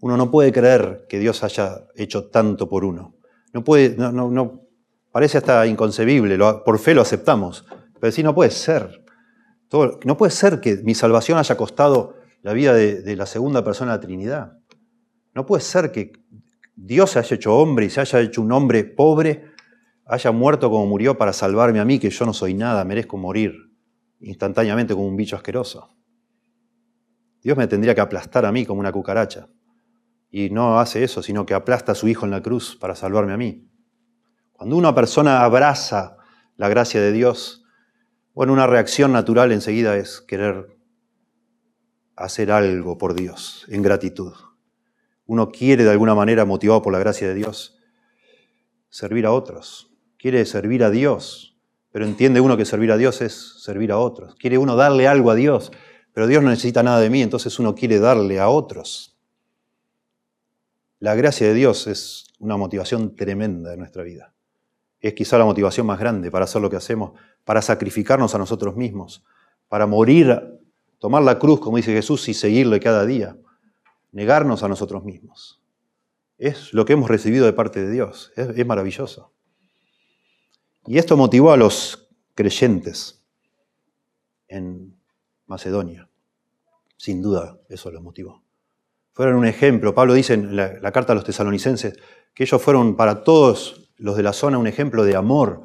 Uno 0.00 0.16
no 0.16 0.30
puede 0.30 0.52
creer 0.52 1.06
que 1.08 1.18
Dios 1.18 1.42
haya 1.42 1.86
hecho 1.96 2.28
tanto 2.28 2.68
por 2.68 2.84
uno. 2.84 3.16
No 3.52 3.64
puede, 3.64 3.96
no, 3.96 4.12
no, 4.12 4.62
parece 5.10 5.38
hasta 5.38 5.66
inconcebible, 5.66 6.38
por 6.64 6.78
fe 6.78 6.94
lo 6.94 7.02
aceptamos, 7.02 7.64
pero 7.98 8.12
sí 8.12 8.22
no 8.22 8.34
puede 8.34 8.50
ser. 8.50 9.04
No 9.70 10.16
puede 10.16 10.32
ser 10.32 10.60
que 10.60 10.76
mi 10.84 10.94
salvación 10.94 11.38
haya 11.38 11.56
costado 11.56 12.16
la 12.42 12.52
vida 12.52 12.72
de, 12.74 13.02
de 13.02 13.16
la 13.16 13.26
segunda 13.26 13.62
persona 13.64 13.92
de 13.92 13.98
la 13.98 14.00
Trinidad. 14.00 14.58
No 15.34 15.46
puede 15.46 15.62
ser 15.62 15.92
que 15.92 16.12
Dios 16.74 17.10
se 17.10 17.18
haya 17.18 17.34
hecho 17.34 17.56
hombre 17.56 17.86
y 17.86 17.90
se 17.90 18.00
haya 18.00 18.20
hecho 18.20 18.40
un 18.40 18.52
hombre 18.52 18.84
pobre, 18.84 19.44
haya 20.06 20.32
muerto 20.32 20.70
como 20.70 20.86
murió 20.86 21.18
para 21.18 21.32
salvarme 21.32 21.80
a 21.80 21.84
mí, 21.84 21.98
que 21.98 22.10
yo 22.10 22.24
no 22.24 22.32
soy 22.32 22.54
nada, 22.54 22.84
merezco 22.84 23.16
morir 23.16 23.68
instantáneamente 24.20 24.94
como 24.94 25.06
un 25.06 25.16
bicho 25.16 25.36
asqueroso. 25.36 25.90
Dios 27.42 27.56
me 27.56 27.66
tendría 27.66 27.94
que 27.94 28.00
aplastar 28.00 28.44
a 28.44 28.52
mí 28.52 28.64
como 28.64 28.80
una 28.80 28.92
cucaracha. 28.92 29.48
Y 30.30 30.50
no 30.50 30.78
hace 30.78 31.04
eso, 31.04 31.22
sino 31.22 31.46
que 31.46 31.54
aplasta 31.54 31.92
a 31.92 31.94
su 31.94 32.08
Hijo 32.08 32.26
en 32.26 32.32
la 32.32 32.42
cruz 32.42 32.76
para 32.76 32.94
salvarme 32.94 33.32
a 33.32 33.36
mí. 33.36 33.70
Cuando 34.52 34.76
una 34.76 34.94
persona 34.94 35.42
abraza 35.42 36.16
la 36.56 36.68
gracia 36.68 37.00
de 37.00 37.12
Dios, 37.12 37.64
bueno, 38.38 38.52
una 38.52 38.68
reacción 38.68 39.10
natural 39.10 39.50
enseguida 39.50 39.96
es 39.96 40.20
querer 40.20 40.68
hacer 42.14 42.52
algo 42.52 42.96
por 42.96 43.14
Dios 43.14 43.66
en 43.68 43.82
gratitud. 43.82 44.32
Uno 45.26 45.50
quiere 45.50 45.82
de 45.82 45.90
alguna 45.90 46.14
manera, 46.14 46.44
motivado 46.44 46.80
por 46.80 46.92
la 46.92 47.00
gracia 47.00 47.26
de 47.26 47.34
Dios, 47.34 47.80
servir 48.90 49.26
a 49.26 49.32
otros. 49.32 49.90
Quiere 50.18 50.46
servir 50.46 50.84
a 50.84 50.90
Dios, 50.90 51.58
pero 51.90 52.04
entiende 52.04 52.40
uno 52.40 52.56
que 52.56 52.64
servir 52.64 52.92
a 52.92 52.96
Dios 52.96 53.22
es 53.22 53.60
servir 53.60 53.90
a 53.90 53.98
otros. 53.98 54.36
Quiere 54.36 54.56
uno 54.56 54.76
darle 54.76 55.08
algo 55.08 55.32
a 55.32 55.34
Dios, 55.34 55.72
pero 56.12 56.28
Dios 56.28 56.40
no 56.40 56.50
necesita 56.50 56.84
nada 56.84 57.00
de 57.00 57.10
mí, 57.10 57.22
entonces 57.22 57.58
uno 57.58 57.74
quiere 57.74 57.98
darle 57.98 58.38
a 58.38 58.50
otros. 58.50 59.18
La 61.00 61.16
gracia 61.16 61.48
de 61.48 61.54
Dios 61.54 61.88
es 61.88 62.28
una 62.38 62.56
motivación 62.56 63.16
tremenda 63.16 63.72
en 63.72 63.80
nuestra 63.80 64.04
vida. 64.04 64.32
Es 65.00 65.14
quizá 65.14 65.38
la 65.38 65.44
motivación 65.44 65.86
más 65.86 65.98
grande 65.98 66.30
para 66.30 66.44
hacer 66.44 66.60
lo 66.60 66.70
que 66.70 66.76
hacemos, 66.76 67.12
para 67.44 67.62
sacrificarnos 67.62 68.34
a 68.34 68.38
nosotros 68.38 68.76
mismos, 68.76 69.24
para 69.68 69.86
morir, 69.86 70.60
tomar 70.98 71.22
la 71.22 71.38
cruz, 71.38 71.60
como 71.60 71.76
dice 71.76 71.92
Jesús, 71.92 72.28
y 72.28 72.34
seguirle 72.34 72.80
cada 72.80 73.06
día, 73.06 73.36
negarnos 74.12 74.62
a 74.62 74.68
nosotros 74.68 75.04
mismos. 75.04 75.62
Es 76.36 76.72
lo 76.72 76.84
que 76.84 76.94
hemos 76.94 77.08
recibido 77.08 77.46
de 77.46 77.52
parte 77.52 77.80
de 77.80 77.90
Dios. 77.90 78.32
Es, 78.36 78.66
maravilloso. 78.66 79.32
Y 80.86 80.98
esto 80.98 81.16
motivó 81.16 81.52
a 81.52 81.56
los 81.56 82.08
creyentes 82.34 83.24
en 84.46 84.96
Macedonia. 85.46 86.08
Sin 86.96 87.22
duda, 87.22 87.58
eso 87.68 87.90
lo 87.90 88.00
motivó 88.00 88.42
fueron 89.18 89.34
un 89.34 89.46
ejemplo. 89.46 89.96
Pablo 89.96 90.14
dice 90.14 90.34
en 90.34 90.54
la, 90.54 90.92
carta 90.92 91.12
a 91.12 91.16
los 91.16 91.24
tesalonicenses 91.24 91.98
que 92.34 92.44
ellos 92.44 92.62
fueron 92.62 92.94
para 92.94 93.24
todos 93.24 93.87
los 93.98 94.16
de 94.16 94.22
la 94.22 94.32
zona 94.32 94.58
un 94.58 94.66
ejemplo 94.66 95.04
de 95.04 95.16
amor. 95.16 95.64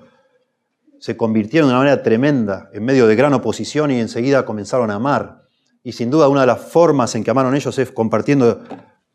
Se 0.99 1.15
convirtieron 1.15 1.69
de 1.69 1.73
una 1.73 1.83
manera 1.83 2.03
tremenda 2.03 2.69
en 2.73 2.83
medio 2.83 3.07
de 3.07 3.15
gran 3.15 3.33
oposición 3.33 3.91
y 3.91 3.99
enseguida 3.99 4.45
comenzaron 4.45 4.91
a 4.91 4.95
amar. 4.95 5.43
Y 5.83 5.93
sin 5.93 6.09
duda 6.09 6.27
una 6.27 6.41
de 6.41 6.47
las 6.47 6.61
formas 6.61 7.13
en 7.15 7.23
que 7.23 7.31
amaron 7.31 7.55
ellos 7.55 7.77
es 7.77 7.91
compartiendo 7.91 8.63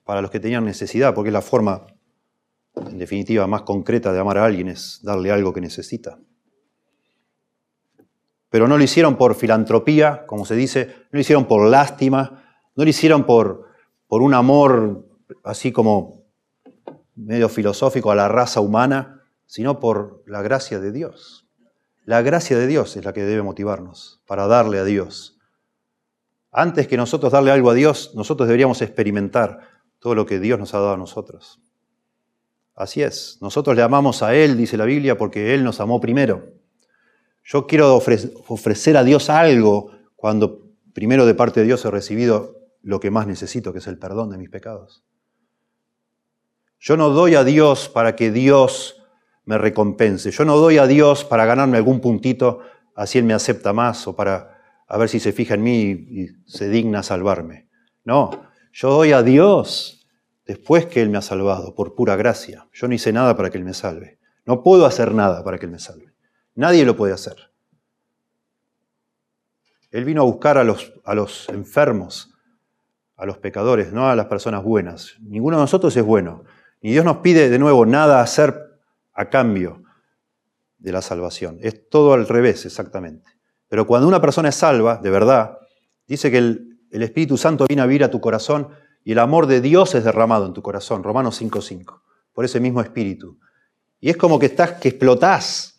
para 0.04 0.22
los 0.22 0.30
que 0.30 0.40
tenían 0.40 0.64
necesidad, 0.64 1.14
porque 1.14 1.28
es 1.28 1.32
la 1.34 1.42
forma, 1.42 1.86
en 2.76 2.98
definitiva, 2.98 3.46
más 3.46 3.62
concreta 3.62 4.12
de 4.12 4.20
amar 4.20 4.38
a 4.38 4.44
alguien, 4.44 4.68
es 4.68 5.00
darle 5.02 5.30
algo 5.30 5.52
que 5.52 5.60
necesita. 5.60 6.18
Pero 8.50 8.68
no 8.68 8.78
lo 8.78 8.84
hicieron 8.84 9.16
por 9.16 9.34
filantropía, 9.34 10.24
como 10.26 10.46
se 10.46 10.54
dice, 10.54 10.86
no 10.86 11.08
lo 11.12 11.20
hicieron 11.20 11.46
por 11.46 11.68
lástima, 11.68 12.42
no 12.74 12.84
lo 12.84 12.90
hicieron 12.90 13.24
por, 13.24 13.66
por 14.06 14.22
un 14.22 14.34
amor 14.34 15.06
así 15.44 15.72
como 15.72 16.17
medio 17.18 17.48
filosófico 17.48 18.10
a 18.10 18.14
la 18.14 18.28
raza 18.28 18.60
humana, 18.60 19.22
sino 19.46 19.80
por 19.80 20.22
la 20.26 20.42
gracia 20.42 20.78
de 20.78 20.92
Dios. 20.92 21.46
La 22.04 22.22
gracia 22.22 22.56
de 22.56 22.66
Dios 22.66 22.96
es 22.96 23.04
la 23.04 23.12
que 23.12 23.24
debe 23.24 23.42
motivarnos 23.42 24.22
para 24.26 24.46
darle 24.46 24.78
a 24.78 24.84
Dios. 24.84 25.38
Antes 26.50 26.86
que 26.88 26.96
nosotros 26.96 27.32
darle 27.32 27.50
algo 27.50 27.70
a 27.70 27.74
Dios, 27.74 28.12
nosotros 28.14 28.48
deberíamos 28.48 28.80
experimentar 28.80 29.60
todo 29.98 30.14
lo 30.14 30.24
que 30.24 30.38
Dios 30.38 30.58
nos 30.58 30.72
ha 30.74 30.78
dado 30.78 30.94
a 30.94 30.96
nosotros. 30.96 31.60
Así 32.74 33.02
es, 33.02 33.38
nosotros 33.40 33.74
le 33.76 33.82
amamos 33.82 34.22
a 34.22 34.34
Él, 34.34 34.56
dice 34.56 34.76
la 34.76 34.84
Biblia, 34.84 35.18
porque 35.18 35.54
Él 35.54 35.64
nos 35.64 35.80
amó 35.80 36.00
primero. 36.00 36.54
Yo 37.44 37.66
quiero 37.66 37.96
ofrecer 37.96 38.96
a 38.96 39.04
Dios 39.04 39.28
algo 39.30 39.90
cuando 40.14 40.62
primero 40.94 41.26
de 41.26 41.34
parte 41.34 41.60
de 41.60 41.66
Dios 41.66 41.84
he 41.84 41.90
recibido 41.90 42.56
lo 42.82 43.00
que 43.00 43.10
más 43.10 43.26
necesito, 43.26 43.72
que 43.72 43.80
es 43.80 43.86
el 43.86 43.98
perdón 43.98 44.30
de 44.30 44.38
mis 44.38 44.48
pecados. 44.48 45.02
Yo 46.78 46.96
no 46.96 47.10
doy 47.10 47.34
a 47.34 47.44
Dios 47.44 47.88
para 47.88 48.14
que 48.16 48.30
Dios 48.30 49.02
me 49.44 49.58
recompense. 49.58 50.30
Yo 50.30 50.44
no 50.44 50.56
doy 50.56 50.78
a 50.78 50.86
Dios 50.86 51.24
para 51.24 51.46
ganarme 51.46 51.78
algún 51.78 52.00
puntito, 52.00 52.60
así 52.94 53.18
Él 53.18 53.24
me 53.24 53.34
acepta 53.34 53.72
más 53.72 54.06
o 54.06 54.14
para 54.14 54.58
a 54.88 54.96
ver 54.96 55.08
si 55.08 55.20
se 55.20 55.32
fija 55.32 55.54
en 55.54 55.62
mí 55.62 55.90
y 55.90 56.28
se 56.46 56.68
digna 56.68 57.02
salvarme. 57.02 57.68
No, 58.04 58.30
yo 58.72 58.90
doy 58.90 59.12
a 59.12 59.22
Dios 59.22 60.06
después 60.46 60.86
que 60.86 61.02
Él 61.02 61.10
me 61.10 61.18
ha 61.18 61.22
salvado, 61.22 61.74
por 61.74 61.94
pura 61.94 62.16
gracia. 62.16 62.68
Yo 62.72 62.88
no 62.88 62.94
hice 62.94 63.12
nada 63.12 63.36
para 63.36 63.50
que 63.50 63.58
Él 63.58 63.64
me 63.64 63.74
salve. 63.74 64.18
No 64.46 64.62
puedo 64.62 64.86
hacer 64.86 65.12
nada 65.14 65.44
para 65.44 65.58
que 65.58 65.66
Él 65.66 65.72
me 65.72 65.78
salve. 65.78 66.14
Nadie 66.54 66.86
lo 66.86 66.96
puede 66.96 67.12
hacer. 67.12 67.36
Él 69.90 70.04
vino 70.04 70.22
a 70.22 70.24
buscar 70.24 70.58
a 70.58 70.64
los, 70.64 70.92
a 71.04 71.14
los 71.14 71.48
enfermos, 71.50 72.34
a 73.16 73.26
los 73.26 73.38
pecadores, 73.38 73.92
no 73.92 74.08
a 74.08 74.16
las 74.16 74.26
personas 74.26 74.62
buenas. 74.62 75.16
Ninguno 75.20 75.58
de 75.58 75.62
nosotros 75.62 75.96
es 75.96 76.04
bueno. 76.04 76.44
Ni 76.80 76.92
Dios 76.92 77.04
nos 77.04 77.18
pide 77.18 77.48
de 77.48 77.58
nuevo 77.58 77.84
nada 77.86 78.20
hacer 78.20 78.80
a 79.12 79.28
cambio 79.28 79.82
de 80.78 80.92
la 80.92 81.02
salvación. 81.02 81.58
Es 81.60 81.88
todo 81.88 82.12
al 82.12 82.28
revés, 82.28 82.64
exactamente. 82.66 83.30
Pero 83.68 83.86
cuando 83.86 84.08
una 84.08 84.20
persona 84.20 84.48
es 84.48 84.54
salva, 84.54 84.96
de 84.96 85.10
verdad, 85.10 85.58
dice 86.06 86.30
que 86.30 86.38
el, 86.38 86.78
el 86.90 87.02
Espíritu 87.02 87.36
Santo 87.36 87.66
viene 87.66 87.82
a 87.82 87.86
vivir 87.86 88.04
a 88.04 88.10
tu 88.10 88.20
corazón 88.20 88.68
y 89.04 89.12
el 89.12 89.18
amor 89.18 89.46
de 89.46 89.60
Dios 89.60 89.94
es 89.94 90.04
derramado 90.04 90.46
en 90.46 90.52
tu 90.52 90.62
corazón. 90.62 91.02
Romanos 91.02 91.40
5.5. 91.40 92.00
Por 92.32 92.44
ese 92.44 92.60
mismo 92.60 92.80
Espíritu. 92.80 93.38
Y 94.00 94.10
es 94.10 94.16
como 94.16 94.38
que 94.38 94.46
estás, 94.46 94.72
que 94.72 94.88
explotás 94.88 95.78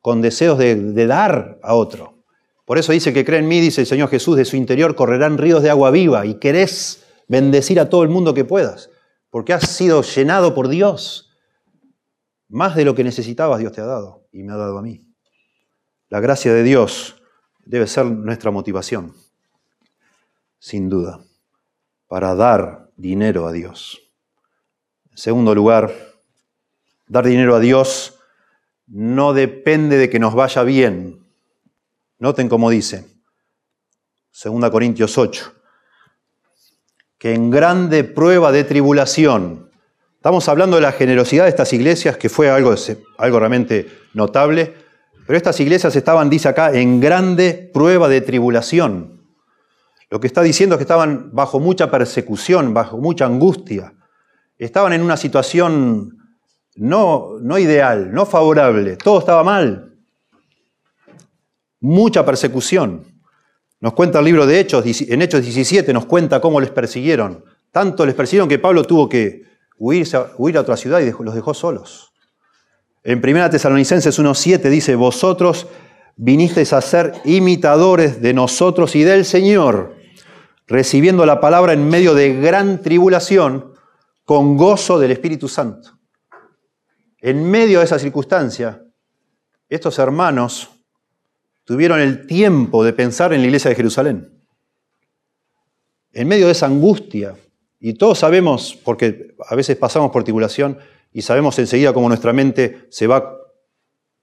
con 0.00 0.20
deseos 0.20 0.58
de, 0.58 0.74
de 0.76 1.06
dar 1.06 1.58
a 1.62 1.74
otro. 1.74 2.16
Por 2.64 2.78
eso 2.78 2.92
dice 2.92 3.12
que 3.12 3.24
cree 3.24 3.38
en 3.38 3.48
mí, 3.48 3.60
dice 3.60 3.82
el 3.82 3.86
Señor 3.86 4.08
Jesús, 4.10 4.36
de 4.36 4.44
su 4.44 4.56
interior 4.56 4.94
correrán 4.94 5.38
ríos 5.38 5.62
de 5.62 5.70
agua 5.70 5.90
viva 5.90 6.26
y 6.26 6.34
querés 6.34 7.04
bendecir 7.28 7.80
a 7.80 7.88
todo 7.88 8.02
el 8.02 8.08
mundo 8.08 8.34
que 8.34 8.44
puedas, 8.44 8.90
porque 9.36 9.52
has 9.52 9.68
sido 9.68 10.00
llenado 10.00 10.54
por 10.54 10.66
Dios. 10.66 11.30
Más 12.48 12.74
de 12.74 12.86
lo 12.86 12.94
que 12.94 13.04
necesitabas 13.04 13.58
Dios 13.58 13.70
te 13.70 13.82
ha 13.82 13.84
dado 13.84 14.26
y 14.32 14.42
me 14.42 14.54
ha 14.54 14.56
dado 14.56 14.78
a 14.78 14.82
mí. 14.82 15.12
La 16.08 16.20
gracia 16.20 16.54
de 16.54 16.62
Dios 16.62 17.22
debe 17.62 17.86
ser 17.86 18.06
nuestra 18.06 18.50
motivación, 18.50 19.14
sin 20.58 20.88
duda, 20.88 21.20
para 22.08 22.34
dar 22.34 22.90
dinero 22.96 23.46
a 23.46 23.52
Dios. 23.52 24.00
En 25.10 25.18
segundo 25.18 25.54
lugar, 25.54 25.92
dar 27.06 27.26
dinero 27.26 27.56
a 27.56 27.60
Dios 27.60 28.18
no 28.86 29.34
depende 29.34 29.98
de 29.98 30.08
que 30.08 30.18
nos 30.18 30.34
vaya 30.34 30.62
bien. 30.62 31.28
Noten 32.18 32.48
cómo 32.48 32.70
dice, 32.70 33.06
2 34.42 34.70
Corintios 34.70 35.18
8, 35.18 35.55
en 37.32 37.50
grande 37.50 38.04
prueba 38.04 38.52
de 38.52 38.64
tribulación, 38.64 39.70
estamos 40.16 40.48
hablando 40.48 40.76
de 40.76 40.82
la 40.82 40.92
generosidad 40.92 41.44
de 41.44 41.50
estas 41.50 41.72
iglesias, 41.72 42.16
que 42.16 42.28
fue 42.28 42.50
algo, 42.50 42.74
algo 43.18 43.38
realmente 43.38 43.88
notable, 44.14 44.74
pero 45.26 45.36
estas 45.36 45.58
iglesias 45.60 45.96
estaban, 45.96 46.30
dice 46.30 46.48
acá, 46.48 46.72
en 46.72 47.00
grande 47.00 47.70
prueba 47.72 48.08
de 48.08 48.20
tribulación. 48.20 49.20
Lo 50.08 50.20
que 50.20 50.28
está 50.28 50.42
diciendo 50.42 50.74
es 50.74 50.78
que 50.78 50.84
estaban 50.84 51.30
bajo 51.32 51.58
mucha 51.58 51.90
persecución, 51.90 52.72
bajo 52.72 52.98
mucha 52.98 53.26
angustia. 53.26 53.92
Estaban 54.56 54.92
en 54.92 55.02
una 55.02 55.16
situación 55.16 56.16
no, 56.76 57.38
no 57.40 57.58
ideal, 57.58 58.12
no 58.12 58.24
favorable. 58.24 58.96
Todo 58.96 59.18
estaba 59.18 59.42
mal. 59.42 59.96
Mucha 61.80 62.24
persecución. 62.24 63.15
Nos 63.80 63.92
cuenta 63.92 64.20
el 64.20 64.24
libro 64.24 64.46
de 64.46 64.58
Hechos, 64.58 64.84
en 65.02 65.22
Hechos 65.22 65.42
17 65.42 65.92
nos 65.92 66.06
cuenta 66.06 66.40
cómo 66.40 66.60
les 66.60 66.70
persiguieron. 66.70 67.44
Tanto 67.70 68.06
les 68.06 68.14
persiguieron 68.14 68.48
que 68.48 68.58
Pablo 68.58 68.84
tuvo 68.84 69.08
que 69.08 69.42
huir 69.78 70.06
a 70.56 70.60
otra 70.60 70.76
ciudad 70.76 71.00
y 71.00 71.12
los 71.22 71.34
dejó 71.34 71.52
solos. 71.52 72.12
En 73.04 73.18
1 73.18 73.50
Tesalonicenses 73.50 74.18
1.7 74.18 74.70
dice, 74.70 74.94
vosotros 74.94 75.66
vinisteis 76.16 76.72
a 76.72 76.80
ser 76.80 77.12
imitadores 77.24 78.20
de 78.22 78.32
nosotros 78.32 78.96
y 78.96 79.04
del 79.04 79.24
Señor, 79.24 79.94
recibiendo 80.66 81.26
la 81.26 81.40
palabra 81.40 81.74
en 81.74 81.88
medio 81.88 82.14
de 82.14 82.34
gran 82.34 82.80
tribulación, 82.80 83.74
con 84.24 84.56
gozo 84.56 84.98
del 84.98 85.12
Espíritu 85.12 85.48
Santo. 85.48 86.00
En 87.20 87.48
medio 87.48 87.78
de 87.78 87.84
esa 87.84 87.98
circunstancia, 87.98 88.82
estos 89.68 89.98
hermanos 90.00 90.75
tuvieron 91.66 92.00
el 92.00 92.26
tiempo 92.26 92.82
de 92.82 92.94
pensar 92.94 93.34
en 93.34 93.42
la 93.42 93.46
iglesia 93.46 93.68
de 93.68 93.74
Jerusalén. 93.74 94.42
En 96.12 96.26
medio 96.26 96.46
de 96.46 96.52
esa 96.52 96.64
angustia, 96.64 97.36
y 97.78 97.92
todos 97.92 98.18
sabemos, 98.18 98.78
porque 98.82 99.34
a 99.46 99.54
veces 99.54 99.76
pasamos 99.76 100.10
por 100.10 100.24
tribulación, 100.24 100.78
y 101.12 101.20
sabemos 101.20 101.58
enseguida 101.58 101.92
cómo 101.92 102.08
nuestra 102.08 102.32
mente 102.32 102.86
se 102.88 103.06
va, 103.06 103.36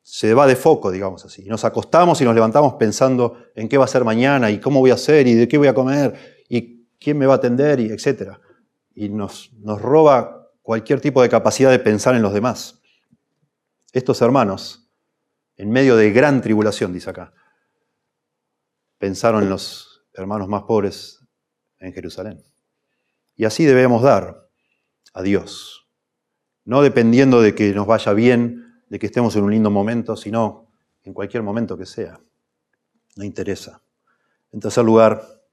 se 0.01 0.33
va 0.33 0.47
de 0.47 0.55
foco, 0.55 0.89
digamos 0.89 1.23
así. 1.23 1.43
Nos 1.45 1.63
acostamos 1.63 2.19
y 2.19 2.25
nos 2.25 2.33
levantamos 2.33 2.73
pensando 2.73 3.37
en 3.53 3.69
qué 3.69 3.77
va 3.77 3.85
a 3.85 3.87
ser 3.87 4.03
mañana, 4.03 4.49
y 4.49 4.59
cómo 4.59 4.79
voy 4.79 4.89
a 4.89 4.95
hacer, 4.95 5.27
y 5.27 5.35
de 5.35 5.47
qué 5.47 5.59
voy 5.59 5.67
a 5.67 5.75
comer, 5.75 6.43
y 6.49 6.87
quién 6.99 7.19
me 7.19 7.27
va 7.27 7.33
a 7.33 7.37
atender, 7.37 7.79
y 7.79 7.91
etc 7.91 8.31
y 8.95 9.09
nos, 9.09 9.51
nos 9.59 9.81
roba 9.81 10.49
cualquier 10.61 11.01
tipo 11.01 11.21
de 11.21 11.29
capacidad 11.29 11.71
de 11.71 11.79
pensar 11.79 12.15
en 12.15 12.21
los 12.21 12.33
demás. 12.33 12.81
Estos 13.91 14.21
hermanos, 14.21 14.82
en 15.57 15.69
medio 15.69 15.95
de 15.95 16.11
gran 16.11 16.41
tribulación, 16.41 16.93
dice 16.93 17.09
acá, 17.09 17.33
pensaron 18.97 19.43
en 19.43 19.49
los 19.49 20.03
hermanos 20.13 20.47
más 20.47 20.63
pobres 20.63 21.19
en 21.79 21.93
Jerusalén. 21.93 22.43
Y 23.35 23.45
así 23.45 23.65
debemos 23.65 24.03
dar 24.03 24.49
a 25.13 25.21
Dios, 25.21 25.87
no 26.65 26.81
dependiendo 26.81 27.41
de 27.41 27.55
que 27.55 27.73
nos 27.73 27.87
vaya 27.87 28.13
bien, 28.13 28.83
de 28.89 28.99
que 28.99 29.07
estemos 29.07 29.35
en 29.35 29.43
un 29.43 29.51
lindo 29.51 29.69
momento, 29.69 30.15
sino 30.15 30.71
en 31.03 31.13
cualquier 31.13 31.43
momento 31.43 31.77
que 31.77 31.85
sea. 31.85 32.19
No 33.15 33.23
interesa. 33.23 33.81
En 34.51 34.59
tercer 34.59 34.83
lugar, 34.83 35.43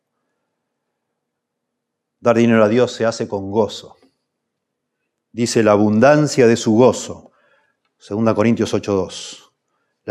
Dar 2.20 2.36
dinero 2.36 2.62
a 2.62 2.68
Dios 2.68 2.92
se 2.92 3.06
hace 3.06 3.26
con 3.26 3.50
gozo. 3.50 3.96
Dice 5.32 5.62
la 5.62 5.72
abundancia 5.72 6.46
de 6.46 6.56
su 6.56 6.74
gozo. 6.74 7.32
2 8.06 8.34
Corintios 8.34 8.74
8.2. 8.74 9.49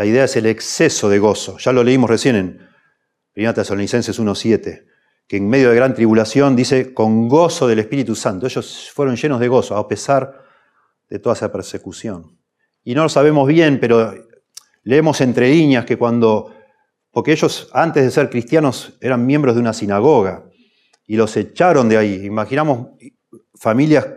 La 0.00 0.06
idea 0.06 0.24
es 0.24 0.34
el 0.36 0.46
exceso 0.46 1.10
de 1.10 1.18
gozo. 1.18 1.58
Ya 1.58 1.74
lo 1.74 1.84
leímos 1.84 2.08
recién 2.08 2.34
en 2.34 2.66
1 3.36 3.52
Tesalonicenses 3.52 4.18
1.7, 4.18 4.86
que 5.28 5.36
en 5.36 5.46
medio 5.46 5.68
de 5.68 5.76
gran 5.76 5.92
tribulación 5.92 6.56
dice 6.56 6.94
con 6.94 7.28
gozo 7.28 7.68
del 7.68 7.80
Espíritu 7.80 8.14
Santo. 8.14 8.46
Ellos 8.46 8.90
fueron 8.94 9.16
llenos 9.16 9.38
de 9.40 9.48
gozo 9.48 9.76
a 9.76 9.86
pesar 9.86 10.42
de 11.10 11.18
toda 11.18 11.34
esa 11.34 11.52
persecución. 11.52 12.38
Y 12.82 12.94
no 12.94 13.02
lo 13.02 13.08
sabemos 13.10 13.46
bien, 13.46 13.78
pero 13.78 14.14
leemos 14.84 15.20
entre 15.20 15.50
líneas 15.50 15.84
que 15.84 15.98
cuando, 15.98 16.50
porque 17.10 17.32
ellos 17.32 17.68
antes 17.74 18.02
de 18.02 18.10
ser 18.10 18.30
cristianos 18.30 18.96
eran 19.02 19.26
miembros 19.26 19.54
de 19.54 19.60
una 19.60 19.74
sinagoga, 19.74 20.46
y 21.06 21.16
los 21.16 21.36
echaron 21.36 21.90
de 21.90 21.98
ahí. 21.98 22.24
Imaginamos 22.24 22.88
familias 23.54 24.08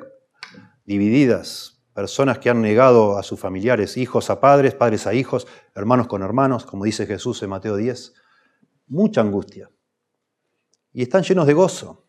divididas, 0.85 1.72
personas 1.93 2.39
que 2.39 2.49
han 2.49 2.61
negado 2.61 3.17
a 3.17 3.23
sus 3.23 3.39
familiares, 3.39 3.97
hijos 3.97 4.29
a 4.29 4.39
padres, 4.39 4.73
padres 4.73 5.07
a 5.07 5.13
hijos, 5.13 5.47
hermanos 5.75 6.07
con 6.07 6.23
hermanos, 6.23 6.65
como 6.65 6.85
dice 6.85 7.05
Jesús 7.05 7.41
en 7.43 7.49
Mateo 7.49 7.75
10. 7.75 8.13
Mucha 8.87 9.21
angustia. 9.21 9.69
Y 10.91 11.03
están 11.03 11.23
llenos 11.23 11.47
de 11.47 11.53
gozo. 11.53 12.05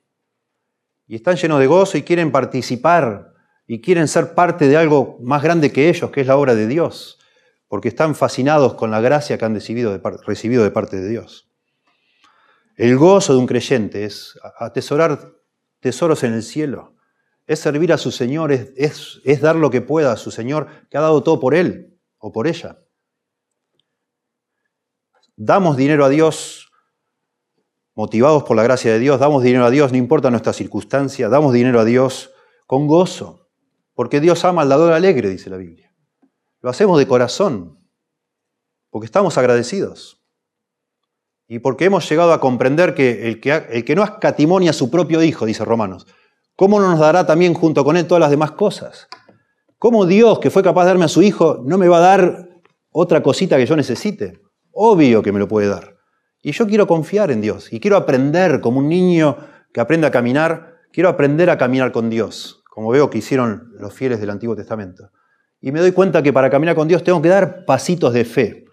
Y 1.06 1.16
están 1.16 1.36
llenos 1.36 1.60
de 1.60 1.66
gozo 1.66 1.98
y 1.98 2.02
quieren 2.02 2.32
participar 2.32 3.34
y 3.66 3.80
quieren 3.80 4.08
ser 4.08 4.34
parte 4.34 4.68
de 4.68 4.76
algo 4.76 5.18
más 5.20 5.42
grande 5.42 5.72
que 5.72 5.88
ellos, 5.88 6.10
que 6.10 6.22
es 6.22 6.26
la 6.26 6.36
obra 6.36 6.54
de 6.54 6.66
Dios, 6.66 7.18
porque 7.68 7.88
están 7.88 8.14
fascinados 8.14 8.74
con 8.74 8.90
la 8.90 9.00
gracia 9.00 9.38
que 9.38 9.44
han 9.44 9.54
recibido 9.54 9.92
de 9.92 10.70
parte 10.70 10.96
de 11.00 11.08
Dios. 11.08 11.50
El 12.76 12.96
gozo 12.96 13.34
de 13.34 13.38
un 13.38 13.46
creyente 13.46 14.04
es 14.04 14.38
atesorar 14.58 15.32
tesoros 15.80 16.24
en 16.24 16.34
el 16.34 16.42
cielo, 16.42 16.93
es 17.46 17.58
servir 17.58 17.92
a 17.92 17.98
su 17.98 18.10
Señor, 18.10 18.52
es, 18.52 19.20
es, 19.24 19.40
dar 19.40 19.56
lo 19.56 19.70
que 19.70 19.80
pueda 19.80 20.12
a 20.12 20.16
su 20.16 20.30
Señor, 20.30 20.68
que 20.90 20.96
ha 20.96 21.02
dado 21.02 21.22
todo 21.22 21.40
por 21.40 21.54
Él 21.54 21.98
o 22.18 22.32
por 22.32 22.46
ella. 22.46 22.78
Damos 25.36 25.76
dinero 25.76 26.04
a 26.04 26.08
Dios 26.08 26.70
motivados 27.94 28.44
por 28.44 28.56
la 28.56 28.62
gracia 28.62 28.92
de 28.92 28.98
Dios, 28.98 29.20
damos 29.20 29.42
dinero 29.42 29.64
a 29.64 29.70
Dios, 29.70 29.92
no 29.92 29.98
importa 29.98 30.30
nuestra 30.30 30.52
circunstancia, 30.52 31.28
damos 31.28 31.52
dinero 31.52 31.80
a 31.80 31.84
Dios 31.84 32.32
con 32.66 32.86
gozo, 32.86 33.50
porque 33.94 34.20
Dios 34.20 34.44
ama 34.44 34.62
al 34.62 34.68
dador 34.68 34.92
alegre, 34.92 35.28
dice 35.28 35.50
la 35.50 35.56
Biblia. 35.56 35.94
Lo 36.60 36.70
hacemos 36.70 36.98
de 36.98 37.06
corazón, 37.06 37.78
porque 38.90 39.06
estamos 39.06 39.36
agradecidos. 39.38 40.22
Y 41.46 41.58
porque 41.58 41.84
hemos 41.84 42.08
llegado 42.08 42.32
a 42.32 42.40
comprender 42.40 42.94
que 42.94 43.28
el 43.28 43.40
que, 43.40 43.52
el 43.70 43.84
que 43.84 43.94
no 43.94 44.02
escatimonia 44.02 44.70
a 44.70 44.72
su 44.74 44.90
propio 44.90 45.22
Hijo, 45.22 45.44
dice 45.44 45.64
Romanos, 45.64 46.06
¿cómo 46.56 46.80
no 46.80 46.90
nos 46.90 47.00
dará 47.00 47.26
también 47.26 47.54
junto 47.54 47.84
con 47.84 47.96
Él 47.96 48.06
todas 48.06 48.20
las 48.20 48.30
demás 48.30 48.52
cosas? 48.52 49.08
¿Cómo 49.78 50.06
Dios, 50.06 50.38
que 50.38 50.50
fue 50.50 50.62
capaz 50.62 50.84
de 50.84 50.88
darme 50.88 51.04
a 51.04 51.08
su 51.08 51.22
Hijo, 51.22 51.62
no 51.64 51.78
me 51.78 51.88
va 51.88 51.98
a 51.98 52.00
dar 52.00 52.48
otra 52.90 53.22
cosita 53.22 53.56
que 53.56 53.66
yo 53.66 53.76
necesite? 53.76 54.40
Obvio 54.72 55.22
que 55.22 55.32
me 55.32 55.38
lo 55.38 55.48
puede 55.48 55.68
dar. 55.68 55.96
Y 56.42 56.52
yo 56.52 56.66
quiero 56.66 56.86
confiar 56.86 57.30
en 57.30 57.40
Dios 57.40 57.72
y 57.72 57.80
quiero 57.80 57.96
aprender 57.96 58.60
como 58.60 58.78
un 58.78 58.88
niño 58.88 59.36
que 59.72 59.80
aprende 59.80 60.06
a 60.06 60.10
caminar, 60.10 60.80
quiero 60.92 61.08
aprender 61.08 61.50
a 61.50 61.58
caminar 61.58 61.92
con 61.92 62.10
Dios, 62.10 62.62
como 62.70 62.90
veo 62.90 63.10
que 63.10 63.18
hicieron 63.18 63.72
los 63.78 63.92
fieles 63.92 64.20
del 64.20 64.30
Antiguo 64.30 64.54
Testamento. 64.54 65.10
Y 65.60 65.72
me 65.72 65.80
doy 65.80 65.92
cuenta 65.92 66.22
que 66.22 66.32
para 66.32 66.50
caminar 66.50 66.74
con 66.74 66.86
Dios 66.88 67.02
tengo 67.02 67.22
que 67.22 67.28
dar 67.28 67.64
pasitos 67.64 68.12
de 68.12 68.24
fe. 68.24 68.64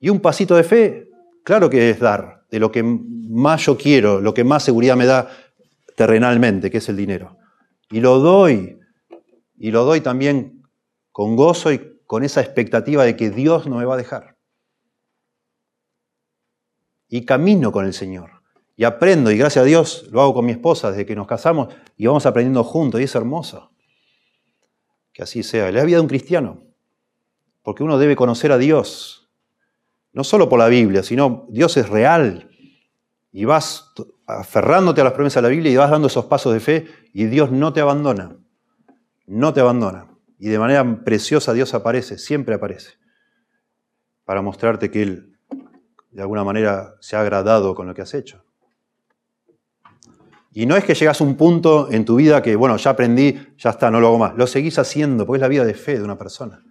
Y 0.00 0.08
un 0.08 0.20
pasito 0.20 0.56
de 0.56 0.64
fe 0.64 1.08
Claro 1.44 1.68
que 1.68 1.90
es 1.90 1.98
dar 1.98 2.44
de 2.50 2.60
lo 2.60 2.70
que 2.70 2.82
más 2.82 3.66
yo 3.66 3.76
quiero, 3.76 4.20
lo 4.20 4.34
que 4.34 4.44
más 4.44 4.62
seguridad 4.62 4.96
me 4.96 5.06
da 5.06 5.28
terrenalmente, 6.02 6.68
que 6.68 6.78
es 6.78 6.88
el 6.88 6.96
dinero. 6.96 7.38
Y 7.88 8.00
lo 8.00 8.18
doy, 8.18 8.80
y 9.56 9.70
lo 9.70 9.84
doy 9.84 10.00
también 10.00 10.64
con 11.12 11.36
gozo 11.36 11.72
y 11.72 12.00
con 12.08 12.24
esa 12.24 12.40
expectativa 12.40 13.04
de 13.04 13.14
que 13.14 13.30
Dios 13.30 13.68
no 13.68 13.76
me 13.76 13.84
va 13.84 13.94
a 13.94 13.98
dejar. 13.98 14.36
Y 17.06 17.24
camino 17.24 17.70
con 17.70 17.86
el 17.86 17.94
Señor. 17.94 18.42
Y 18.74 18.82
aprendo, 18.82 19.30
y 19.30 19.38
gracias 19.38 19.62
a 19.62 19.64
Dios 19.64 20.08
lo 20.10 20.20
hago 20.22 20.34
con 20.34 20.44
mi 20.44 20.50
esposa 20.50 20.90
desde 20.90 21.06
que 21.06 21.14
nos 21.14 21.28
casamos 21.28 21.72
y 21.96 22.04
vamos 22.08 22.26
aprendiendo 22.26 22.64
juntos, 22.64 23.00
y 23.00 23.04
es 23.04 23.14
hermoso. 23.14 23.70
que 25.12 25.22
así 25.22 25.44
sea. 25.44 25.70
La 25.70 25.84
vida 25.84 25.98
de 25.98 26.02
un 26.02 26.08
cristiano, 26.08 26.64
porque 27.62 27.84
uno 27.84 27.96
debe 27.96 28.16
conocer 28.16 28.50
a 28.50 28.58
Dios, 28.58 29.30
no 30.12 30.24
solo 30.24 30.48
por 30.48 30.58
la 30.58 30.66
Biblia, 30.66 31.04
sino 31.04 31.46
Dios 31.48 31.76
es 31.76 31.88
real. 31.88 32.50
Y 33.32 33.44
vas 33.46 33.92
aferrándote 34.26 35.00
a 35.00 35.04
las 35.04 35.14
promesas 35.14 35.42
de 35.42 35.48
la 35.48 35.54
Biblia 35.54 35.72
y 35.72 35.76
vas 35.76 35.90
dando 35.90 36.06
esos 36.06 36.26
pasos 36.26 36.52
de 36.52 36.60
fe 36.60 36.86
y 37.12 37.24
Dios 37.24 37.50
no 37.50 37.72
te 37.72 37.80
abandona, 37.80 38.36
no 39.26 39.52
te 39.52 39.60
abandona. 39.60 40.08
Y 40.38 40.48
de 40.48 40.58
manera 40.58 41.04
preciosa 41.04 41.52
Dios 41.52 41.72
aparece, 41.74 42.18
siempre 42.18 42.54
aparece, 42.54 42.92
para 44.24 44.42
mostrarte 44.42 44.90
que 44.90 45.02
Él 45.02 45.32
de 46.10 46.20
alguna 46.20 46.44
manera 46.44 46.94
se 47.00 47.16
ha 47.16 47.20
agradado 47.20 47.74
con 47.74 47.86
lo 47.86 47.94
que 47.94 48.02
has 48.02 48.14
hecho. 48.14 48.44
Y 50.54 50.66
no 50.66 50.76
es 50.76 50.84
que 50.84 50.94
llegas 50.94 51.20
a 51.20 51.24
un 51.24 51.36
punto 51.36 51.90
en 51.90 52.04
tu 52.04 52.16
vida 52.16 52.42
que, 52.42 52.54
bueno, 52.56 52.76
ya 52.76 52.90
aprendí, 52.90 53.38
ya 53.56 53.70
está, 53.70 53.90
no 53.90 54.00
lo 54.00 54.08
hago 54.08 54.18
más. 54.18 54.34
Lo 54.36 54.46
seguís 54.46 54.78
haciendo, 54.78 55.26
porque 55.26 55.38
es 55.38 55.40
la 55.40 55.48
vida 55.48 55.64
de 55.64 55.72
fe 55.72 55.96
de 55.96 56.04
una 56.04 56.18
persona. 56.18 56.62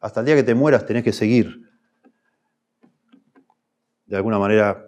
Hasta 0.00 0.20
el 0.20 0.26
día 0.26 0.36
que 0.36 0.44
te 0.44 0.54
mueras 0.54 0.86
tenés 0.86 1.02
que 1.02 1.12
seguir, 1.12 1.62
de 4.06 4.16
alguna 4.16 4.38
manera, 4.38 4.86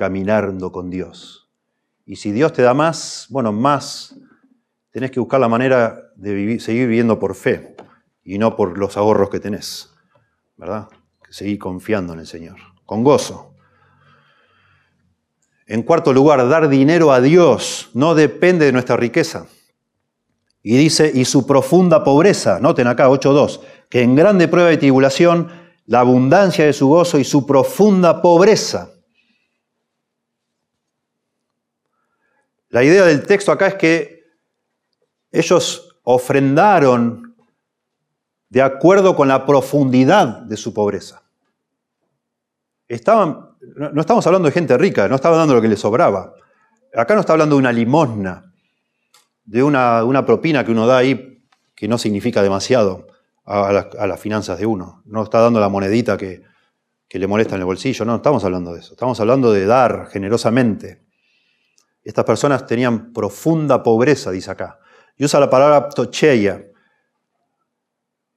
caminando 0.00 0.72
con 0.72 0.88
Dios. 0.88 1.50
Y 2.06 2.16
si 2.16 2.32
Dios 2.32 2.54
te 2.54 2.62
da 2.62 2.72
más, 2.72 3.26
bueno, 3.28 3.52
más, 3.52 4.16
tenés 4.90 5.10
que 5.10 5.20
buscar 5.20 5.38
la 5.38 5.46
manera 5.46 6.10
de 6.16 6.58
seguir 6.58 6.88
viviendo 6.88 7.18
por 7.18 7.34
fe 7.34 7.76
y 8.24 8.38
no 8.38 8.56
por 8.56 8.78
los 8.78 8.96
ahorros 8.96 9.28
que 9.28 9.40
tenés, 9.40 9.92
¿verdad? 10.56 10.88
Seguir 11.28 11.58
confiando 11.58 12.14
en 12.14 12.20
el 12.20 12.26
Señor, 12.26 12.56
con 12.86 13.04
gozo. 13.04 13.54
En 15.66 15.82
cuarto 15.82 16.14
lugar, 16.14 16.48
dar 16.48 16.70
dinero 16.70 17.12
a 17.12 17.20
Dios 17.20 17.90
no 17.92 18.14
depende 18.14 18.64
de 18.64 18.72
nuestra 18.72 18.96
riqueza. 18.96 19.48
Y 20.62 20.78
dice, 20.78 21.12
y 21.14 21.26
su 21.26 21.46
profunda 21.46 22.04
pobreza, 22.04 22.58
noten 22.58 22.86
acá 22.86 23.10
8.2, 23.10 23.60
que 23.90 24.00
en 24.00 24.16
grande 24.16 24.48
prueba 24.48 24.70
de 24.70 24.78
tribulación, 24.78 25.48
la 25.84 26.00
abundancia 26.00 26.64
de 26.64 26.72
su 26.72 26.88
gozo 26.88 27.18
y 27.18 27.24
su 27.24 27.46
profunda 27.46 28.22
pobreza. 28.22 28.94
La 32.70 32.82
idea 32.82 33.04
del 33.04 33.26
texto 33.26 33.52
acá 33.52 33.68
es 33.68 33.74
que 33.74 34.24
ellos 35.30 36.00
ofrendaron 36.02 37.36
de 38.48 38.62
acuerdo 38.62 39.14
con 39.14 39.28
la 39.28 39.46
profundidad 39.46 40.40
de 40.42 40.56
su 40.56 40.74
pobreza. 40.74 41.22
Estaban 42.88 43.50
no, 43.60 44.00
estamos 44.00 44.26
hablando 44.26 44.46
de 44.46 44.52
gente 44.52 44.76
rica, 44.78 45.08
no 45.08 45.16
estaba 45.16 45.36
dando 45.36 45.54
lo 45.54 45.60
que 45.60 45.68
le 45.68 45.76
sobraba. 45.76 46.34
Acá 46.94 47.14
no 47.14 47.20
está 47.20 47.34
hablando 47.34 47.56
de 47.56 47.60
una 47.60 47.72
limosna, 47.72 48.52
de 49.44 49.62
una, 49.62 50.04
una 50.04 50.24
propina 50.24 50.64
que 50.64 50.72
uno 50.72 50.86
da 50.86 50.98
ahí 50.98 51.44
que 51.74 51.88
no 51.88 51.98
significa 51.98 52.42
demasiado 52.42 53.06
a, 53.44 53.72
las 53.72 54.20
finanzas 54.20 54.58
de 54.58 54.66
uno. 54.66 55.02
No 55.06 55.22
está 55.22 55.40
dando 55.40 55.60
la 55.60 55.68
monedita 55.68 56.16
que, 56.16 56.42
que 57.08 57.18
le 57.18 57.26
molesta 57.26 57.54
en 57.54 57.62
el 57.62 57.66
bolsillo. 57.66 58.04
No, 58.04 58.16
estamos 58.16 58.44
hablando 58.44 58.72
de 58.72 58.80
eso. 58.80 58.92
Estamos 58.92 59.18
hablando 59.20 59.52
de 59.52 59.66
dar 59.66 60.08
generosamente. 60.10 61.02
Estas 62.10 62.24
personas 62.24 62.66
tenían 62.66 63.12
profunda 63.12 63.84
pobreza, 63.84 64.32
dice 64.32 64.50
acá. 64.50 64.80
Y 65.16 65.24
usa 65.24 65.38
la 65.38 65.48
palabra 65.48 65.88
tocheia. 65.90 66.68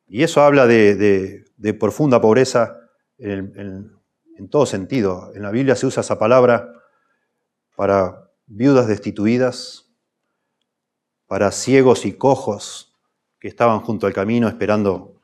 Y 0.05 0.21
eso 0.21 0.43
habla 0.43 0.67
de, 0.67 1.43
profunda 1.80 2.21
pobreza 2.21 2.78
en, 3.17 3.91
en, 4.38 4.47
todo 4.51 4.67
sentido. 4.67 5.32
En 5.34 5.41
la 5.41 5.49
Biblia 5.49 5.76
se 5.76 5.88
usa 5.88 6.01
esa 6.01 6.19
palabra 6.19 6.71
para 7.76 8.30
viudas 8.45 8.88
destituidas, 8.88 9.89
para 11.26 11.51
ciegos 11.51 12.05
y 12.05 12.13
cojos 12.13 12.93
que 13.39 13.47
estaban 13.47 13.80
junto 13.80 14.05
al 14.05 14.13
camino 14.13 14.47
esperando 14.47 15.19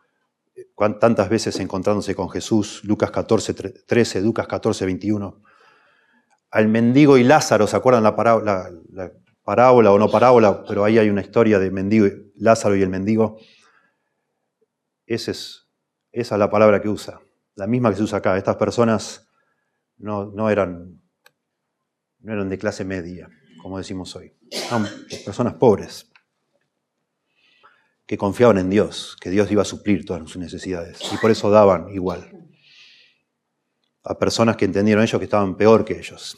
tantas 0.99 1.29
veces 1.29 1.59
encontrándose 1.59 2.15
con 2.15 2.31
Jesús, 2.31 2.81
Lucas 2.83 3.11
14, 3.11 3.53
13, 3.53 4.21
Lucas 4.21 4.47
14, 4.47 4.87
21. 4.87 5.39
Al 6.51 6.67
mendigo 6.67 7.17
y 7.17 7.23
Lázaro, 7.23 7.67
¿se 7.67 7.75
acuerdan 7.75 8.03
la 8.03 8.15
parábola, 8.15 8.69
la 8.91 9.11
parábola 9.43 9.91
o 9.91 9.99
no 9.99 10.09
parábola? 10.09 10.63
Pero 10.67 10.83
ahí 10.83 10.97
hay 10.97 11.09
una 11.09 11.21
historia 11.21 11.59
de 11.59 11.71
mendigo, 11.71 12.07
Lázaro 12.35 12.75
y 12.75 12.81
el 12.81 12.89
mendigo. 12.89 13.37
Esa 15.05 15.31
es, 15.31 15.67
esa 16.11 16.35
es 16.35 16.39
la 16.39 16.49
palabra 16.49 16.81
que 16.81 16.89
usa 16.89 17.19
la 17.59 17.67
misma 17.67 17.91
que 17.91 17.97
se 17.97 18.03
usa 18.03 18.19
acá. 18.19 18.37
Estas 18.37 18.55
personas 18.55 19.27
no, 19.97 20.49
eran, 20.49 21.01
no 22.19 22.33
eran 22.33 22.49
de 22.49 22.57
clase 22.57 22.85
media, 22.85 23.29
como 23.61 23.77
decimos 23.77 24.15
hoy. 24.15 24.33
Eran 24.49 24.87
personas 25.25 25.53
pobres, 25.55 26.09
que 28.07 28.17
confiaban 28.17 28.57
en 28.57 28.69
Dios, 28.69 29.17
que 29.21 29.29
Dios 29.29 29.51
iba 29.51 29.61
a 29.61 29.65
suplir 29.65 30.05
todas 30.05 30.23
sus 30.23 30.37
necesidades. 30.37 30.99
Y 31.13 31.17
por 31.17 31.29
eso 31.29 31.51
daban 31.51 31.89
igual 31.89 32.31
a 34.03 34.17
personas 34.17 34.55
que 34.55 34.65
entendieron 34.65 35.03
ellos 35.03 35.19
que 35.19 35.25
estaban 35.25 35.55
peor 35.55 35.85
que 35.85 35.97
ellos. 35.97 36.37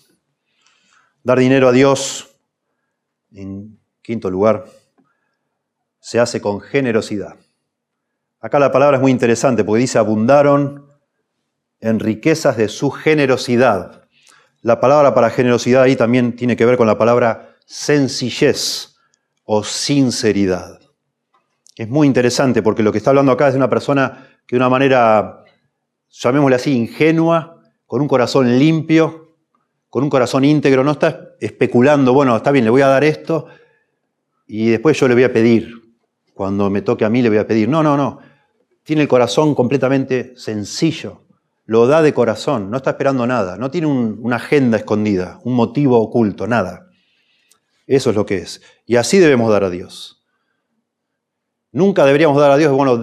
Dar 1.23 1.39
dinero 1.39 1.67
a 1.67 1.71
Dios, 1.71 2.35
en 3.31 3.79
quinto 4.01 4.29
lugar, 4.29 4.65
se 5.99 6.19
hace 6.19 6.41
con 6.41 6.59
generosidad. 6.59 7.35
Acá 8.39 8.57
la 8.57 8.71
palabra 8.71 8.97
es 8.97 9.01
muy 9.01 9.11
interesante 9.11 9.63
porque 9.63 9.81
dice 9.81 9.99
abundaron 9.99 10.87
en 11.79 11.99
riquezas 11.99 12.57
de 12.57 12.67
su 12.67 12.89
generosidad. 12.89 14.07
La 14.61 14.79
palabra 14.79 15.13
para 15.13 15.29
generosidad 15.29 15.83
ahí 15.83 15.95
también 15.95 16.35
tiene 16.35 16.55
que 16.55 16.65
ver 16.65 16.77
con 16.77 16.87
la 16.87 16.97
palabra 16.97 17.55
sencillez 17.65 18.95
o 19.43 19.63
sinceridad. 19.63 20.79
Es 21.75 21.89
muy 21.89 22.07
interesante 22.07 22.61
porque 22.61 22.83
lo 22.83 22.91
que 22.91 22.99
está 22.99 23.11
hablando 23.11 23.31
acá 23.31 23.47
es 23.47 23.53
de 23.53 23.57
una 23.57 23.69
persona 23.69 24.27
que 24.45 24.55
de 24.55 24.59
una 24.59 24.69
manera, 24.69 25.40
llamémosle 26.11 26.55
así, 26.55 26.75
ingenua, 26.75 27.61
con 27.85 28.01
un 28.01 28.07
corazón 28.07 28.59
limpio, 28.59 29.35
con 29.89 30.03
un 30.03 30.09
corazón 30.09 30.45
íntegro, 30.45 30.83
no 30.83 30.91
está 30.91 31.31
especulando, 31.39 32.13
bueno, 32.13 32.35
está 32.35 32.51
bien, 32.51 32.65
le 32.65 32.71
voy 32.71 32.81
a 32.81 32.87
dar 32.87 33.03
esto 33.03 33.47
y 34.47 34.69
después 34.69 34.99
yo 34.99 35.07
le 35.07 35.13
voy 35.13 35.23
a 35.23 35.33
pedir. 35.33 35.73
Cuando 36.33 36.69
me 36.69 36.81
toque 36.81 37.05
a 37.05 37.09
mí 37.09 37.21
le 37.21 37.29
voy 37.29 37.37
a 37.37 37.45
pedir. 37.45 37.67
No, 37.67 37.83
no, 37.83 37.97
no. 37.97 38.19
Tiene 38.83 39.01
el 39.01 39.07
corazón 39.07 39.53
completamente 39.53 40.33
sencillo, 40.37 41.23
lo 41.65 41.87
da 41.87 42.01
de 42.01 42.13
corazón, 42.13 42.71
no 42.71 42.77
está 42.77 42.91
esperando 42.91 43.27
nada, 43.27 43.57
no 43.57 43.69
tiene 43.69 43.87
una 43.87 44.37
agenda 44.37 44.77
escondida, 44.77 45.39
un 45.43 45.55
motivo 45.55 45.99
oculto, 45.99 46.47
nada. 46.47 46.87
Eso 47.85 48.09
es 48.09 48.15
lo 48.15 48.25
que 48.25 48.37
es. 48.37 48.61
Y 48.85 48.95
así 48.95 49.19
debemos 49.19 49.51
dar 49.51 49.65
a 49.65 49.69
Dios. 49.69 50.23
Nunca 51.71 52.05
deberíamos 52.05 52.39
dar 52.39 52.51
a 52.51 52.57
Dios, 52.57 52.71
bueno, 52.73 52.99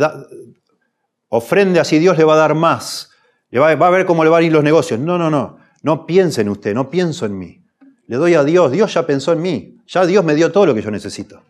ofrende 1.28 1.80
así, 1.80 1.98
Dios 1.98 2.18
le 2.18 2.24
va 2.24 2.34
a 2.34 2.38
dar 2.38 2.54
más. 2.54 3.10
Le 3.50 3.58
va, 3.58 3.74
va, 3.74 3.86
a 3.86 3.90
ver 3.90 4.06
cómo 4.06 4.24
le 4.24 4.30
van 4.30 4.42
a 4.42 4.46
ir 4.46 4.52
los 4.52 4.64
negocios. 4.64 5.00
No, 5.00 5.18
no, 5.18 5.30
no. 5.30 5.58
No 5.82 6.06
piense 6.06 6.40
en 6.40 6.48
usted, 6.48 6.74
no 6.74 6.90
pienso 6.90 7.26
en 7.26 7.38
mí. 7.38 7.64
Le 8.06 8.16
doy 8.16 8.34
a 8.34 8.44
Dios, 8.44 8.72
Dios 8.72 8.92
ya 8.92 9.06
pensó 9.06 9.32
en 9.32 9.42
mí. 9.42 9.78
Ya 9.86 10.06
Dios 10.06 10.24
me 10.24 10.34
dio 10.34 10.50
todo 10.50 10.66
lo 10.66 10.74
que 10.74 10.82
yo 10.82 10.90
necesito. 10.90 11.42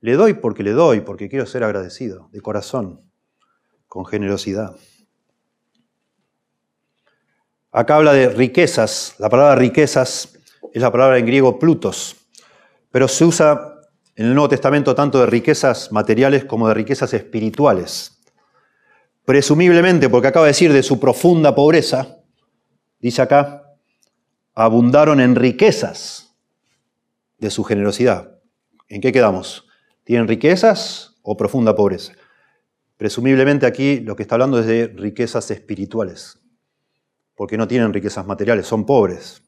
Le 0.00 0.14
doy 0.14 0.34
porque 0.34 0.62
le 0.62 0.72
doy, 0.72 1.00
porque 1.00 1.28
quiero 1.28 1.46
ser 1.46 1.64
agradecido, 1.64 2.28
de 2.30 2.40
corazón, 2.40 3.00
con 3.88 4.04
generosidad. 4.04 4.76
Acá 7.72 7.96
habla 7.96 8.12
de 8.12 8.28
riquezas. 8.28 9.14
La 9.18 9.28
palabra 9.28 9.56
riquezas 9.56 10.38
es 10.72 10.82
la 10.82 10.92
palabra 10.92 11.18
en 11.18 11.26
griego 11.26 11.58
plutos, 11.58 12.16
pero 12.90 13.08
se 13.08 13.24
usa 13.24 13.80
en 14.14 14.26
el 14.26 14.34
Nuevo 14.34 14.48
Testamento 14.48 14.94
tanto 14.94 15.18
de 15.18 15.26
riquezas 15.26 15.90
materiales 15.90 16.44
como 16.44 16.68
de 16.68 16.74
riquezas 16.74 17.14
espirituales. 17.14 18.13
Presumiblemente, 19.24 20.08
porque 20.08 20.28
acaba 20.28 20.46
de 20.46 20.50
decir 20.50 20.72
de 20.72 20.82
su 20.82 21.00
profunda 21.00 21.54
pobreza, 21.54 22.18
dice 23.00 23.22
acá, 23.22 23.74
abundaron 24.54 25.20
en 25.20 25.34
riquezas 25.34 26.36
de 27.38 27.50
su 27.50 27.64
generosidad. 27.64 28.38
¿En 28.88 29.00
qué 29.00 29.12
quedamos? 29.12 29.66
¿Tienen 30.04 30.28
riquezas 30.28 31.16
o 31.22 31.36
profunda 31.36 31.74
pobreza? 31.74 32.12
Presumiblemente 32.96 33.66
aquí 33.66 34.00
lo 34.00 34.14
que 34.14 34.22
está 34.22 34.34
hablando 34.36 34.58
es 34.58 34.66
de 34.66 34.88
riquezas 34.88 35.50
espirituales 35.50 36.44
porque 37.34 37.56
no 37.56 37.68
tienen 37.68 37.92
riquezas 37.92 38.26
materiales, 38.26 38.66
son 38.66 38.86
pobres. 38.86 39.42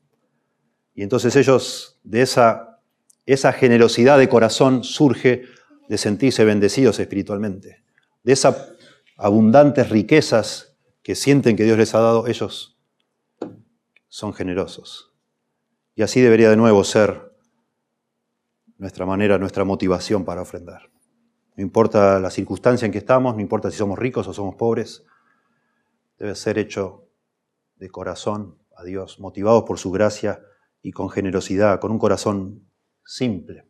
Y 0.95 1.03
entonces 1.03 1.37
ellos, 1.37 2.01
de 2.03 2.23
esa, 2.23 2.81
esa 3.27 3.53
generosidad 3.53 4.19
de 4.19 4.29
corazón 4.29 4.83
surge 4.83 5.45
de 5.89 5.99
sentirse 5.99 6.45
bendecidos 6.45 6.99
espiritualmente. 6.99 7.85
De 8.23 8.33
esas 8.33 8.73
abundantes 9.17 9.89
riquezas 9.91 10.77
que 11.03 11.15
sienten 11.15 11.57
que 11.57 11.65
Dios 11.65 11.79
les 11.79 11.95
ha 11.95 12.01
dado, 12.01 12.27
ellos 12.27 12.79
son 14.09 14.33
generosos. 14.33 15.13
Y 15.95 16.03
así 16.03 16.21
debería 16.21 16.51
de 16.51 16.57
nuevo 16.57 16.85
ser 16.85 17.33
nuestra 18.79 19.07
manera, 19.07 19.39
nuestra 19.39 19.65
motivación 19.65 20.25
para 20.25 20.43
ofrendar. 20.43 20.91
No 21.57 21.63
importa 21.63 22.21
la 22.21 22.31
circunstancia 22.31 22.85
en 22.85 22.93
que 22.93 22.99
estamos, 22.99 23.35
no 23.35 23.41
importa 23.41 23.71
si 23.71 23.79
somos 23.79 23.99
ricos 23.99 24.29
o 24.29 24.35
somos 24.35 24.57
pobres, 24.57 25.05
debe 26.19 26.35
ser 26.35 26.59
hecho 26.59 27.09
de 27.77 27.89
corazón 27.89 28.59
a 28.77 28.85
Dios, 28.85 29.21
motivados 29.21 29.65
por 29.65 29.79
su 29.79 29.91
gracia 29.91 30.43
y 30.83 30.93
con 30.93 31.09
generosidad, 31.09 31.81
con 31.81 31.91
un 31.91 31.99
corazón 31.99 32.69
simple, 33.05 33.67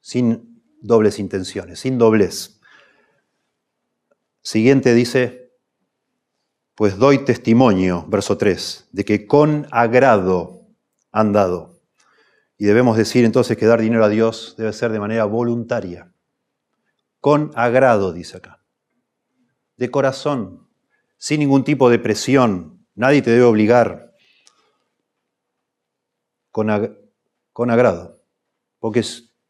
sin 0.00 0.62
dobles 0.80 1.18
intenciones, 1.18 1.80
sin 1.80 1.98
doblez. 1.98 2.59
Siguiente 4.42 4.94
dice, 4.94 5.52
pues 6.74 6.96
doy 6.96 7.24
testimonio, 7.24 8.06
verso 8.08 8.38
3, 8.38 8.88
de 8.92 9.04
que 9.04 9.26
con 9.26 9.66
agrado 9.70 10.66
han 11.12 11.32
dado. 11.32 11.80
Y 12.56 12.64
debemos 12.64 12.96
decir 12.96 13.24
entonces 13.24 13.56
que 13.56 13.66
dar 13.66 13.80
dinero 13.80 14.04
a 14.04 14.08
Dios 14.08 14.54
debe 14.56 14.72
ser 14.72 14.92
de 14.92 15.00
manera 15.00 15.24
voluntaria. 15.24 16.12
Con 17.20 17.52
agrado, 17.54 18.12
dice 18.12 18.38
acá. 18.38 18.64
De 19.76 19.90
corazón, 19.90 20.68
sin 21.18 21.40
ningún 21.40 21.64
tipo 21.64 21.90
de 21.90 21.98
presión. 21.98 22.86
Nadie 22.94 23.22
te 23.22 23.30
debe 23.30 23.44
obligar. 23.44 24.14
Con, 26.50 26.68
con 27.52 27.70
agrado. 27.70 28.22
Porque 28.78 29.04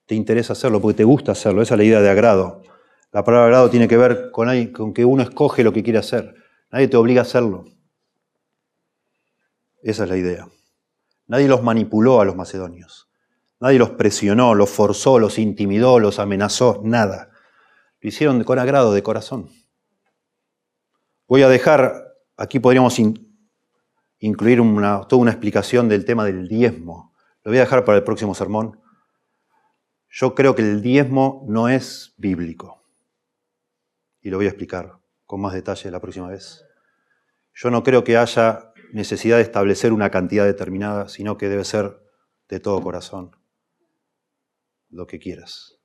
te 0.07 0.14
interesa 0.16 0.53
hacerlo, 0.53 0.80
porque 0.80 0.97
te 0.97 1.05
gusta 1.05 1.32
hacerlo. 1.32 1.62
Esa 1.62 1.74
es 1.74 1.78
la 1.78 1.84
idea 1.84 2.01
de 2.01 2.11
agrado. 2.11 2.62
La 3.12 3.24
palabra 3.24 3.46
agrado 3.46 3.70
tiene 3.70 3.88
que 3.88 3.96
ver 3.96 4.30
con, 4.30 4.94
que 4.94 5.04
uno 5.04 5.22
escoge 5.22 5.64
lo 5.64 5.72
que 5.72 5.82
quiere 5.82 5.98
hacer. 5.98 6.34
Nadie 6.70 6.86
te 6.86 6.96
obliga 6.96 7.22
a 7.22 7.24
hacerlo. 7.24 7.64
Esa 9.82 10.04
es 10.04 10.11
la 10.11 10.16
idea. 10.16 10.48
Nadie 11.26 11.48
los 11.48 11.62
manipuló 11.62 12.20
a 12.20 12.24
los 12.24 12.36
macedonios. 12.36 13.11
Nadie 13.58 13.78
los 13.78 13.90
presionó, 13.90 14.54
los 14.54 14.70
forzó, 14.70 15.18
los 15.18 15.38
intimidó, 15.38 15.98
los 15.98 16.18
amenazó, 16.18 16.80
nada. 16.84 17.30
Lo 18.00 18.08
hicieron 18.08 18.42
con 18.44 18.58
agrado, 18.58 18.92
de 18.92 19.02
corazón. 19.02 19.50
Voy 21.26 21.42
a 21.42 21.48
dejar, 21.48 22.14
aquí 22.36 22.61
podríamos 22.61 22.98
incluir 24.18 24.61
toda 25.08 25.20
una 25.20 25.30
explicación 25.32 25.88
del 25.88 26.04
tema 26.04 26.24
del 26.24 26.48
diezmo. 26.48 27.12
Lo 27.42 27.50
voy 27.50 27.58
a 27.58 27.62
dejar 27.62 27.84
para 27.84 27.98
el 27.98 28.04
próximo 28.04 28.34
sermón. 28.34 28.80
Yo 30.08 30.34
creo 30.34 30.54
que 30.54 30.62
el 30.62 30.80
diezmo 30.80 31.44
no 31.48 31.68
es 31.68 32.14
bíblico. 32.16 32.80
Y 34.20 34.30
lo 34.30 34.36
voy 34.36 34.46
a 34.46 34.50
explicar 34.50 34.98
con 35.24 35.40
más 35.40 35.54
detalle 35.54 35.90
la 35.90 36.00
próxima 36.00 36.28
vez. 36.28 36.64
Yo 37.54 37.70
no 37.70 37.82
creo 37.82 38.04
que 38.04 38.16
haya 38.16 38.72
necesidad 38.92 39.36
de 39.36 39.42
establecer 39.42 39.92
una 39.92 40.10
cantidad 40.10 40.44
determinada, 40.44 41.08
sino 41.08 41.36
que 41.36 41.48
debe 41.48 41.64
ser 41.64 42.00
de 42.48 42.60
todo 42.60 42.82
corazón 42.82 43.36
lo 44.88 45.06
que 45.06 45.18
quieras. 45.18 45.78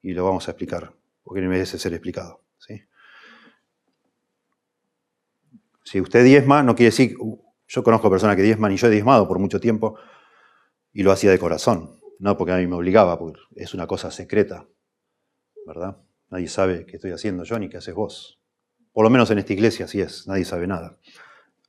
Y 0.00 0.12
lo 0.12 0.24
vamos 0.24 0.48
a 0.48 0.52
explicar, 0.52 0.94
porque 1.22 1.42
merece 1.42 1.78
ser 1.78 1.92
explicado. 1.92 2.44
Si 5.84 6.02
usted 6.02 6.22
diezma, 6.22 6.62
no 6.62 6.74
quiere 6.74 6.90
decir, 6.90 7.16
yo 7.66 7.82
conozco 7.82 8.10
personas 8.10 8.36
que 8.36 8.42
diezman 8.42 8.72
y 8.72 8.76
yo 8.76 8.88
he 8.88 8.90
diezmado 8.90 9.26
por 9.26 9.38
mucho 9.38 9.58
tiempo 9.58 9.98
y 10.92 11.02
lo 11.02 11.12
hacía 11.12 11.30
de 11.30 11.38
corazón, 11.38 11.98
no 12.18 12.36
porque 12.36 12.52
a 12.52 12.56
mí 12.58 12.66
me 12.66 12.76
obligaba, 12.76 13.18
porque 13.18 13.40
es 13.56 13.72
una 13.72 13.86
cosa 13.86 14.10
secreta, 14.10 14.66
¿verdad? 15.66 15.96
Nadie 16.30 16.48
sabe 16.48 16.84
qué 16.86 16.96
estoy 16.96 17.12
haciendo 17.12 17.44
yo 17.44 17.58
ni 17.58 17.68
qué 17.68 17.78
haces 17.78 17.94
vos. 17.94 18.38
Por 18.92 19.04
lo 19.04 19.10
menos 19.10 19.30
en 19.30 19.38
esta 19.38 19.52
iglesia 19.52 19.86
sí 19.86 20.00
es, 20.00 20.26
nadie 20.26 20.44
sabe 20.44 20.66
nada. 20.66 20.98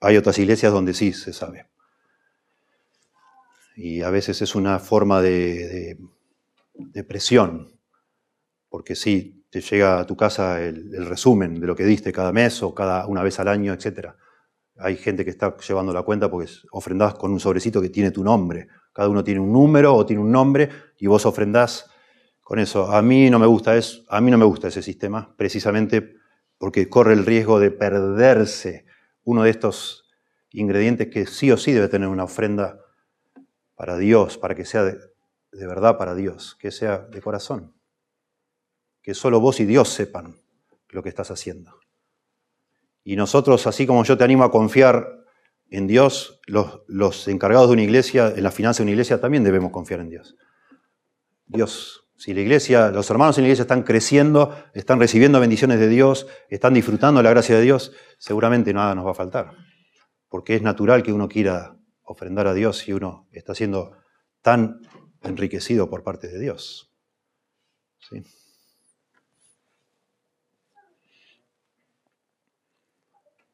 Hay 0.02 0.18
otras 0.18 0.38
iglesias 0.40 0.72
donde 0.72 0.94
sí 0.94 1.14
se 1.14 1.34
sabe. 1.34 1.68
Y 3.76 4.02
a 4.02 4.10
veces 4.10 4.42
es 4.42 4.56
una 4.56 4.80
forma 4.80 5.22
de, 5.22 5.98
presión, 7.08 7.72
porque 8.68 8.96
sí, 8.96 9.46
te 9.50 9.62
llega 9.62 10.00
a 10.00 10.06
tu 10.06 10.18
casa 10.18 10.62
el, 10.62 11.06
resumen 11.06 11.60
de 11.60 11.68
lo 11.68 11.76
que 11.76 11.86
diste 11.86 12.12
cada 12.12 12.32
mes 12.32 12.62
o 12.62 12.74
cada 12.74 13.08
una 13.08 13.24
vez 13.24 13.40
al 13.40 13.48
año, 13.48 13.74
etc. 13.74 14.10
Hay 14.78 14.98
gente 14.98 15.24
que 15.24 15.32
está 15.32 15.56
llevando 15.58 15.94
la 15.94 16.04
cuenta 16.04 16.30
porque 16.30 16.52
ofrendás 16.72 17.16
con 17.16 17.32
un 17.32 17.40
sobrecito 17.40 17.82
que 17.82 17.90
tiene 17.90 18.12
tu 18.12 18.24
nombre. 18.24 18.68
Cada 18.92 19.08
uno 19.08 19.24
tiene 19.24 19.40
un 19.40 19.54
número 19.54 19.96
o 19.96 20.06
tiene 20.06 20.22
un 20.22 20.32
nombre 20.32 20.70
y 20.98 21.08
vos 21.08 21.26
ofrendás 21.26 21.89
con 22.50 22.58
eso. 22.58 22.92
A 22.92 23.04
mí 23.04 23.30
no 23.30 23.38
me 23.38 23.46
gusta 23.46 23.80
a 24.08 24.22
mí 24.22 24.32
no 24.32 24.38
me 24.40 24.46
gusta 24.46 24.70
ese 24.70 24.82
sistema, 24.82 25.36
precisamente 25.38 26.16
porque 26.58 26.90
corre 26.90 27.14
el 27.14 27.24
riesgo 27.24 27.60
de 27.60 27.70
perderse 27.70 28.88
uno 29.24 29.44
de 29.44 29.52
estos 29.52 30.10
ingredientes 30.50 31.10
que 31.10 31.28
sí 31.28 31.52
o 31.52 31.58
sí 31.58 31.74
debe 31.74 31.90
tener 31.90 32.08
una 32.10 32.24
ofrenda 32.24 32.80
para 33.76 34.00
Dios, 34.00 34.40
para 34.40 34.56
que 34.56 34.66
sea 34.66 34.84
de, 34.84 34.98
verdad 35.52 36.00
para 36.00 36.16
Dios, 36.16 36.58
que 36.60 36.72
sea 36.72 36.98
de 36.98 37.22
corazón, 37.22 37.76
que 39.04 39.14
solo 39.14 39.40
vos 39.40 39.60
y 39.60 39.66
Dios 39.66 39.90
sepan 39.90 40.36
lo 40.88 41.04
que 41.04 41.10
estás 41.10 41.30
haciendo. 41.30 41.80
Y 43.04 43.16
nosotros, 43.16 43.68
así 43.68 43.86
como 43.86 44.04
yo 44.04 44.18
te 44.18 44.24
animo 44.24 44.44
a 44.44 44.50
confiar 44.50 45.24
en 45.70 45.86
Dios, 45.86 46.42
los, 46.48 46.82
los 46.88 47.28
encargados 47.28 47.68
de 47.68 47.74
una 47.74 47.84
iglesia, 47.84 48.34
en 48.36 48.42
la 48.42 48.50
finanza 48.50 48.80
de 48.80 48.86
una 48.86 48.92
iglesia, 48.94 49.22
también 49.22 49.44
debemos 49.44 49.72
confiar 49.72 50.00
en 50.00 50.10
Dios. 50.10 50.36
Dios 51.46 52.09
si 52.20 52.34
la 52.34 52.42
iglesia, 52.42 52.92
los 52.92 53.10
hermanos 53.10 53.38
en 53.38 53.44
la 53.44 53.48
iglesia 53.48 53.62
están 53.62 53.84
creciendo, 53.84 54.54
están 54.74 55.00
recibiendo 55.00 55.40
bendiciones 55.40 55.80
de 55.80 55.88
Dios, 55.88 56.28
están 56.50 56.74
disfrutando 56.74 57.24
la 57.24 57.30
gracia 57.30 57.56
de 57.56 57.62
Dios, 57.62 57.94
seguramente 58.18 58.74
nada 58.74 58.94
nos 58.94 59.06
va 59.06 59.12
a 59.12 59.16
faltar. 59.16 59.54
Porque 60.28 60.54
es 60.56 60.62
natural 60.62 61.02
que 61.02 61.14
uno 61.14 61.30
quiera 61.30 61.78
ofrendar 62.04 62.48
a 62.48 62.54
Dios 62.54 62.80
si 62.80 62.92
uno 62.92 63.30
está 63.32 63.56
siendo 63.56 63.94
tan 64.42 64.82
enriquecido 65.22 65.90
por 65.90 66.04
parte 66.04 66.28
de 66.28 66.40
Dios. 66.40 66.94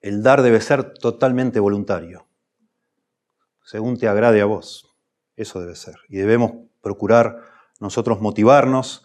El 0.01 0.23
dar 0.23 0.41
debe 0.41 0.59
ser 0.59 0.95
totalmente 0.95 1.59
voluntario, 1.59 2.27
según 3.63 3.99
te 3.99 4.07
agrade 4.07 4.41
a 4.41 4.45
vos. 4.45 4.97
Eso 5.35 5.61
debe 5.61 5.75
ser. 5.75 5.97
Y 6.09 6.17
debemos 6.17 6.51
procurar 6.81 7.54
nosotros 7.79 8.21
motivarnos 8.21 9.03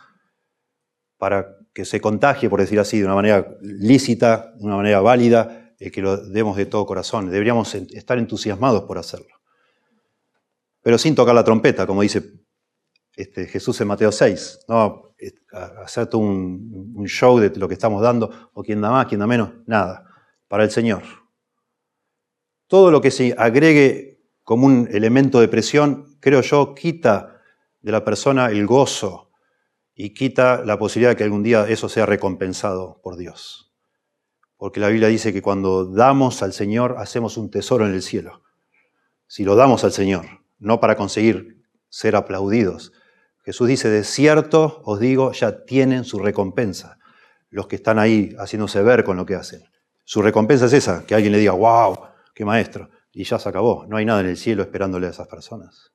para 1.18 1.56
que 1.72 1.84
se 1.84 2.00
contagie, 2.00 2.48
por 2.48 2.60
decir 2.60 2.80
así, 2.80 2.98
de 2.98 3.04
una 3.04 3.14
manera 3.14 3.56
lícita, 3.60 4.54
de 4.58 4.64
una 4.64 4.76
manera 4.76 5.00
válida, 5.00 5.74
y 5.78 5.90
que 5.90 6.02
lo 6.02 6.16
demos 6.16 6.56
de 6.56 6.66
todo 6.66 6.86
corazón. 6.86 7.30
Deberíamos 7.30 7.74
estar 7.74 8.18
entusiasmados 8.18 8.84
por 8.84 8.98
hacerlo. 8.98 9.40
Pero 10.82 10.98
sin 10.98 11.14
tocar 11.14 11.34
la 11.34 11.44
trompeta, 11.44 11.86
como 11.86 12.02
dice 12.02 12.40
este, 13.16 13.46
Jesús 13.46 13.80
en 13.80 13.88
Mateo 13.88 14.12
6. 14.12 14.60
No 14.68 15.14
hacer 15.84 16.06
todo 16.06 16.22
un, 16.22 16.92
un 16.94 17.06
show 17.06 17.38
de 17.38 17.50
lo 17.56 17.68
que 17.68 17.74
estamos 17.74 18.00
dando, 18.02 18.50
o 18.54 18.62
quién 18.62 18.80
da 18.80 18.90
más, 18.90 19.06
quién 19.06 19.20
da 19.20 19.26
menos, 19.26 19.50
nada. 19.66 20.06
Para 20.48 20.64
el 20.64 20.70
Señor. 20.70 21.02
Todo 22.66 22.90
lo 22.90 23.00
que 23.00 23.10
se 23.10 23.34
agregue 23.36 24.22
como 24.42 24.66
un 24.66 24.88
elemento 24.90 25.40
de 25.40 25.48
presión, 25.48 26.16
creo 26.20 26.40
yo, 26.40 26.74
quita 26.74 27.29
de 27.80 27.92
la 27.92 28.04
persona 28.04 28.50
el 28.50 28.66
gozo 28.66 29.30
y 29.94 30.14
quita 30.14 30.64
la 30.64 30.78
posibilidad 30.78 31.10
de 31.10 31.16
que 31.16 31.24
algún 31.24 31.42
día 31.42 31.66
eso 31.68 31.88
sea 31.88 32.06
recompensado 32.06 33.00
por 33.02 33.16
Dios. 33.16 33.72
Porque 34.56 34.80
la 34.80 34.88
Biblia 34.88 35.08
dice 35.08 35.32
que 35.32 35.42
cuando 35.42 35.86
damos 35.86 36.42
al 36.42 36.52
Señor 36.52 36.96
hacemos 36.98 37.36
un 37.36 37.50
tesoro 37.50 37.86
en 37.86 37.94
el 37.94 38.02
cielo. 38.02 38.42
Si 39.26 39.44
lo 39.44 39.56
damos 39.56 39.84
al 39.84 39.92
Señor, 39.92 40.26
no 40.58 40.80
para 40.80 40.96
conseguir 40.96 41.64
ser 41.88 42.16
aplaudidos. 42.16 42.92
Jesús 43.42 43.68
dice, 43.68 43.88
de 43.88 44.04
cierto 44.04 44.82
os 44.84 45.00
digo, 45.00 45.32
ya 45.32 45.64
tienen 45.64 46.04
su 46.04 46.18
recompensa. 46.18 46.98
Los 47.48 47.66
que 47.66 47.76
están 47.76 47.98
ahí 47.98 48.34
haciéndose 48.38 48.82
ver 48.82 49.02
con 49.02 49.16
lo 49.16 49.26
que 49.26 49.34
hacen. 49.34 49.62
Su 50.04 50.22
recompensa 50.22 50.66
es 50.66 50.72
esa, 50.72 51.04
que 51.06 51.14
alguien 51.14 51.32
le 51.32 51.38
diga, 51.38 51.52
wow, 51.52 51.98
qué 52.34 52.44
maestro. 52.44 52.90
Y 53.12 53.24
ya 53.24 53.38
se 53.38 53.48
acabó. 53.48 53.86
No 53.88 53.96
hay 53.96 54.04
nada 54.04 54.20
en 54.20 54.26
el 54.26 54.36
cielo 54.36 54.62
esperándole 54.62 55.06
a 55.06 55.10
esas 55.10 55.26
personas. 55.26 55.92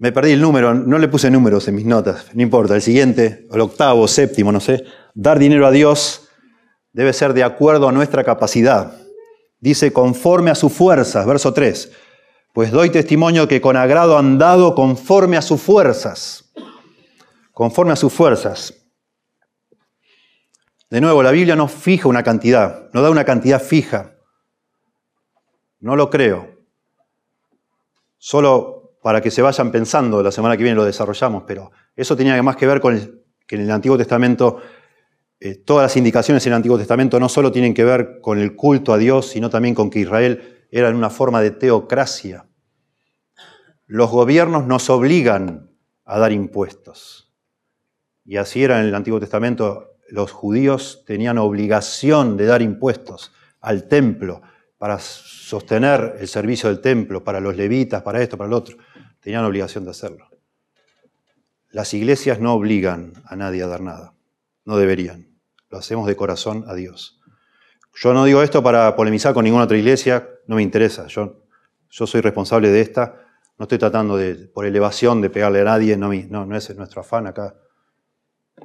Me 0.00 0.12
perdí 0.12 0.32
el 0.32 0.40
número, 0.40 0.72
no 0.72 0.96
le 0.96 1.08
puse 1.08 1.30
números 1.30 1.68
en 1.68 1.74
mis 1.74 1.84
notas, 1.84 2.34
no 2.34 2.40
importa, 2.40 2.74
el 2.74 2.80
siguiente, 2.80 3.46
el 3.52 3.60
octavo, 3.60 4.08
séptimo, 4.08 4.50
no 4.50 4.58
sé. 4.58 4.82
Dar 5.12 5.38
dinero 5.38 5.66
a 5.66 5.70
Dios 5.70 6.30
debe 6.94 7.12
ser 7.12 7.34
de 7.34 7.44
acuerdo 7.44 7.86
a 7.86 7.92
nuestra 7.92 8.24
capacidad. 8.24 8.96
Dice, 9.58 9.92
conforme 9.92 10.50
a 10.50 10.54
sus 10.54 10.72
fuerzas, 10.72 11.26
verso 11.26 11.52
3. 11.52 11.92
Pues 12.54 12.70
doy 12.70 12.88
testimonio 12.88 13.46
que 13.46 13.60
con 13.60 13.76
agrado 13.76 14.16
han 14.16 14.38
dado 14.38 14.74
conforme 14.74 15.36
a 15.36 15.42
sus 15.42 15.60
fuerzas. 15.60 16.50
Conforme 17.52 17.92
a 17.92 17.96
sus 17.96 18.10
fuerzas. 18.10 18.72
De 20.88 21.02
nuevo, 21.02 21.22
la 21.22 21.30
Biblia 21.30 21.56
no 21.56 21.68
fija 21.68 22.08
una 22.08 22.22
cantidad, 22.22 22.88
no 22.94 23.02
da 23.02 23.10
una 23.10 23.24
cantidad 23.24 23.60
fija. 23.62 24.14
No 25.78 25.94
lo 25.94 26.08
creo. 26.08 26.58
Solo 28.16 28.79
para 29.02 29.20
que 29.20 29.30
se 29.30 29.42
vayan 29.42 29.70
pensando, 29.70 30.22
la 30.22 30.30
semana 30.30 30.56
que 30.56 30.62
viene 30.62 30.76
lo 30.76 30.84
desarrollamos, 30.84 31.44
pero 31.46 31.70
eso 31.96 32.16
tenía 32.16 32.40
más 32.42 32.56
que 32.56 32.66
ver 32.66 32.80
con 32.80 33.22
que 33.46 33.56
en 33.56 33.62
el 33.62 33.70
Antiguo 33.70 33.96
Testamento, 33.96 34.58
eh, 35.40 35.56
todas 35.56 35.84
las 35.84 35.96
indicaciones 35.96 36.46
en 36.46 36.52
el 36.52 36.56
Antiguo 36.58 36.78
Testamento 36.78 37.18
no 37.18 37.28
solo 37.28 37.50
tienen 37.50 37.74
que 37.74 37.84
ver 37.84 38.20
con 38.20 38.38
el 38.38 38.54
culto 38.54 38.92
a 38.92 38.98
Dios, 38.98 39.30
sino 39.30 39.48
también 39.48 39.74
con 39.74 39.90
que 39.90 40.00
Israel 40.00 40.66
era 40.70 40.88
en 40.88 40.96
una 40.96 41.10
forma 41.10 41.40
de 41.40 41.50
teocracia. 41.50 42.46
Los 43.86 44.10
gobiernos 44.10 44.66
nos 44.66 44.88
obligan 44.90 45.70
a 46.04 46.18
dar 46.18 46.30
impuestos. 46.30 47.32
Y 48.24 48.36
así 48.36 48.62
era 48.62 48.80
en 48.80 48.86
el 48.86 48.94
Antiguo 48.94 49.18
Testamento, 49.18 49.96
los 50.10 50.30
judíos 50.30 51.02
tenían 51.06 51.38
obligación 51.38 52.36
de 52.36 52.46
dar 52.46 52.62
impuestos 52.62 53.32
al 53.60 53.88
templo 53.88 54.42
para 54.78 54.98
sostener 55.00 56.16
el 56.20 56.28
servicio 56.28 56.68
del 56.68 56.80
templo, 56.80 57.24
para 57.24 57.40
los 57.40 57.56
levitas, 57.56 58.02
para 58.02 58.22
esto, 58.22 58.36
para 58.36 58.50
lo 58.50 58.58
otro 58.58 58.76
tenían 59.20 59.44
obligación 59.44 59.84
de 59.84 59.90
hacerlo. 59.90 60.28
las 61.70 61.94
iglesias 61.94 62.40
no 62.40 62.54
obligan 62.54 63.12
a 63.24 63.36
nadie 63.36 63.62
a 63.62 63.68
dar 63.68 63.80
nada, 63.80 64.14
no 64.64 64.76
deberían. 64.76 65.28
Lo 65.68 65.78
hacemos 65.78 66.08
de 66.08 66.16
corazón 66.16 66.64
a 66.66 66.74
Dios. 66.74 67.20
Yo 67.94 68.12
no 68.12 68.24
digo 68.24 68.42
esto 68.42 68.62
para 68.62 68.96
polemizar 68.96 69.34
con 69.34 69.44
ninguna 69.44 69.64
otra 69.64 69.76
iglesia, 69.76 70.28
no 70.46 70.56
me 70.56 70.62
interesa. 70.62 71.06
Yo, 71.06 71.44
yo 71.90 72.06
soy 72.06 72.20
responsable 72.20 72.70
de 72.70 72.80
esta, 72.80 73.24
no 73.56 73.64
estoy 73.64 73.78
tratando 73.78 74.16
de, 74.16 74.34
por 74.34 74.64
elevación 74.64 75.20
de 75.20 75.30
pegarle 75.30 75.60
a 75.60 75.64
nadie, 75.64 75.96
no, 75.96 76.12
no, 76.12 76.46
no 76.46 76.56
es 76.56 76.74
nuestro 76.76 77.02
afán 77.02 77.26
acá. 77.26 77.54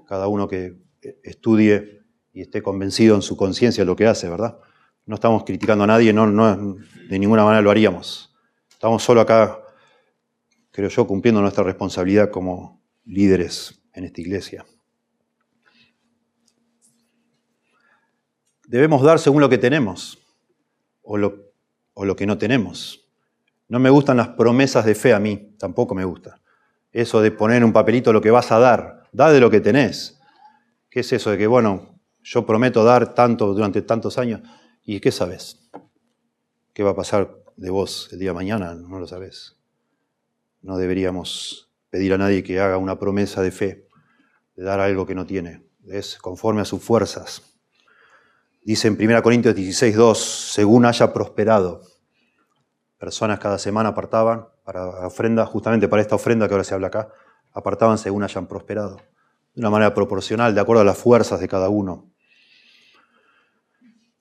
Cada 0.08 0.28
uno 0.28 0.48
que 0.48 0.78
estudie 1.24 2.02
y 2.34 2.42
esté 2.42 2.62
convencido 2.62 3.16
en 3.16 3.22
su 3.22 3.38
conciencia 3.38 3.84
de 3.84 3.86
lo 3.86 3.96
que 3.96 4.08
hace, 4.08 4.30
¿verdad? 4.30 4.58
No 5.06 5.16
estamos 5.16 5.44
criticando 5.44 5.84
a 5.84 5.88
nadie, 5.88 6.12
no, 6.14 6.28
no, 6.28 6.78
de 7.10 7.20
ninguna 7.20 7.44
manera 7.44 7.62
lo 7.62 7.72
haríamos. 7.72 8.34
Estamos 8.70 9.04
solo 9.04 9.22
acá, 9.22 9.60
creo 10.76 10.90
yo, 10.90 11.08
cumpliendo 11.08 11.42
nuestra 11.42 11.64
responsabilidad 11.64 12.30
como 12.30 12.84
líderes 13.06 13.82
en 13.94 14.04
esta 14.04 14.20
iglesia. 14.20 14.66
Debemos 18.68 19.02
dar 19.02 19.20
según 19.20 19.40
lo 19.40 19.48
que 19.48 19.58
tenemos 19.58 20.20
o 21.02 21.16
lo, 21.16 21.54
o 21.94 22.04
lo 22.04 22.18
que 22.18 22.26
no 22.26 22.38
tenemos. 22.38 23.08
No 23.70 23.80
me 23.80 23.90
gustan 23.90 24.18
las 24.18 24.28
promesas 24.30 24.84
de 24.84 24.96
fe 24.96 25.14
a 25.14 25.20
mí, 25.20 25.56
tampoco 25.58 25.96
me 25.96 26.04
gusta. 26.04 26.42
Eso 26.92 27.22
de 27.22 27.32
poner 27.32 27.58
en 27.58 27.64
un 27.64 27.74
papelito 27.74 28.12
lo 28.12 28.20
que 28.20 28.32
vas 28.32 28.52
a 28.52 28.60
dar, 28.60 29.04
da 29.14 29.32
de 29.32 29.40
lo 29.40 29.50
que 29.50 29.62
tenés. 29.62 30.20
¿Qué 30.90 31.00
es 31.00 31.14
eso 31.14 31.32
de 31.32 31.38
que, 31.38 31.48
bueno, 31.48 32.02
yo 32.22 32.46
prometo 32.46 32.84
dar 32.84 33.14
tanto 33.14 33.54
durante 33.54 33.82
tantos 33.82 34.18
años? 34.18 34.42
¿Y 34.84 35.00
qué 35.00 35.14
sabes? 35.14 35.70
¿Qué 36.74 36.84
va 36.84 36.92
a 36.92 36.96
pasar 36.96 37.34
de 37.56 37.70
vos 37.70 38.10
el 38.12 38.20
día 38.20 38.32
de 38.32 38.36
mañana? 38.36 38.76
No 38.76 39.00
lo 39.00 39.08
sabes. 39.08 39.56
No 40.66 40.78
deberíamos 40.78 41.70
pedir 41.92 42.12
a 42.16 42.18
nadie 42.18 42.44
que 42.44 42.60
haga 42.60 42.80
una 42.80 42.98
promesa 42.98 43.44
de 43.44 43.52
fe, 43.52 43.88
de 44.56 44.64
dar 44.64 44.80
algo 44.80 45.06
que 45.06 45.14
no 45.14 45.24
tiene. 45.24 45.64
Es 45.88 46.18
conforme 46.18 46.62
a 46.62 46.66
sus 46.66 46.82
fuerzas. 46.82 47.44
Dice 48.64 48.88
en 48.88 48.98
1 49.00 49.22
Corintios 49.22 49.54
16, 49.54 49.96
2, 49.96 50.18
según 50.54 50.86
haya 50.86 51.14
prosperado. 51.14 51.84
Personas 52.98 53.38
cada 53.38 53.60
semana 53.60 53.90
apartaban 53.90 54.48
para 54.64 55.06
ofrenda, 55.06 55.46
justamente 55.46 55.88
para 55.88 56.02
esta 56.02 56.16
ofrenda 56.16 56.48
que 56.48 56.56
ahora 56.56 56.64
se 56.64 56.74
habla 56.74 56.88
acá, 56.88 57.14
apartaban 57.54 58.00
según 58.00 58.24
hayan 58.24 58.48
prosperado. 58.48 58.96
De 59.54 59.62
una 59.62 59.70
manera 59.70 59.94
proporcional, 59.94 60.56
de 60.56 60.62
acuerdo 60.62 60.82
a 60.82 60.86
las 60.86 60.98
fuerzas 60.98 61.40
de 61.40 61.48
cada 61.48 61.70
uno. 61.70 62.12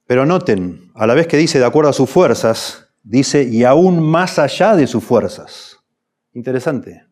Pero 0.06 0.26
noten, 0.26 0.92
a 0.94 1.06
la 1.06 1.14
vez 1.14 1.26
que 1.26 1.38
dice 1.38 1.58
de 1.58 1.64
acuerdo 1.64 1.88
a 1.88 1.94
sus 1.94 2.10
fuerzas, 2.10 2.90
dice 3.02 3.44
y 3.44 3.64
aún 3.64 3.98
más 4.06 4.38
allá 4.38 4.76
de 4.76 4.86
sus 4.86 5.02
fuerzas. 5.02 5.73
Interesante. 6.34 7.06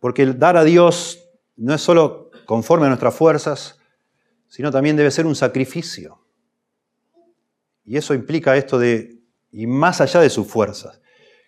Porque 0.00 0.22
el 0.22 0.38
dar 0.38 0.56
a 0.56 0.64
Dios 0.64 1.28
no 1.56 1.74
es 1.74 1.80
solo 1.80 2.30
conforme 2.46 2.86
a 2.86 2.88
nuestras 2.88 3.14
fuerzas, 3.14 3.78
sino 4.48 4.70
también 4.70 4.96
debe 4.96 5.10
ser 5.10 5.26
un 5.26 5.36
sacrificio. 5.36 6.18
Y 7.84 7.96
eso 7.96 8.14
implica 8.14 8.56
esto 8.56 8.78
de, 8.78 9.18
y 9.50 9.66
más 9.66 10.00
allá 10.00 10.20
de 10.20 10.30
sus 10.30 10.46
fuerzas, 10.46 11.00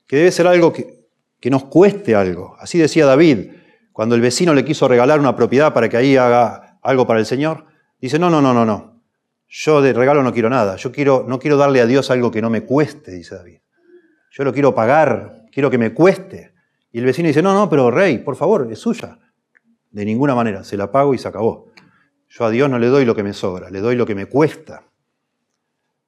que 0.07 0.17
debe 0.17 0.33
ser 0.33 0.47
algo 0.47 0.73
que, 0.73 1.07
que 1.41 1.51
nos 1.51 1.65
cueste 1.65 2.15
algo. 2.15 2.57
Así 2.59 2.79
decía 2.79 3.07
David, 3.07 3.51
cuando 3.93 4.15
el 4.15 4.21
vecino 4.21 4.55
le 4.55 4.65
quiso 4.65 4.89
regalar 4.89 5.21
una 5.21 5.37
propiedad 5.37 5.73
para 5.73 5.89
que 5.89 5.97
ahí 5.97 6.17
haga 6.17 6.79
algo 6.83 7.07
para 7.07 7.21
el 7.21 7.27
Señor, 7.27 7.67
dice, 8.01 8.19
no, 8.19 8.31
no, 8.31 8.41
no, 8.41 8.53
no, 8.53 8.65
no. 8.65 9.03
Yo 9.49 9.81
de 9.81 9.93
regalo 9.93 10.23
no 10.23 10.33
quiero 10.33 10.51
nada. 10.51 10.77
Yo 10.77 10.91
quiero, 10.91 11.25
no 11.29 11.39
quiero 11.39 11.57
darle 11.57 11.81
a 11.81 11.87
Dios 11.87 12.11
algo 12.11 12.31
que 12.31 12.43
no 12.43 12.51
me 12.51 12.63
cueste, 12.63 13.13
dice 13.13 13.37
David. 13.37 13.59
Yo 14.31 14.43
lo 14.43 14.53
quiero 14.53 14.75
pagar, 14.75 15.45
quiero 15.53 15.71
que 15.71 15.79
me 15.79 15.95
cueste. 15.95 16.54
Y 16.95 17.01
el 17.01 17.05
vecino 17.05 17.29
dice, 17.29 17.43
no, 17.43 17.53
no, 17.53 17.69
pero 17.69 17.91
rey, 17.91 18.17
por 18.17 18.37
favor, 18.37 18.67
es 18.73 18.79
suya. 18.79 19.19
De 19.91 20.07
ninguna 20.07 20.35
manera, 20.35 20.65
se 20.65 20.79
la 20.79 20.91
pago 20.91 21.13
y 21.13 21.19
se 21.19 21.29
acabó. 21.29 21.67
Yo 22.31 22.47
a 22.47 22.51
Dios 22.51 22.71
no 22.71 22.79
le 22.79 22.87
doy 22.87 23.05
lo 23.05 23.15
que 23.15 23.23
me 23.23 23.35
sobra, 23.35 23.69
le 23.69 23.81
doy 23.81 23.97
lo 23.97 24.07
que 24.07 24.15
me 24.15 24.25
cuesta 24.25 24.85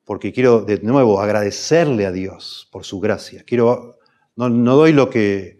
porque 0.06 0.32
quiero 0.32 0.60
de 0.60 0.78
nuevo 0.82 1.20
agradecerle 1.20 2.06
a 2.06 2.12
Dios 2.12 2.68
por 2.70 2.84
su 2.84 3.00
gracia. 3.00 3.42
Quiero, 3.44 3.98
no, 4.36 4.76
doy 4.76 4.92
lo 4.92 5.10
que, 5.10 5.58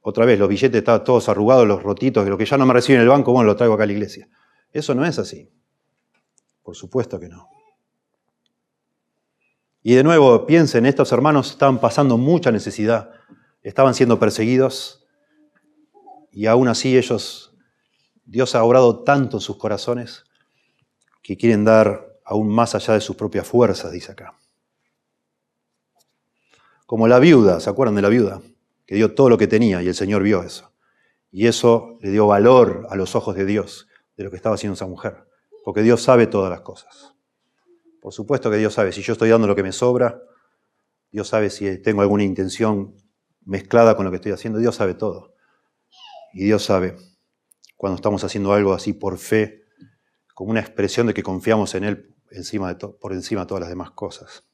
otra 0.00 0.26
vez, 0.26 0.36
los 0.36 0.48
billetes 0.48 0.78
están 0.78 1.04
todos 1.04 1.28
arrugados, 1.28 1.66
los 1.66 1.80
rotitos, 1.80 2.28
lo 2.28 2.36
que 2.36 2.44
ya 2.44 2.58
no 2.58 2.66
me 2.66 2.74
reciben 2.74 2.96
en 2.96 3.02
el 3.04 3.08
banco, 3.08 3.32
bueno, 3.32 3.46
lo 3.46 3.56
traigo 3.56 3.74
acá 3.74 3.84
a 3.84 3.86
la 3.86 3.92
iglesia. 3.92 4.28
Eso 4.72 4.96
no 4.96 5.06
es 5.06 5.20
así. 5.20 5.48
Por 6.64 6.74
supuesto 6.74 7.20
que 7.20 7.28
no. 7.28 7.48
Y 9.84 9.94
de 9.94 10.02
nuevo, 10.02 10.44
piensen, 10.44 10.86
estos 10.86 11.12
hermanos 11.12 11.52
estaban 11.52 11.78
pasando 11.78 12.18
mucha 12.18 12.50
necesidad, 12.50 13.12
estaban 13.64 13.94
siendo 13.94 14.20
perseguidos, 14.20 15.04
y 16.30 16.46
aún 16.46 16.68
así 16.68 16.96
ellos, 16.96 17.56
Dios 18.24 18.54
ha 18.54 18.62
obrado 18.62 19.02
tanto 19.02 19.38
en 19.38 19.40
sus 19.40 19.56
corazones 19.56 20.24
que 21.22 21.36
quieren 21.36 21.64
dar 21.64 22.18
aún 22.24 22.48
más 22.48 22.74
allá 22.74 22.94
de 22.94 23.00
sus 23.00 23.16
propias 23.16 23.46
fuerzas, 23.46 23.90
dice 23.90 24.12
acá. 24.12 24.38
Como 26.86 27.08
la 27.08 27.18
viuda, 27.18 27.60
¿se 27.60 27.70
acuerdan 27.70 27.94
de 27.94 28.02
la 28.02 28.08
viuda? 28.08 28.42
Que 28.86 28.94
dio 28.96 29.14
todo 29.14 29.30
lo 29.30 29.38
que 29.38 29.46
tenía 29.46 29.82
y 29.82 29.88
el 29.88 29.94
Señor 29.94 30.22
vio 30.22 30.42
eso. 30.42 30.72
Y 31.30 31.46
eso 31.46 31.98
le 32.00 32.10
dio 32.10 32.26
valor 32.26 32.86
a 32.90 32.96
los 32.96 33.16
ojos 33.16 33.34
de 33.34 33.46
Dios, 33.46 33.88
de 34.16 34.24
lo 34.24 34.30
que 34.30 34.36
estaba 34.36 34.54
haciendo 34.56 34.74
esa 34.74 34.86
mujer. 34.86 35.26
Porque 35.64 35.82
Dios 35.82 36.02
sabe 36.02 36.26
todas 36.26 36.50
las 36.50 36.60
cosas. 36.60 37.14
Por 38.00 38.12
supuesto 38.12 38.50
que 38.50 38.58
Dios 38.58 38.74
sabe, 38.74 38.92
si 38.92 39.00
yo 39.00 39.14
estoy 39.14 39.30
dando 39.30 39.46
lo 39.46 39.56
que 39.56 39.62
me 39.62 39.72
sobra, 39.72 40.20
Dios 41.10 41.28
sabe 41.28 41.48
si 41.48 41.78
tengo 41.78 42.02
alguna 42.02 42.22
intención 42.22 42.94
mezclada 43.44 43.96
con 43.96 44.04
lo 44.04 44.10
que 44.10 44.16
estoy 44.16 44.32
haciendo, 44.32 44.58
Dios 44.58 44.76
sabe 44.76 44.94
todo. 44.94 45.34
Y 46.32 46.44
Dios 46.44 46.64
sabe 46.64 46.96
cuando 47.76 47.96
estamos 47.96 48.24
haciendo 48.24 48.52
algo 48.52 48.72
así 48.72 48.92
por 48.92 49.18
fe, 49.18 49.64
como 50.34 50.50
una 50.50 50.60
expresión 50.60 51.06
de 51.06 51.14
que 51.14 51.22
confiamos 51.22 51.74
en 51.74 51.84
Él 51.84 52.14
encima 52.30 52.72
de 52.72 52.88
por 52.88 53.12
encima 53.12 53.42
de 53.42 53.46
todas 53.46 53.60
las 53.60 53.70
demás 53.70 53.90
cosas. 53.92 54.44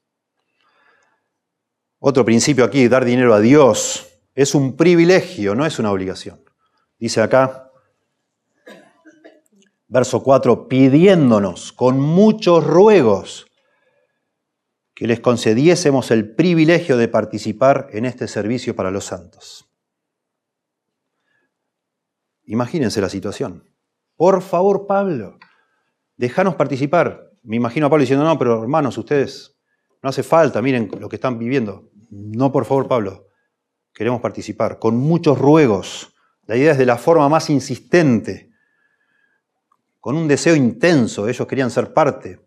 Otro 1.99 2.25
principio 2.25 2.63
aquí, 2.63 2.87
dar 2.87 3.05
dinero 3.05 3.33
a 3.33 3.39
Dios, 3.39 4.07
es 4.33 4.55
un 4.55 4.75
privilegio, 4.75 5.55
no 5.55 5.65
es 5.65 5.77
una 5.79 5.91
obligación. 5.91 6.43
Dice 6.97 7.21
acá, 7.21 7.71
verso 9.87 10.23
4, 10.23 10.67
pidiéndonos 10.67 11.71
con 11.71 11.99
muchos 11.99 12.65
ruegos 12.65 13.50
que 15.01 15.07
les 15.07 15.19
concediésemos 15.19 16.11
el 16.11 16.35
privilegio 16.35 16.95
de 16.95 17.07
participar 17.07 17.87
en 17.89 18.05
este 18.05 18.27
servicio 18.27 18.75
para 18.75 18.91
los 18.91 19.05
santos. 19.05 19.67
Imagínense 22.43 23.01
la 23.01 23.09
situación. 23.09 23.67
Por 24.15 24.43
favor, 24.43 24.85
Pablo, 24.85 25.39
déjanos 26.17 26.53
participar 26.53 27.31
me 27.41 27.55
imagino 27.55 27.87
a 27.87 27.89
Pablo 27.89 28.01
diciendo, 28.01 28.23
no, 28.23 28.37
pero 28.37 28.61
hermanos, 28.61 28.95
ustedes, 28.97 29.57
no 30.03 30.09
hace 30.09 30.21
falta, 30.23 30.61
miren 30.61 30.89
lo 30.99 31.09
que 31.09 31.15
están 31.15 31.39
viviendo. 31.39 31.89
No, 32.11 32.51
por 32.51 32.65
favor, 32.65 32.87
Pablo, 32.87 33.29
queremos 33.93 34.21
participar, 34.21 34.77
con 34.77 34.97
muchos 34.97 35.39
ruegos. 35.39 36.13
La 36.45 36.55
idea 36.55 36.73
es 36.73 36.77
de 36.77 36.85
la 36.85 36.97
forma 36.97 37.27
más 37.29 37.49
insistente, 37.49 38.51
con 39.99 40.15
un 40.15 40.27
deseo 40.27 40.55
intenso, 40.55 41.27
ellos 41.27 41.47
querían 41.47 41.71
ser 41.71 41.93
parte, 41.93 42.39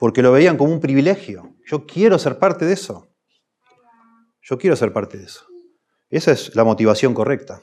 porque 0.00 0.22
lo 0.22 0.32
veían 0.32 0.56
como 0.56 0.72
un 0.72 0.80
privilegio. 0.80 1.54
Yo 1.66 1.86
quiero 1.86 2.18
ser 2.18 2.38
parte 2.38 2.64
de 2.64 2.72
eso. 2.72 3.06
Yo 4.40 4.56
quiero 4.56 4.74
ser 4.74 4.94
parte 4.94 5.18
de 5.18 5.24
eso. 5.24 5.44
Esa 6.08 6.32
es 6.32 6.56
la 6.56 6.64
motivación 6.64 7.12
correcta 7.12 7.60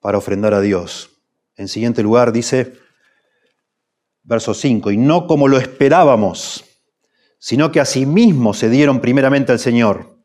para 0.00 0.18
ofrendar 0.18 0.52
a 0.52 0.60
Dios. 0.60 1.22
En 1.56 1.66
siguiente 1.66 2.02
lugar 2.02 2.30
dice, 2.30 2.74
verso 4.22 4.52
5, 4.52 4.90
y 4.90 4.98
no 4.98 5.26
como 5.26 5.48
lo 5.48 5.56
esperábamos, 5.56 6.62
sino 7.38 7.72
que 7.72 7.80
a 7.80 7.86
sí 7.86 8.04
mismos 8.04 8.58
se 8.58 8.68
dieron 8.68 9.00
primeramente 9.00 9.52
al 9.52 9.58
Señor 9.58 10.22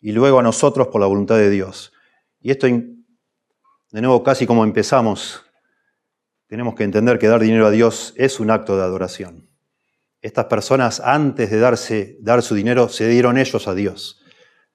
y 0.00 0.12
luego 0.12 0.38
a 0.38 0.42
nosotros 0.42 0.88
por 0.88 1.02
la 1.02 1.06
voluntad 1.06 1.36
de 1.36 1.50
Dios. 1.50 1.92
Y 2.40 2.50
esto, 2.50 2.66
de 2.66 4.00
nuevo, 4.00 4.22
casi 4.24 4.46
como 4.46 4.64
empezamos, 4.64 5.42
tenemos 6.46 6.74
que 6.74 6.84
entender 6.84 7.18
que 7.18 7.28
dar 7.28 7.42
dinero 7.42 7.66
a 7.66 7.70
Dios 7.70 8.14
es 8.16 8.40
un 8.40 8.50
acto 8.50 8.78
de 8.78 8.84
adoración. 8.84 9.49
Estas 10.20 10.46
personas, 10.46 11.00
antes 11.00 11.50
de 11.50 11.58
darse, 11.58 12.18
dar 12.20 12.42
su 12.42 12.54
dinero, 12.54 12.88
se 12.88 13.08
dieron 13.08 13.38
ellos 13.38 13.66
a 13.68 13.74
Dios. 13.74 14.22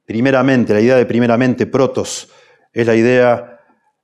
Primeramente, 0.06 0.74
la 0.74 0.82
idea 0.82 0.96
de 0.96 1.06
primeramente, 1.06 1.68
protos, 1.68 2.32
es 2.74 2.86
la 2.86 2.96
idea 2.96 3.60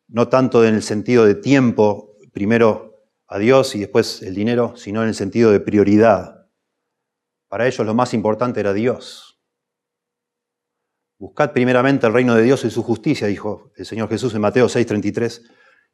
no 0.07 0.27
tanto 0.27 0.65
en 0.65 0.75
el 0.75 0.83
sentido 0.83 1.25
de 1.25 1.35
tiempo, 1.35 2.17
primero 2.33 2.91
a 3.27 3.39
Dios 3.39 3.75
y 3.75 3.79
después 3.79 4.21
el 4.21 4.35
dinero, 4.35 4.75
sino 4.75 5.01
en 5.01 5.09
el 5.09 5.15
sentido 5.15 5.51
de 5.51 5.59
prioridad. 5.59 6.47
Para 7.47 7.67
ellos 7.67 7.85
lo 7.85 7.93
más 7.93 8.13
importante 8.13 8.59
era 8.59 8.73
Dios. 8.73 9.41
Buscad 11.17 11.53
primeramente 11.53 12.07
el 12.07 12.13
reino 12.13 12.35
de 12.35 12.43
Dios 12.43 12.65
y 12.65 12.69
su 12.71 12.83
justicia, 12.83 13.27
dijo 13.27 13.71
el 13.75 13.85
Señor 13.85 14.09
Jesús 14.09 14.33
en 14.33 14.41
Mateo 14.41 14.67
6:33, 14.67 15.43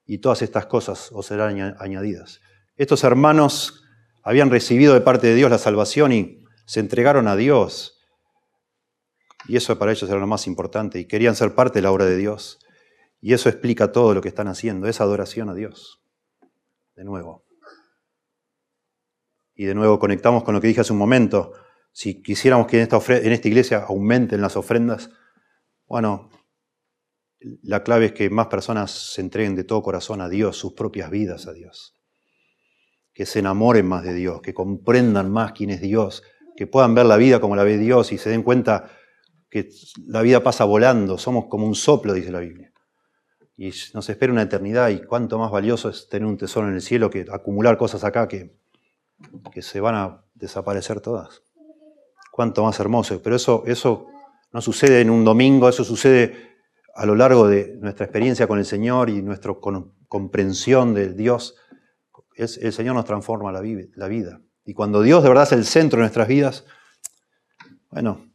y 0.06 0.20
todas 0.20 0.42
estas 0.42 0.66
cosas 0.68 1.10
os 1.12 1.26
serán 1.26 1.76
añadidas. 1.80 2.40
Estos 2.76 3.04
hermanos 3.04 3.84
habían 4.28 4.50
recibido 4.50 4.94
de 4.94 5.00
parte 5.00 5.28
de 5.28 5.36
Dios 5.36 5.50
la 5.50 5.58
salvación 5.58 6.12
y 6.12 6.44
se 6.66 6.82
entregaron 6.82 7.30
a 7.30 7.38
Dios. 7.38 7.98
Y 9.48 9.56
eso 9.56 9.80
para 9.80 9.94
ellos 9.94 10.10
era 10.10 10.20
lo 10.20 10.28
más 10.28 10.48
importante 10.48 11.00
y 11.00 11.08
querían 11.08 11.34
ser 11.34 11.56
parte 11.56 11.80
de 11.80 11.84
la 11.84 11.94
obra 11.94 12.04
de 12.04 12.18
Dios. 12.18 12.60
Y 13.22 13.34
eso 13.34 13.48
explica 13.48 13.94
todo 13.94 14.14
lo 14.14 14.20
que 14.20 14.28
están 14.28 14.50
haciendo, 14.50 14.86
es 14.90 15.00
adoración 15.00 15.50
a 15.50 15.54
Dios. 15.54 16.04
De 16.98 17.06
nuevo. 17.06 17.46
Y 19.56 19.64
de 19.64 19.74
nuevo 19.74 19.98
conectamos 19.98 20.44
con 20.44 20.54
lo 20.54 20.60
que 20.60 20.68
dije 20.68 20.82
hace 20.82 20.92
un 20.92 21.00
momento. 21.00 21.54
Si 21.94 22.22
quisiéramos 22.22 22.68
que 22.68 22.82
en 22.82 22.84
esta, 22.84 23.00
en 23.16 23.32
esta 23.32 23.48
iglesia 23.48 23.86
aumenten 23.88 24.42
las 24.42 24.58
ofrendas, 24.58 25.10
bueno, 25.86 26.32
la 27.64 27.82
clave 27.82 28.08
es 28.08 28.12
que 28.12 28.30
más 28.30 28.48
personas 28.48 28.92
se 28.92 29.22
entreguen 29.22 29.56
de 29.56 29.64
todo 29.64 29.82
corazón 29.82 30.20
a 30.20 30.28
Dios, 30.28 30.58
sus 30.58 30.74
propias 30.74 31.10
vidas 31.10 31.48
a 31.48 31.54
Dios. 31.54 31.97
Que 33.18 33.26
se 33.26 33.40
enamoren 33.40 33.88
más 33.88 34.04
de 34.04 34.14
Dios, 34.14 34.44
que 34.44 34.54
comprendan 34.54 35.32
más 35.32 35.54
quién 35.54 35.72
es 35.72 35.82
Dios, 35.82 36.22
que 36.56 36.68
puedan 36.68 36.94
ver 36.94 37.08
la 37.08 37.18
vida 37.18 37.40
como 37.40 37.56
la 37.56 37.64
ve 37.64 37.80
Dios 37.80 38.12
y 38.12 38.20
se 38.20 38.30
den 38.30 38.44
cuenta 38.44 38.92
que 39.50 39.70
la 40.06 40.22
vida 40.22 40.44
pasa 40.44 40.66
volando, 40.66 41.18
somos 41.18 41.46
como 41.48 41.66
un 41.66 41.74
soplo, 41.74 42.14
dice 42.14 42.32
la 42.32 42.42
Biblia. 42.42 42.72
Y 43.58 43.72
nos 43.96 44.08
espera 44.08 44.32
una 44.32 44.44
eternidad 44.44 44.90
y 44.90 45.02
cuánto 45.02 45.40
más 45.40 45.50
valioso 45.50 45.90
es 45.90 46.08
tener 46.08 46.28
un 46.28 46.38
tesoro 46.38 46.68
en 46.68 46.76
el 46.76 46.82
cielo 46.82 47.10
que 47.10 47.26
acumular 47.32 47.76
cosas 47.76 48.04
acá 48.04 48.28
que, 48.28 48.56
que 49.52 49.64
se 49.64 49.80
van 49.80 49.96
a 49.96 50.24
desaparecer 50.36 51.02
todas. 51.02 51.42
Cuánto 52.32 52.64
más 52.64 52.80
hermoso. 52.80 53.20
Pero 53.24 53.36
eso, 53.36 53.64
eso 53.66 54.06
no 54.54 54.62
sucede 54.62 55.02
en 55.02 55.10
un 55.10 55.26
domingo, 55.26 55.70
eso 55.70 55.84
sucede 55.84 56.36
a 56.94 57.08
lo 57.08 57.16
largo 57.16 57.48
de 57.48 57.78
nuestra 57.80 58.06
experiencia 58.06 58.46
con 58.48 58.60
el 58.60 58.66
Señor 58.66 59.10
y 59.10 59.24
nuestra 59.24 59.56
comprensión 60.08 60.94
de 60.94 61.14
Dios. 61.14 61.56
El 62.38 62.72
Señor 62.72 62.94
nos 62.94 63.06
transforma 63.06 63.52
la, 63.52 63.62
vida. 63.62 64.42
Y 64.64 64.74
cuando 64.74 65.02
Dios 65.02 65.24
de 65.24 65.30
verdad 65.30 65.46
es 65.46 65.54
el 65.54 65.66
centro 65.66 65.98
de 65.98 66.04
nuestras 66.04 66.28
vidas, 66.28 66.66
bueno, 67.90 68.32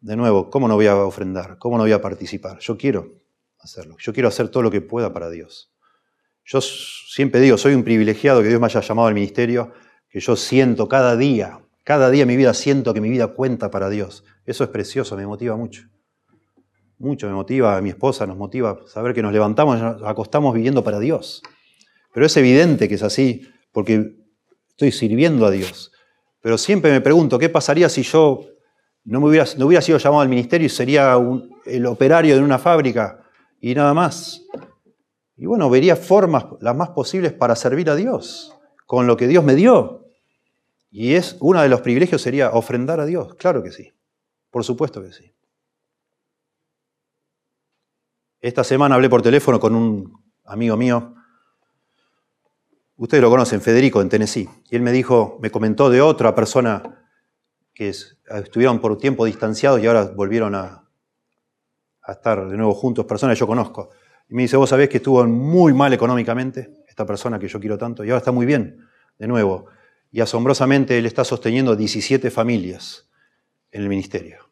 de 0.00 0.16
nuevo, 0.16 0.50
¿cómo 0.50 0.66
no 0.66 0.74
voy 0.74 0.88
a 0.88 0.96
ofrendar? 0.96 1.56
¿Cómo 1.58 1.76
no 1.76 1.84
voy 1.84 1.92
a 1.92 2.02
participar? 2.02 2.58
Yo 2.58 2.76
quiero 2.76 3.22
hacerlo. 3.60 3.96
Yo 4.00 4.12
quiero 4.12 4.28
hacer 4.28 4.48
todo 4.48 4.64
lo 4.64 4.72
que 4.72 4.80
pueda 4.80 5.12
para 5.12 5.30
Dios. 5.30 5.72
Yo 6.44 6.60
siempre 6.60 7.40
digo, 7.40 7.56
soy 7.56 7.74
un 7.74 7.84
privilegiado 7.84 8.42
que 8.42 8.48
Dios 8.48 8.60
me 8.60 8.66
haya 8.66 8.80
llamado 8.80 9.06
al 9.06 9.14
ministerio, 9.14 9.72
que 10.08 10.18
yo 10.18 10.34
siento 10.34 10.88
cada 10.88 11.16
día, 11.16 11.60
cada 11.84 12.10
día 12.10 12.22
de 12.22 12.26
mi 12.26 12.36
vida 12.36 12.54
siento 12.54 12.92
que 12.92 13.00
mi 13.00 13.08
vida 13.08 13.28
cuenta 13.28 13.70
para 13.70 13.88
Dios. 13.88 14.24
Eso 14.44 14.64
es 14.64 14.70
precioso, 14.70 15.16
me 15.16 15.26
motiva 15.26 15.56
mucho. 15.56 15.88
Mucho 16.98 17.28
me 17.28 17.34
motiva, 17.34 17.76
a 17.76 17.80
mi 17.80 17.90
esposa 17.90 18.26
nos 18.26 18.36
motiva 18.36 18.80
saber 18.86 19.14
que 19.14 19.22
nos 19.22 19.32
levantamos 19.32 19.80
nos 19.80 20.02
acostamos 20.02 20.54
viviendo 20.54 20.82
para 20.82 20.98
Dios. 20.98 21.42
Pero 22.12 22.26
es 22.26 22.36
evidente 22.36 22.88
que 22.88 22.96
es 22.96 23.02
así, 23.02 23.48
porque 23.72 24.14
estoy 24.68 24.92
sirviendo 24.92 25.46
a 25.46 25.50
Dios. 25.50 25.92
Pero 26.40 26.58
siempre 26.58 26.90
me 26.90 27.00
pregunto, 27.00 27.38
¿qué 27.38 27.48
pasaría 27.48 27.88
si 27.88 28.02
yo 28.02 28.46
no, 29.04 29.20
me 29.20 29.28
hubiera, 29.28 29.46
no 29.58 29.66
hubiera 29.66 29.82
sido 29.82 29.98
llamado 29.98 30.22
al 30.22 30.28
ministerio 30.28 30.66
y 30.66 30.70
sería 30.70 31.16
el 31.64 31.86
operario 31.86 32.36
de 32.36 32.42
una 32.42 32.58
fábrica 32.58 33.24
y 33.60 33.74
nada 33.74 33.94
más. 33.94 34.44
Y 35.36 35.46
bueno, 35.46 35.70
vería 35.70 35.96
formas 35.96 36.46
las 36.60 36.76
más 36.76 36.90
posibles 36.90 37.32
para 37.32 37.56
servir 37.56 37.90
a 37.90 37.96
Dios, 37.96 38.54
con 38.86 39.06
lo 39.06 39.16
que 39.16 39.26
Dios 39.26 39.42
me 39.44 39.54
dio. 39.54 40.06
Y 40.90 41.14
es 41.14 41.36
uno 41.40 41.62
de 41.62 41.68
los 41.68 41.80
privilegios 41.80 42.20
sería 42.20 42.50
ofrendar 42.50 43.00
a 43.00 43.06
Dios, 43.06 43.34
claro 43.36 43.62
que 43.62 43.72
sí, 43.72 43.92
por 44.50 44.62
supuesto 44.62 45.02
que 45.02 45.12
sí. 45.12 45.32
Esta 48.40 48.64
semana 48.64 48.96
hablé 48.96 49.08
por 49.08 49.22
teléfono 49.22 49.58
con 49.58 49.74
un 49.74 50.12
amigo 50.44 50.76
mío, 50.76 51.14
ustedes 53.04 53.22
lo 53.22 53.30
conocen, 53.30 53.60
Federico, 53.60 54.00
en 54.00 54.08
Tennessee, 54.08 54.48
y 54.70 54.76
él 54.76 54.82
me 54.82 54.92
dijo, 54.92 55.38
me 55.42 55.50
comentó 55.50 55.90
de 55.90 56.00
otra 56.00 56.34
persona 56.34 56.82
que 57.74 57.88
estuvieron 57.88 58.80
por 58.80 58.96
tiempo 58.96 59.24
distanciados 59.24 59.82
y 59.82 59.86
ahora 59.86 60.04
volvieron 60.14 60.54
a, 60.54 60.88
estar 62.06 62.48
de 62.48 62.56
nuevo 62.56 62.74
juntos, 62.74 63.04
personas 63.06 63.36
que 63.36 63.40
yo 63.40 63.46
conozco. 63.46 63.90
Y 64.28 64.34
me 64.34 64.42
dice, 64.42 64.56
vos 64.56 64.70
sabés 64.70 64.88
que 64.88 64.98
estuvo 64.98 65.24
muy 65.26 65.72
mal 65.72 65.92
económicamente, 65.92 66.84
esta 66.86 67.04
persona 67.04 67.38
que 67.38 67.48
yo 67.48 67.58
quiero 67.58 67.76
tanto, 67.76 68.04
y 68.04 68.10
ahora 68.10 68.18
está 68.18 68.32
muy 68.32 68.46
bien, 68.46 68.86
de 69.18 69.26
nuevo. 69.26 69.66
Y 70.10 70.20
asombrosamente 70.20 70.96
él 70.96 71.06
está 71.06 71.24
sosteniendo 71.24 71.74
17 71.74 72.30
familias 72.30 73.10
en 73.70 73.82
el 73.82 73.88
ministerio. 73.88 74.50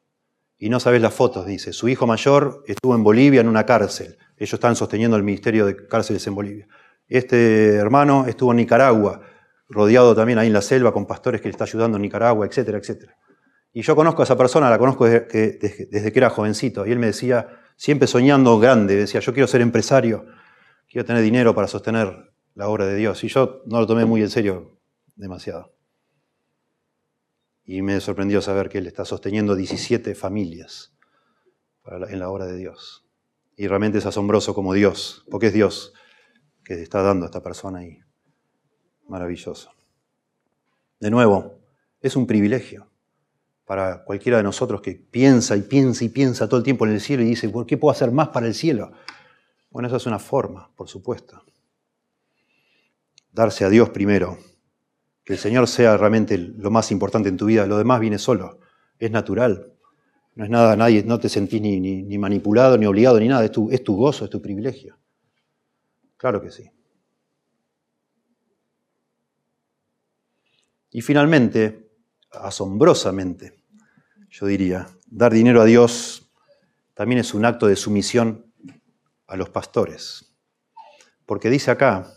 Y 0.59 0.71
no 0.71 0.81
sabés 0.81 1.01
las 1.03 1.15
fotos, 1.15 1.47
dice. 1.47 1.73
Su 1.73 1.89
hijo 1.89 2.07
mayor 2.07 2.65
estuvo 2.67 2.95
en 2.95 3.05
Bolivia 3.05 3.41
en 3.41 3.49
una 3.49 3.65
cárcel. 3.65 4.19
Ellos 4.37 4.55
están 4.55 4.75
sosteniendo 4.75 5.17
el 5.17 5.23
ministerio 5.23 5.67
de 5.67 5.87
cárceles 5.87 6.27
en 6.27 6.35
Bolivia. 6.35 6.69
Este 7.11 7.75
hermano 7.75 8.25
estuvo 8.27 8.53
en 8.53 8.59
Nicaragua 8.59 9.21
rodeado 9.69 10.15
también 10.15 10.39
ahí 10.39 10.47
en 10.47 10.53
la 10.53 10.63
selva 10.63 10.93
con 10.93 11.07
pastores 11.07 11.41
que 11.41 11.49
le 11.49 11.51
está 11.51 11.65
ayudando 11.65 11.97
en 11.97 12.03
Nicaragua, 12.03 12.47
etcétera, 12.47 12.79
etcétera. 12.79 13.17
Y 13.73 13.83
yo 13.83 13.95
conozco 13.95 14.23
a 14.23 14.25
esa 14.25 14.37
persona, 14.37 14.71
la 14.71 14.79
conozco 14.79 15.07
desde 15.07 15.27
que, 15.29 15.59
que 15.89 16.19
era 16.19 16.31
jovencito, 16.31 16.87
y 16.87 16.93
él 16.93 16.99
me 16.99 17.07
decía, 17.07 17.49
siempre 17.77 18.07
soñando 18.07 18.59
grande, 18.59 18.97
decía, 18.97 19.21
yo 19.21 19.33
quiero 19.33 19.49
ser 19.49 19.61
empresario, 19.61 20.25
quiero 20.89 21.05
tener 21.05 21.23
dinero 21.23 21.55
para 21.55 21.67
sostener 21.67 22.33
la 22.55 22.69
obra 22.69 22.87
de 22.87 22.97
Dios. 22.97 23.23
Y 23.25 23.29
yo 23.29 23.63
no 23.67 23.81
lo 23.81 23.87
tomé 23.87 24.05
muy 24.05 24.23
en 24.23 24.31
serio 24.31 24.81
demasiado. 25.17 25.75
Y 27.65 27.83
me 27.83 28.01
sorprendió 28.01 28.41
saber 28.41 28.69
que 28.69 28.79
él 28.79 28.87
está 28.87 29.05
sosteniendo 29.05 29.55
17 29.55 30.15
familias 30.15 30.97
en 32.09 32.19
la 32.19 32.29
obra 32.29 32.47
de 32.47 32.57
Dios. 32.57 33.05
Y 33.57 33.69
realmente 33.69 33.99
es 33.99 34.07
asombroso 34.07 34.55
como 34.55 34.75
Dios, 34.75 35.25
porque 35.31 35.49
es 35.49 35.53
Dios 35.53 35.93
que 36.77 36.83
está 36.85 37.03
dando 37.03 37.25
a 37.25 37.27
esta 37.27 37.43
persona 37.43 37.81
ahí. 37.81 37.99
Maravilloso. 39.09 39.73
De 41.01 41.11
nuevo, 41.11 41.59
es 42.01 42.15
un 42.15 42.29
privilegio 42.29 42.87
para 43.65 44.05
cualquiera 44.05 44.37
de 44.37 44.45
nosotros 44.45 44.81
que 44.81 44.93
piensa 44.93 45.57
y 45.57 45.63
piensa 45.63 46.05
y 46.05 46.11
piensa 46.11 46.49
todo 46.49 46.59
el 46.59 46.63
tiempo 46.63 46.87
en 46.87 46.93
el 46.93 47.01
cielo 47.01 47.25
y 47.25 47.27
dice, 47.27 47.49
¿por 47.49 47.67
qué 47.67 47.77
puedo 47.77 47.91
hacer 47.91 48.13
más 48.13 48.29
para 48.29 48.47
el 48.47 48.55
cielo? 48.55 48.93
Bueno, 49.71 49.89
eso 49.89 49.97
es 49.97 50.07
una 50.07 50.21
forma, 50.21 50.71
por 50.77 50.89
supuesto. 50.89 51.43
Darse 53.33 53.65
a 53.65 53.69
Dios 53.69 53.89
primero. 53.91 54.39
Que 55.25 55.33
el 55.33 55.41
Señor 55.41 55.67
sea 55.67 55.97
realmente 55.97 56.39
lo 56.39 56.71
más 56.71 56.93
importante 56.93 57.29
en 57.29 57.37
tu 57.37 57.47
vida. 57.47 57.67
Lo 57.67 57.79
demás 57.79 57.99
viene 57.99 58.19
solo. 58.19 58.61
Es 58.97 59.11
natural. 59.11 59.73
No 60.37 60.45
es 60.45 60.51
nada, 60.51 60.77
nadie, 60.77 61.03
no 61.03 61.19
te 61.19 61.29
sentís 61.29 61.61
ni, 61.61 61.81
ni, 61.81 62.19
manipulado, 62.19 62.79
ni 62.79 62.87
obligado, 62.87 63.19
ni 63.19 63.27
nada. 63.27 63.45
Es 63.45 63.83
tu 63.83 63.97
gozo, 63.97 64.27
es 64.27 64.31
tu 64.31 64.41
privilegio. 64.41 65.00
Claro 66.21 66.43
que 66.43 66.51
sí. 66.51 66.71
Y 70.91 71.01
finalmente, 71.01 71.93
asombrosamente, 72.33 73.65
yo 74.29 74.45
diría, 74.45 74.87
dar 75.07 75.33
dinero 75.33 75.63
a 75.63 75.65
Dios 75.65 76.31
también 76.93 77.21
es 77.21 77.33
un 77.33 77.47
acto 77.47 77.67
de 77.67 77.75
sumisión 77.75 78.53
a 79.29 79.37
los 79.39 79.49
pastores. 79.49 80.37
Porque 81.25 81.49
dice 81.49 81.71
acá, 81.71 82.13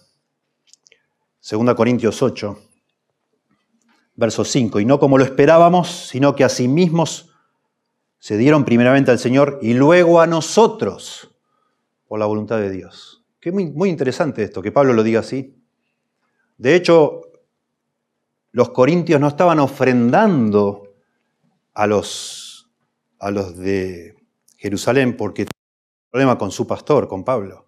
2 1.49 1.73
Corintios 1.73 2.21
8, 2.21 2.59
verso 4.15 4.43
5, 4.43 4.81
y 4.81 4.85
no 4.85 4.99
como 4.99 5.17
lo 5.17 5.23
esperábamos, 5.23 6.09
sino 6.09 6.35
que 6.35 6.43
a 6.43 6.49
sí 6.49 6.67
mismos 6.67 7.33
se 8.19 8.35
dieron 8.35 8.65
primeramente 8.65 9.11
al 9.11 9.19
Señor 9.19 9.59
y 9.61 9.75
luego 9.75 10.19
a 10.19 10.27
nosotros 10.27 11.33
por 12.05 12.19
la 12.19 12.25
voluntad 12.25 12.57
de 12.57 12.69
Dios. 12.69 13.22
Qué 13.43 13.51
muy, 13.51 13.65
muy 13.65 13.89
interesante 13.89 14.41
esto, 14.41 14.61
que 14.61 14.71
Pablo 14.71 14.93
lo 14.93 15.03
diga 15.03 15.19
así. 15.19 15.61
De 16.57 16.75
hecho, 16.75 17.19
los 18.53 18.69
corintios 18.69 19.19
no 19.19 19.27
estaban 19.27 19.59
ofrendando 19.59 20.93
a 21.73 21.85
los, 21.85 22.71
a 23.19 23.31
los 23.31 23.57
de 23.57 24.15
Jerusalén 24.55 25.17
porque 25.17 25.43
tenían 25.43 26.09
problema 26.09 26.37
con 26.37 26.51
su 26.51 26.65
pastor, 26.65 27.09
con 27.09 27.25
Pablo. 27.25 27.67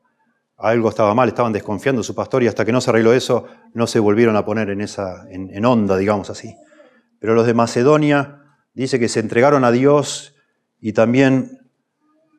Algo 0.55 0.87
estaba 0.87 1.13
mal, 1.13 1.27
estaban 1.27 1.51
desconfiando 1.51 1.99
de 1.99 2.05
su 2.05 2.15
pastor 2.15 2.41
y 2.43 2.47
hasta 2.47 2.63
que 2.63 2.71
no 2.71 2.79
se 2.79 2.91
arregló 2.91 3.11
eso, 3.11 3.43
no 3.73 3.85
se 3.85 3.99
volvieron 3.99 4.37
a 4.37 4.45
poner 4.45 4.69
en 4.69 4.79
esa 4.79 5.27
en 5.29 5.65
onda, 5.65 5.97
digamos 5.97 6.29
así. 6.29 6.55
Pero 7.19 7.33
los 7.33 7.45
de 7.45 7.53
Macedonia 7.53 8.45
dice 8.73 8.97
que 8.97 9.09
se 9.09 9.19
entregaron 9.19 9.65
a 9.65 9.71
Dios 9.71 10.37
y 10.79 10.93
también 10.93 11.69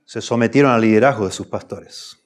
se 0.07 0.23
sometieron 0.23 0.73
al 0.73 0.81
liderazgo 0.81 1.27
de 1.27 1.33
sus 1.33 1.49
pastores. 1.49 2.26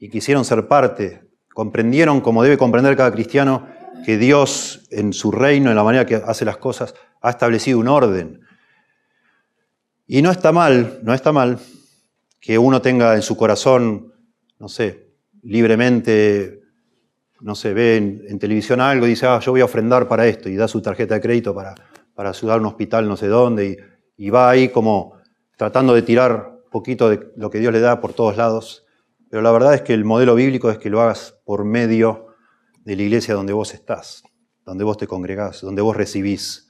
Y 0.00 0.08
quisieron 0.08 0.44
ser 0.44 0.66
parte, 0.66 1.22
comprendieron 1.54 2.20
como 2.20 2.42
debe 2.42 2.58
comprender 2.58 2.96
cada 2.96 3.12
cristiano 3.12 3.68
que 4.04 4.18
Dios 4.18 4.88
en 4.90 5.12
su 5.12 5.30
reino, 5.30 5.70
en 5.70 5.76
la 5.76 5.84
manera 5.84 6.06
que 6.06 6.16
hace 6.16 6.44
las 6.44 6.56
cosas, 6.56 6.94
ha 7.20 7.30
establecido 7.30 7.78
un 7.78 7.86
orden. 7.86 8.40
Y 10.06 10.22
no 10.22 10.32
está 10.32 10.50
mal, 10.50 10.98
no 11.02 11.14
está 11.14 11.30
mal 11.30 11.58
que 12.40 12.58
uno 12.58 12.80
tenga 12.80 13.14
en 13.14 13.22
su 13.22 13.36
corazón, 13.36 14.12
no 14.58 14.68
sé, 14.68 15.12
libremente, 15.42 16.62
no 17.40 17.54
sé, 17.54 17.74
ve 17.74 17.96
en, 17.96 18.38
televisión 18.38 18.80
algo 18.80 19.06
y 19.06 19.10
dice, 19.10 19.26
ah, 19.26 19.38
yo 19.40 19.52
voy 19.52 19.60
a 19.60 19.66
ofrendar 19.66 20.08
para 20.08 20.26
esto, 20.26 20.48
y 20.48 20.56
da 20.56 20.66
su 20.66 20.80
tarjeta 20.80 21.14
de 21.14 21.20
crédito 21.20 21.54
para, 21.54 21.74
para 22.14 22.30
ayudar 22.30 22.56
a 22.56 22.60
un 22.60 22.66
hospital 22.66 23.06
no 23.06 23.16
sé 23.16 23.28
dónde, 23.28 23.66
y, 24.16 24.24
y 24.24 24.30
va 24.30 24.50
ahí 24.50 24.70
como 24.70 25.20
tratando 25.56 25.94
de 25.94 26.02
tirar 26.02 26.58
poquito 26.70 27.10
de 27.10 27.32
lo 27.36 27.50
que 27.50 27.58
Dios 27.58 27.72
le 27.72 27.80
da 27.80 28.00
por 28.00 28.14
todos 28.14 28.36
lados. 28.36 28.86
Pero 29.30 29.42
la 29.42 29.52
verdad 29.52 29.74
es 29.74 29.82
que 29.82 29.94
el 29.94 30.04
modelo 30.04 30.34
bíblico 30.34 30.70
es 30.70 30.78
que 30.78 30.90
lo 30.90 31.00
hagas 31.00 31.40
por 31.44 31.64
medio 31.64 32.26
de 32.84 32.96
la 32.96 33.02
iglesia 33.02 33.34
donde 33.34 33.52
vos 33.52 33.72
estás, 33.72 34.24
donde 34.66 34.82
vos 34.82 34.98
te 34.98 35.06
congregás, 35.06 35.60
donde 35.60 35.80
vos 35.80 35.96
recibís 35.96 36.68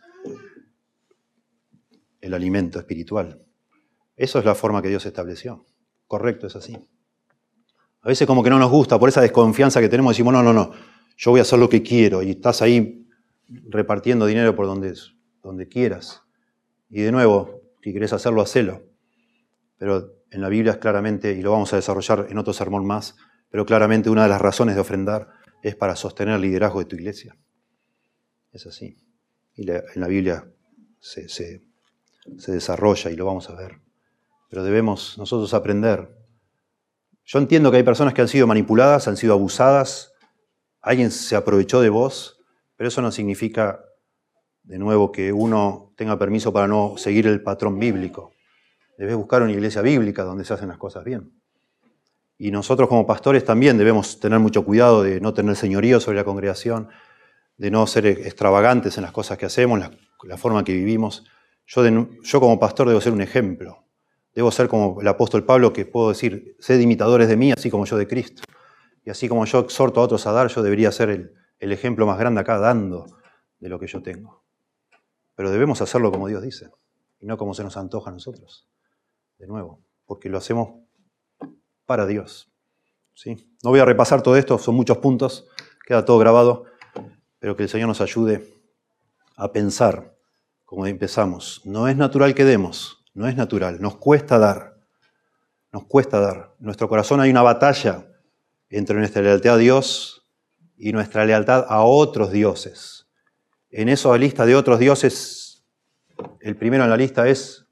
el 2.21 2.35
alimento 2.35 2.79
espiritual. 2.79 3.43
Eso 4.15 4.39
es 4.39 4.45
la 4.45 4.55
forma 4.55 4.83
que 4.83 4.89
Dios 4.89 5.07
estableció. 5.07 5.65
Correcto, 6.07 6.47
es 6.47 6.55
así. 6.55 6.77
A 8.03 8.09
veces 8.09 8.27
como 8.27 8.43
que 8.43 8.51
no 8.51 8.59
nos 8.59 8.71
gusta, 8.71 8.99
por 8.99 9.09
esa 9.09 9.23
desconfianza 9.23 9.81
que 9.81 9.89
tenemos, 9.89 10.13
decimos, 10.13 10.35
no, 10.35 10.43
no, 10.43 10.53
no, 10.53 10.73
yo 11.17 11.31
voy 11.31 11.41
a 11.41 11.43
hacer 11.43 11.59
lo 11.59 11.69
que 11.69 11.83
quiero 11.83 12.23
y 12.23 12.31
estás 12.31 12.61
ahí 12.61 13.09
repartiendo 13.69 14.27
dinero 14.27 14.55
por 14.55 14.67
donde, 14.67 14.95
donde 15.43 15.67
quieras. 15.67 16.23
Y 16.91 17.01
de 17.01 17.13
nuevo, 17.13 17.63
si 17.83 17.93
querés 17.95 18.13
hacerlo, 18.13 18.43
hacelo. 18.43 18.83
Pero 19.79 20.20
en 20.31 20.41
la 20.41 20.49
Biblia 20.49 20.73
es 20.73 20.79
claramente, 20.79 21.33
y 21.33 21.43
lo 21.43 21.53
vamos 21.53 21.73
a 21.73 21.77
desarrollar 21.77 22.27
en 22.29 22.39
otro 22.39 22.53
sermón 22.53 22.87
más, 22.87 23.17
pero 23.51 23.67
claramente 23.67 24.11
una 24.11 24.23
de 24.23 24.29
las 24.29 24.41
razones 24.41 24.77
de 24.77 24.81
ofrendar 24.81 25.29
es 25.63 25.75
para 25.75 25.97
sostener 25.97 26.37
el 26.37 26.43
liderazgo 26.43 26.79
de 26.79 26.85
tu 26.85 26.97
iglesia. 26.97 27.37
Es 28.53 28.67
así. 28.67 28.97
Y 29.55 29.69
en 29.71 29.83
la 29.97 30.07
Biblia 30.07 30.51
se, 31.01 31.63
desarrolla 32.47 33.11
y 33.11 33.17
lo 33.17 33.27
vamos 33.27 33.51
a 33.51 33.55
ver. 33.55 33.81
Pero 34.49 34.65
debemos 34.65 35.19
nosotros 35.19 35.53
aprender. 35.55 36.17
Yo 37.25 37.39
entiendo 37.39 37.71
que 37.71 37.79
hay 37.79 37.83
personas 37.83 38.15
que 38.15 38.23
han 38.23 38.29
sido 38.29 38.47
manipuladas, 38.47 39.07
han 39.09 39.17
sido 39.17 39.35
abusadas, 39.35 40.13
alguien 40.81 41.11
se 41.11 41.37
aprovechó 41.37 41.81
de 41.81 41.91
vos, 41.91 42.41
pero 42.77 42.89
eso 42.89 43.03
no 43.03 43.13
significa, 43.13 43.85
de 44.63 44.79
nuevo, 44.79 45.13
que 45.13 45.33
uno 45.33 45.93
tenga 45.97 46.19
permiso 46.19 46.53
para 46.53 46.67
no 46.67 46.95
seguir 46.97 47.27
el 47.27 47.43
patrón 47.43 47.79
bíblico. 47.79 48.33
Debes 49.01 49.17
buscar 49.17 49.41
una 49.41 49.53
iglesia 49.53 49.81
bíblica 49.81 50.25
donde 50.25 50.45
se 50.45 50.53
hacen 50.53 50.69
las 50.69 50.77
cosas 50.77 51.05
bien. 51.05 51.33
Y 52.37 52.51
nosotros 52.51 52.87
como 52.87 53.07
pastores 53.07 53.43
también 53.47 53.79
debemos 53.79 54.21
tener 54.21 54.39
mucho 54.41 54.63
cuidado 54.63 55.03
de 55.03 55.23
no 55.23 55.33
tener 55.33 55.57
señorío 55.57 56.01
sobre 56.01 56.19
la 56.19 56.25
congregación, 56.25 56.91
de 57.57 57.71
no 57.71 57.87
ser 57.87 58.05
extravagantes 58.05 58.99
en 58.99 59.05
las 59.05 59.13
cosas 59.13 59.39
que 59.39 59.47
hacemos, 59.47 59.79
la, 59.79 59.91
la 60.25 60.37
forma 60.37 60.65
que 60.65 60.75
vivimos. 60.75 61.25
Yo, 61.65 61.83
como 62.41 62.61
pastor 62.61 62.89
debo 62.89 63.01
ser 63.01 63.15
un 63.15 63.23
ejemplo. 63.23 63.87
Debo 64.35 64.51
ser 64.51 64.69
como 64.69 65.01
el 65.01 65.09
apóstol 65.09 65.47
Pablo 65.47 65.73
que 65.73 65.87
puedo 65.87 66.11
decir, 66.11 66.57
sed 66.59 66.79
imitadores 66.79 67.27
de 67.29 67.39
mí, 67.39 67.53
así 67.53 67.71
como 67.71 67.87
yo 67.87 67.97
de 67.97 68.07
Cristo. 68.07 68.43
Y 69.03 69.09
así 69.09 69.31
como 69.31 69.47
yo 69.47 69.61
exhorto 69.61 70.01
a 70.01 70.05
otros 70.05 70.27
a 70.27 70.33
dar, 70.33 70.49
yo 70.49 70.63
debería 70.63 70.93
ser 70.93 71.09
el, 71.09 71.33
el 71.59 71.73
ejemplo 71.73 72.05
más 72.05 72.19
grande 72.19 72.43
acá 72.43 72.59
dando 72.59 73.07
de 73.61 73.71
lo 73.71 73.81
que 73.81 73.87
yo 73.87 74.03
tengo. 74.03 74.45
Pero 75.37 75.51
debemos 75.51 75.81
hacerlo 75.81 76.13
como 76.13 76.29
Dios 76.29 76.43
dice 76.43 76.69
y 77.19 77.25
no 77.25 77.39
como 77.39 77.55
se 77.55 77.65
nos 77.65 77.79
antoja 77.79 78.11
a 78.11 78.13
nosotros. 78.13 78.70
De 79.41 79.47
nuevo, 79.47 79.81
porque 80.05 80.29
lo 80.29 80.37
hacemos 80.37 80.69
para 81.87 82.07
Dios. 82.07 82.53
¿sí? 83.15 83.51
No 83.65 83.71
voy 83.71 83.81
a 83.81 83.87
repasar 83.87 84.21
todo 84.23 84.37
esto, 84.37 84.59
son 84.59 84.75
muchos 84.75 84.99
puntos, 84.99 85.49
queda 85.87 86.05
todo 86.05 86.19
grabado, 86.19 86.67
pero 87.39 87.57
que 87.57 87.63
el 87.63 87.71
Señor 87.71 87.89
nos 87.89 88.03
ayude 88.03 88.47
a 89.37 89.51
pensar, 89.51 90.15
como 90.67 90.87
empezamos. 90.87 91.63
No 91.65 91.89
es 91.89 91.97
natural 91.97 92.35
que 92.35 92.45
demos, 92.45 93.03
no 93.15 93.29
es 93.29 93.35
natural, 93.35 93.81
nos 93.81 93.97
cuesta 93.97 94.39
dar, 94.39 94.77
nos 95.73 95.87
cuesta 95.87 96.21
dar. 96.21 96.55
En 96.59 96.67
nuestro 96.67 96.87
corazón 96.87 97.23
hay 97.23 97.31
una 97.31 97.41
batalla 97.41 98.07
entre 98.69 98.99
nuestra 98.99 99.23
lealtad 99.23 99.55
a 99.55 99.57
Dios 99.57 100.29
y 100.77 100.93
nuestra 100.93 101.25
lealtad 101.25 101.65
a 101.67 101.83
otros 101.83 102.31
dioses. 102.31 103.09
En 103.71 103.89
esa 103.89 104.15
lista 104.19 104.45
de 104.45 104.55
otros 104.55 104.79
dioses, 104.79 105.65
el 106.41 106.59
primero 106.59 106.85
en 106.85 106.91
la 106.91 106.99
lista 106.99 107.27
es 107.27 107.65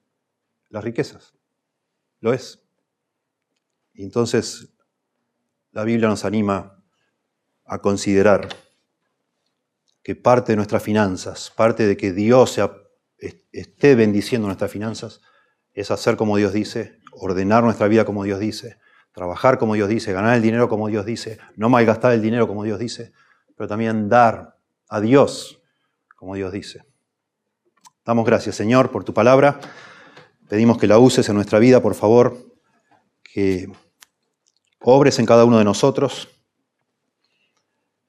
las 0.70 0.82
riquezas. 0.82 1.37
Lo 2.20 2.32
es. 2.32 2.62
Entonces 3.94 4.68
la 5.72 5.84
Biblia 5.84 6.08
nos 6.08 6.24
anima 6.24 6.82
a 7.64 7.78
considerar 7.80 8.48
que 10.02 10.16
parte 10.16 10.52
de 10.52 10.56
nuestras 10.56 10.82
finanzas, 10.82 11.52
parte 11.54 11.86
de 11.86 11.96
que 11.96 12.12
Dios 12.12 12.58
esté 13.52 13.94
bendiciendo 13.94 14.46
nuestras 14.46 14.70
finanzas, 14.70 15.20
es 15.74 15.90
hacer 15.90 16.16
como 16.16 16.36
Dios 16.36 16.52
dice, 16.52 16.98
ordenar 17.12 17.62
nuestra 17.62 17.88
vida 17.88 18.04
como 18.04 18.24
Dios 18.24 18.40
dice, 18.40 18.78
trabajar 19.12 19.58
como 19.58 19.74
Dios 19.74 19.88
dice, 19.88 20.12
ganar 20.12 20.34
el 20.34 20.42
dinero 20.42 20.68
como 20.68 20.88
Dios 20.88 21.04
dice, 21.04 21.38
no 21.56 21.68
malgastar 21.68 22.12
el 22.12 22.22
dinero 22.22 22.48
como 22.48 22.64
Dios 22.64 22.78
dice, 22.78 23.12
pero 23.56 23.68
también 23.68 24.08
dar 24.08 24.56
a 24.88 25.00
Dios 25.00 25.60
como 26.16 26.34
Dios 26.34 26.52
dice. 26.52 26.84
Damos 28.04 28.24
gracias, 28.24 28.56
Señor, 28.56 28.90
por 28.90 29.04
tu 29.04 29.12
palabra. 29.12 29.60
Pedimos 30.48 30.78
que 30.78 30.86
la 30.86 30.98
uses 30.98 31.28
en 31.28 31.34
nuestra 31.34 31.58
vida, 31.58 31.82
por 31.82 31.94
favor, 31.94 32.38
que 33.22 33.70
obres 34.80 35.18
en 35.18 35.26
cada 35.26 35.44
uno 35.44 35.58
de 35.58 35.64
nosotros, 35.64 36.28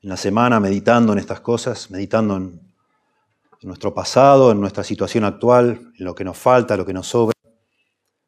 en 0.02 0.10
la 0.10 0.16
semana 0.16 0.62
meditando 0.62 1.12
en 1.12 1.20
estas 1.20 1.42
cosas, 1.42 1.92
meditando 1.92 2.38
en, 2.38 2.62
nuestro 3.62 3.94
pasado, 3.94 4.54
en 4.54 4.62
nuestra 4.62 4.86
situación 4.86 5.26
actual, 5.26 5.92
en 5.98 6.06
lo 6.06 6.16
que 6.16 6.24
nos 6.24 6.38
falta, 6.38 6.78
lo 6.78 6.86
que 6.86 6.94
nos 6.94 7.08
sobra, 7.08 7.34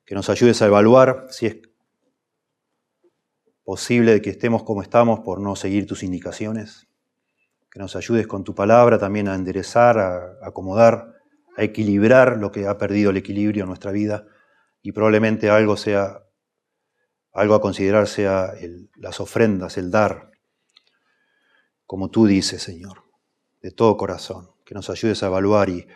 que 0.05 0.13
nos 0.13 0.29
ayudes 0.29 0.61
a 0.61 0.65
evaluar 0.65 1.27
si 1.29 1.45
es 1.45 1.57
posible 3.63 4.21
que 4.21 4.31
estemos 4.31 4.63
como 4.63 4.81
estamos 4.81 5.21
por 5.21 5.39
no 5.39 5.55
seguir 5.55 5.87
tus 5.87 6.03
indicaciones, 6.03 6.89
que 7.71 7.79
nos 7.79 7.95
ayudes 7.95 8.27
con 8.27 8.43
tu 8.43 8.53
palabra 8.53 8.99
también 8.99 9.29
a 9.29 9.35
enderezar, 9.35 9.97
a 9.97 10.37
acomodar, 10.45 11.10
a 11.57 11.63
equilibrar 11.63 12.37
lo 12.37 12.51
que 12.51 12.67
ha 12.67 12.77
perdido 12.77 13.11
el 13.11 13.17
equilibrio 13.17 13.63
en 13.63 13.69
nuestra 13.69 13.91
vida 13.91 14.25
y 14.81 14.91
probablemente 14.91 15.49
algo 15.49 15.77
sea 15.77 16.23
algo 17.33 17.55
a 17.55 17.61
considerar 17.61 18.07
sea 18.07 18.53
las 18.95 19.19
ofrendas, 19.19 19.77
el 19.77 19.89
dar, 19.89 20.31
como 21.85 22.09
tú 22.09 22.25
dices, 22.25 22.61
Señor, 22.61 23.03
de 23.61 23.71
todo 23.71 23.97
corazón, 23.97 24.51
que 24.65 24.75
nos 24.75 24.89
ayudes 24.89 25.23
a 25.23 25.27
evaluar 25.27 25.69
y 25.69 25.87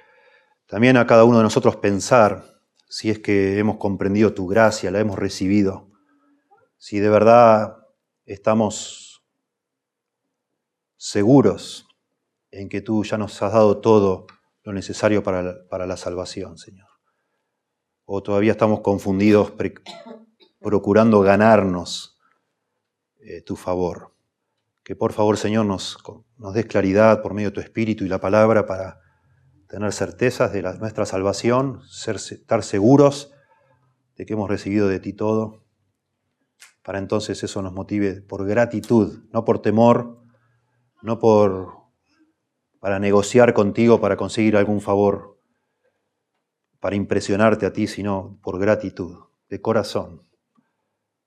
también 0.65 0.97
a 0.97 1.05
cada 1.05 1.25
uno 1.25 1.37
de 1.37 1.43
nosotros 1.43 1.75
pensar 1.77 2.43
si 2.87 3.09
es 3.09 3.19
que 3.19 3.59
hemos 3.59 3.77
comprendido 3.77 4.33
tu 4.33 4.47
gracia, 4.47 4.91
la 4.91 4.99
hemos 4.99 5.19
recibido, 5.19 5.91
si 6.77 6.99
de 6.99 7.09
verdad 7.09 7.77
estamos 8.25 9.23
seguros 10.95 11.87
en 12.51 12.69
que 12.69 12.81
tú 12.81 13.03
ya 13.03 13.17
nos 13.17 13.41
has 13.41 13.53
dado 13.53 13.81
todo 13.81 14.27
lo 14.65 14.73
necesario 14.73 15.23
para 15.23 15.67
para 15.69 15.85
la 15.85 15.95
salvación, 15.95 16.57
Señor. 16.57 16.89
O 18.03 18.21
todavía 18.21 18.51
estamos 18.51 18.81
confundidos 18.81 19.53
procurando 20.59 21.21
ganarnos 21.21 22.19
eh, 23.19 23.41
tu 23.41 23.55
favor. 23.55 24.13
Que 24.83 24.95
por 24.95 25.13
favor, 25.13 25.37
Señor, 25.37 25.65
nos, 25.65 25.97
nos 26.37 26.53
des 26.53 26.65
claridad 26.65 27.21
por 27.21 27.33
medio 27.33 27.49
de 27.49 27.55
tu 27.55 27.61
Espíritu 27.61 28.03
y 28.03 28.07
la 28.07 28.19
palabra 28.19 28.65
para 28.65 28.99
tener 29.67 29.91
certezas 29.93 30.53
de 30.53 30.61
la, 30.61 30.73
nuestra 30.73 31.05
salvación, 31.05 31.81
ser, 31.87 32.17
estar 32.17 32.63
seguros 32.63 33.31
de 34.15 34.25
que 34.25 34.33
hemos 34.33 34.49
recibido 34.49 34.87
de 34.87 34.99
ti 34.99 35.13
todo, 35.13 35.63
para 36.83 36.99
entonces 36.99 37.43
eso 37.43 37.63
nos 37.63 37.73
motive 37.73 38.21
por 38.21 38.45
gratitud, 38.45 39.23
no 39.33 39.43
por 39.43 39.59
temor, 39.59 40.21
no 41.01 41.17
por 41.17 41.84
para 42.85 42.99
negociar 42.99 43.55
contigo 43.55 43.99
para 43.99 44.15
conseguir 44.15 44.55
algún 44.55 44.79
favor, 44.79 45.39
para 46.79 46.95
impresionarte 46.95 47.65
a 47.65 47.73
ti, 47.73 47.87
sino 47.87 48.37
por 48.43 48.59
gratitud, 48.59 49.23
de 49.49 49.59
corazón 49.59 50.21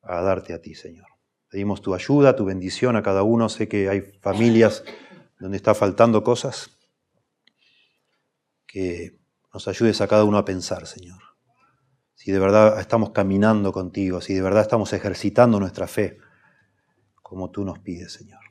a 0.01 0.23
darte 0.23 0.55
a 0.55 0.63
ti, 0.63 0.77
Señor. 0.77 1.09
Pedimos 1.51 1.83
tu 1.83 1.97
ayuda, 1.97 2.37
tu 2.37 2.45
bendición 2.45 2.95
a 2.95 3.03
cada 3.03 3.25
uno. 3.25 3.49
Sé 3.49 3.67
que 3.67 3.89
hay 3.89 4.03
familias 4.21 4.85
donde 5.41 5.57
está 5.57 5.75
faltando 5.75 6.23
cosas. 6.23 6.79
Que 8.65 9.19
nos 9.53 9.67
ayudes 9.67 10.01
a 10.01 10.07
cada 10.07 10.23
uno 10.23 10.39
a 10.39 10.45
pensar, 10.45 10.87
Señor. 10.87 11.21
Si 12.15 12.31
de 12.31 12.39
verdad 12.39 12.79
estamos 12.79 13.11
caminando 13.11 13.73
contigo, 13.73 14.21
si 14.21 14.33
de 14.33 14.43
verdad 14.43 14.63
estamos 14.63 14.93
ejercitando 14.93 15.59
nuestra 15.59 15.89
fe 15.89 16.19
como 17.21 17.51
tú 17.51 17.65
nos 17.65 17.81
pides, 17.81 18.13
Señor. 18.13 18.43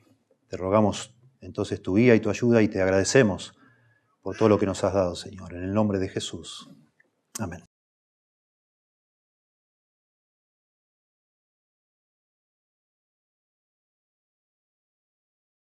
Te 0.48 0.58
rogamos 0.58 1.17
entonces 1.40 1.82
tu 1.82 1.96
guía 1.96 2.14
y 2.14 2.20
tu 2.20 2.30
ayuda 2.30 2.62
y 2.62 2.68
te 2.68 2.80
agradecemos 2.80 3.54
por 4.22 4.36
todo 4.36 4.48
lo 4.48 4.58
que 4.58 4.66
nos 4.66 4.82
has 4.84 4.94
dado, 4.94 5.14
Señor. 5.14 5.54
En 5.54 5.64
el 5.64 5.72
nombre 5.72 5.98
de 5.98 6.08
Jesús. 6.08 6.70
Amén. 7.38 7.67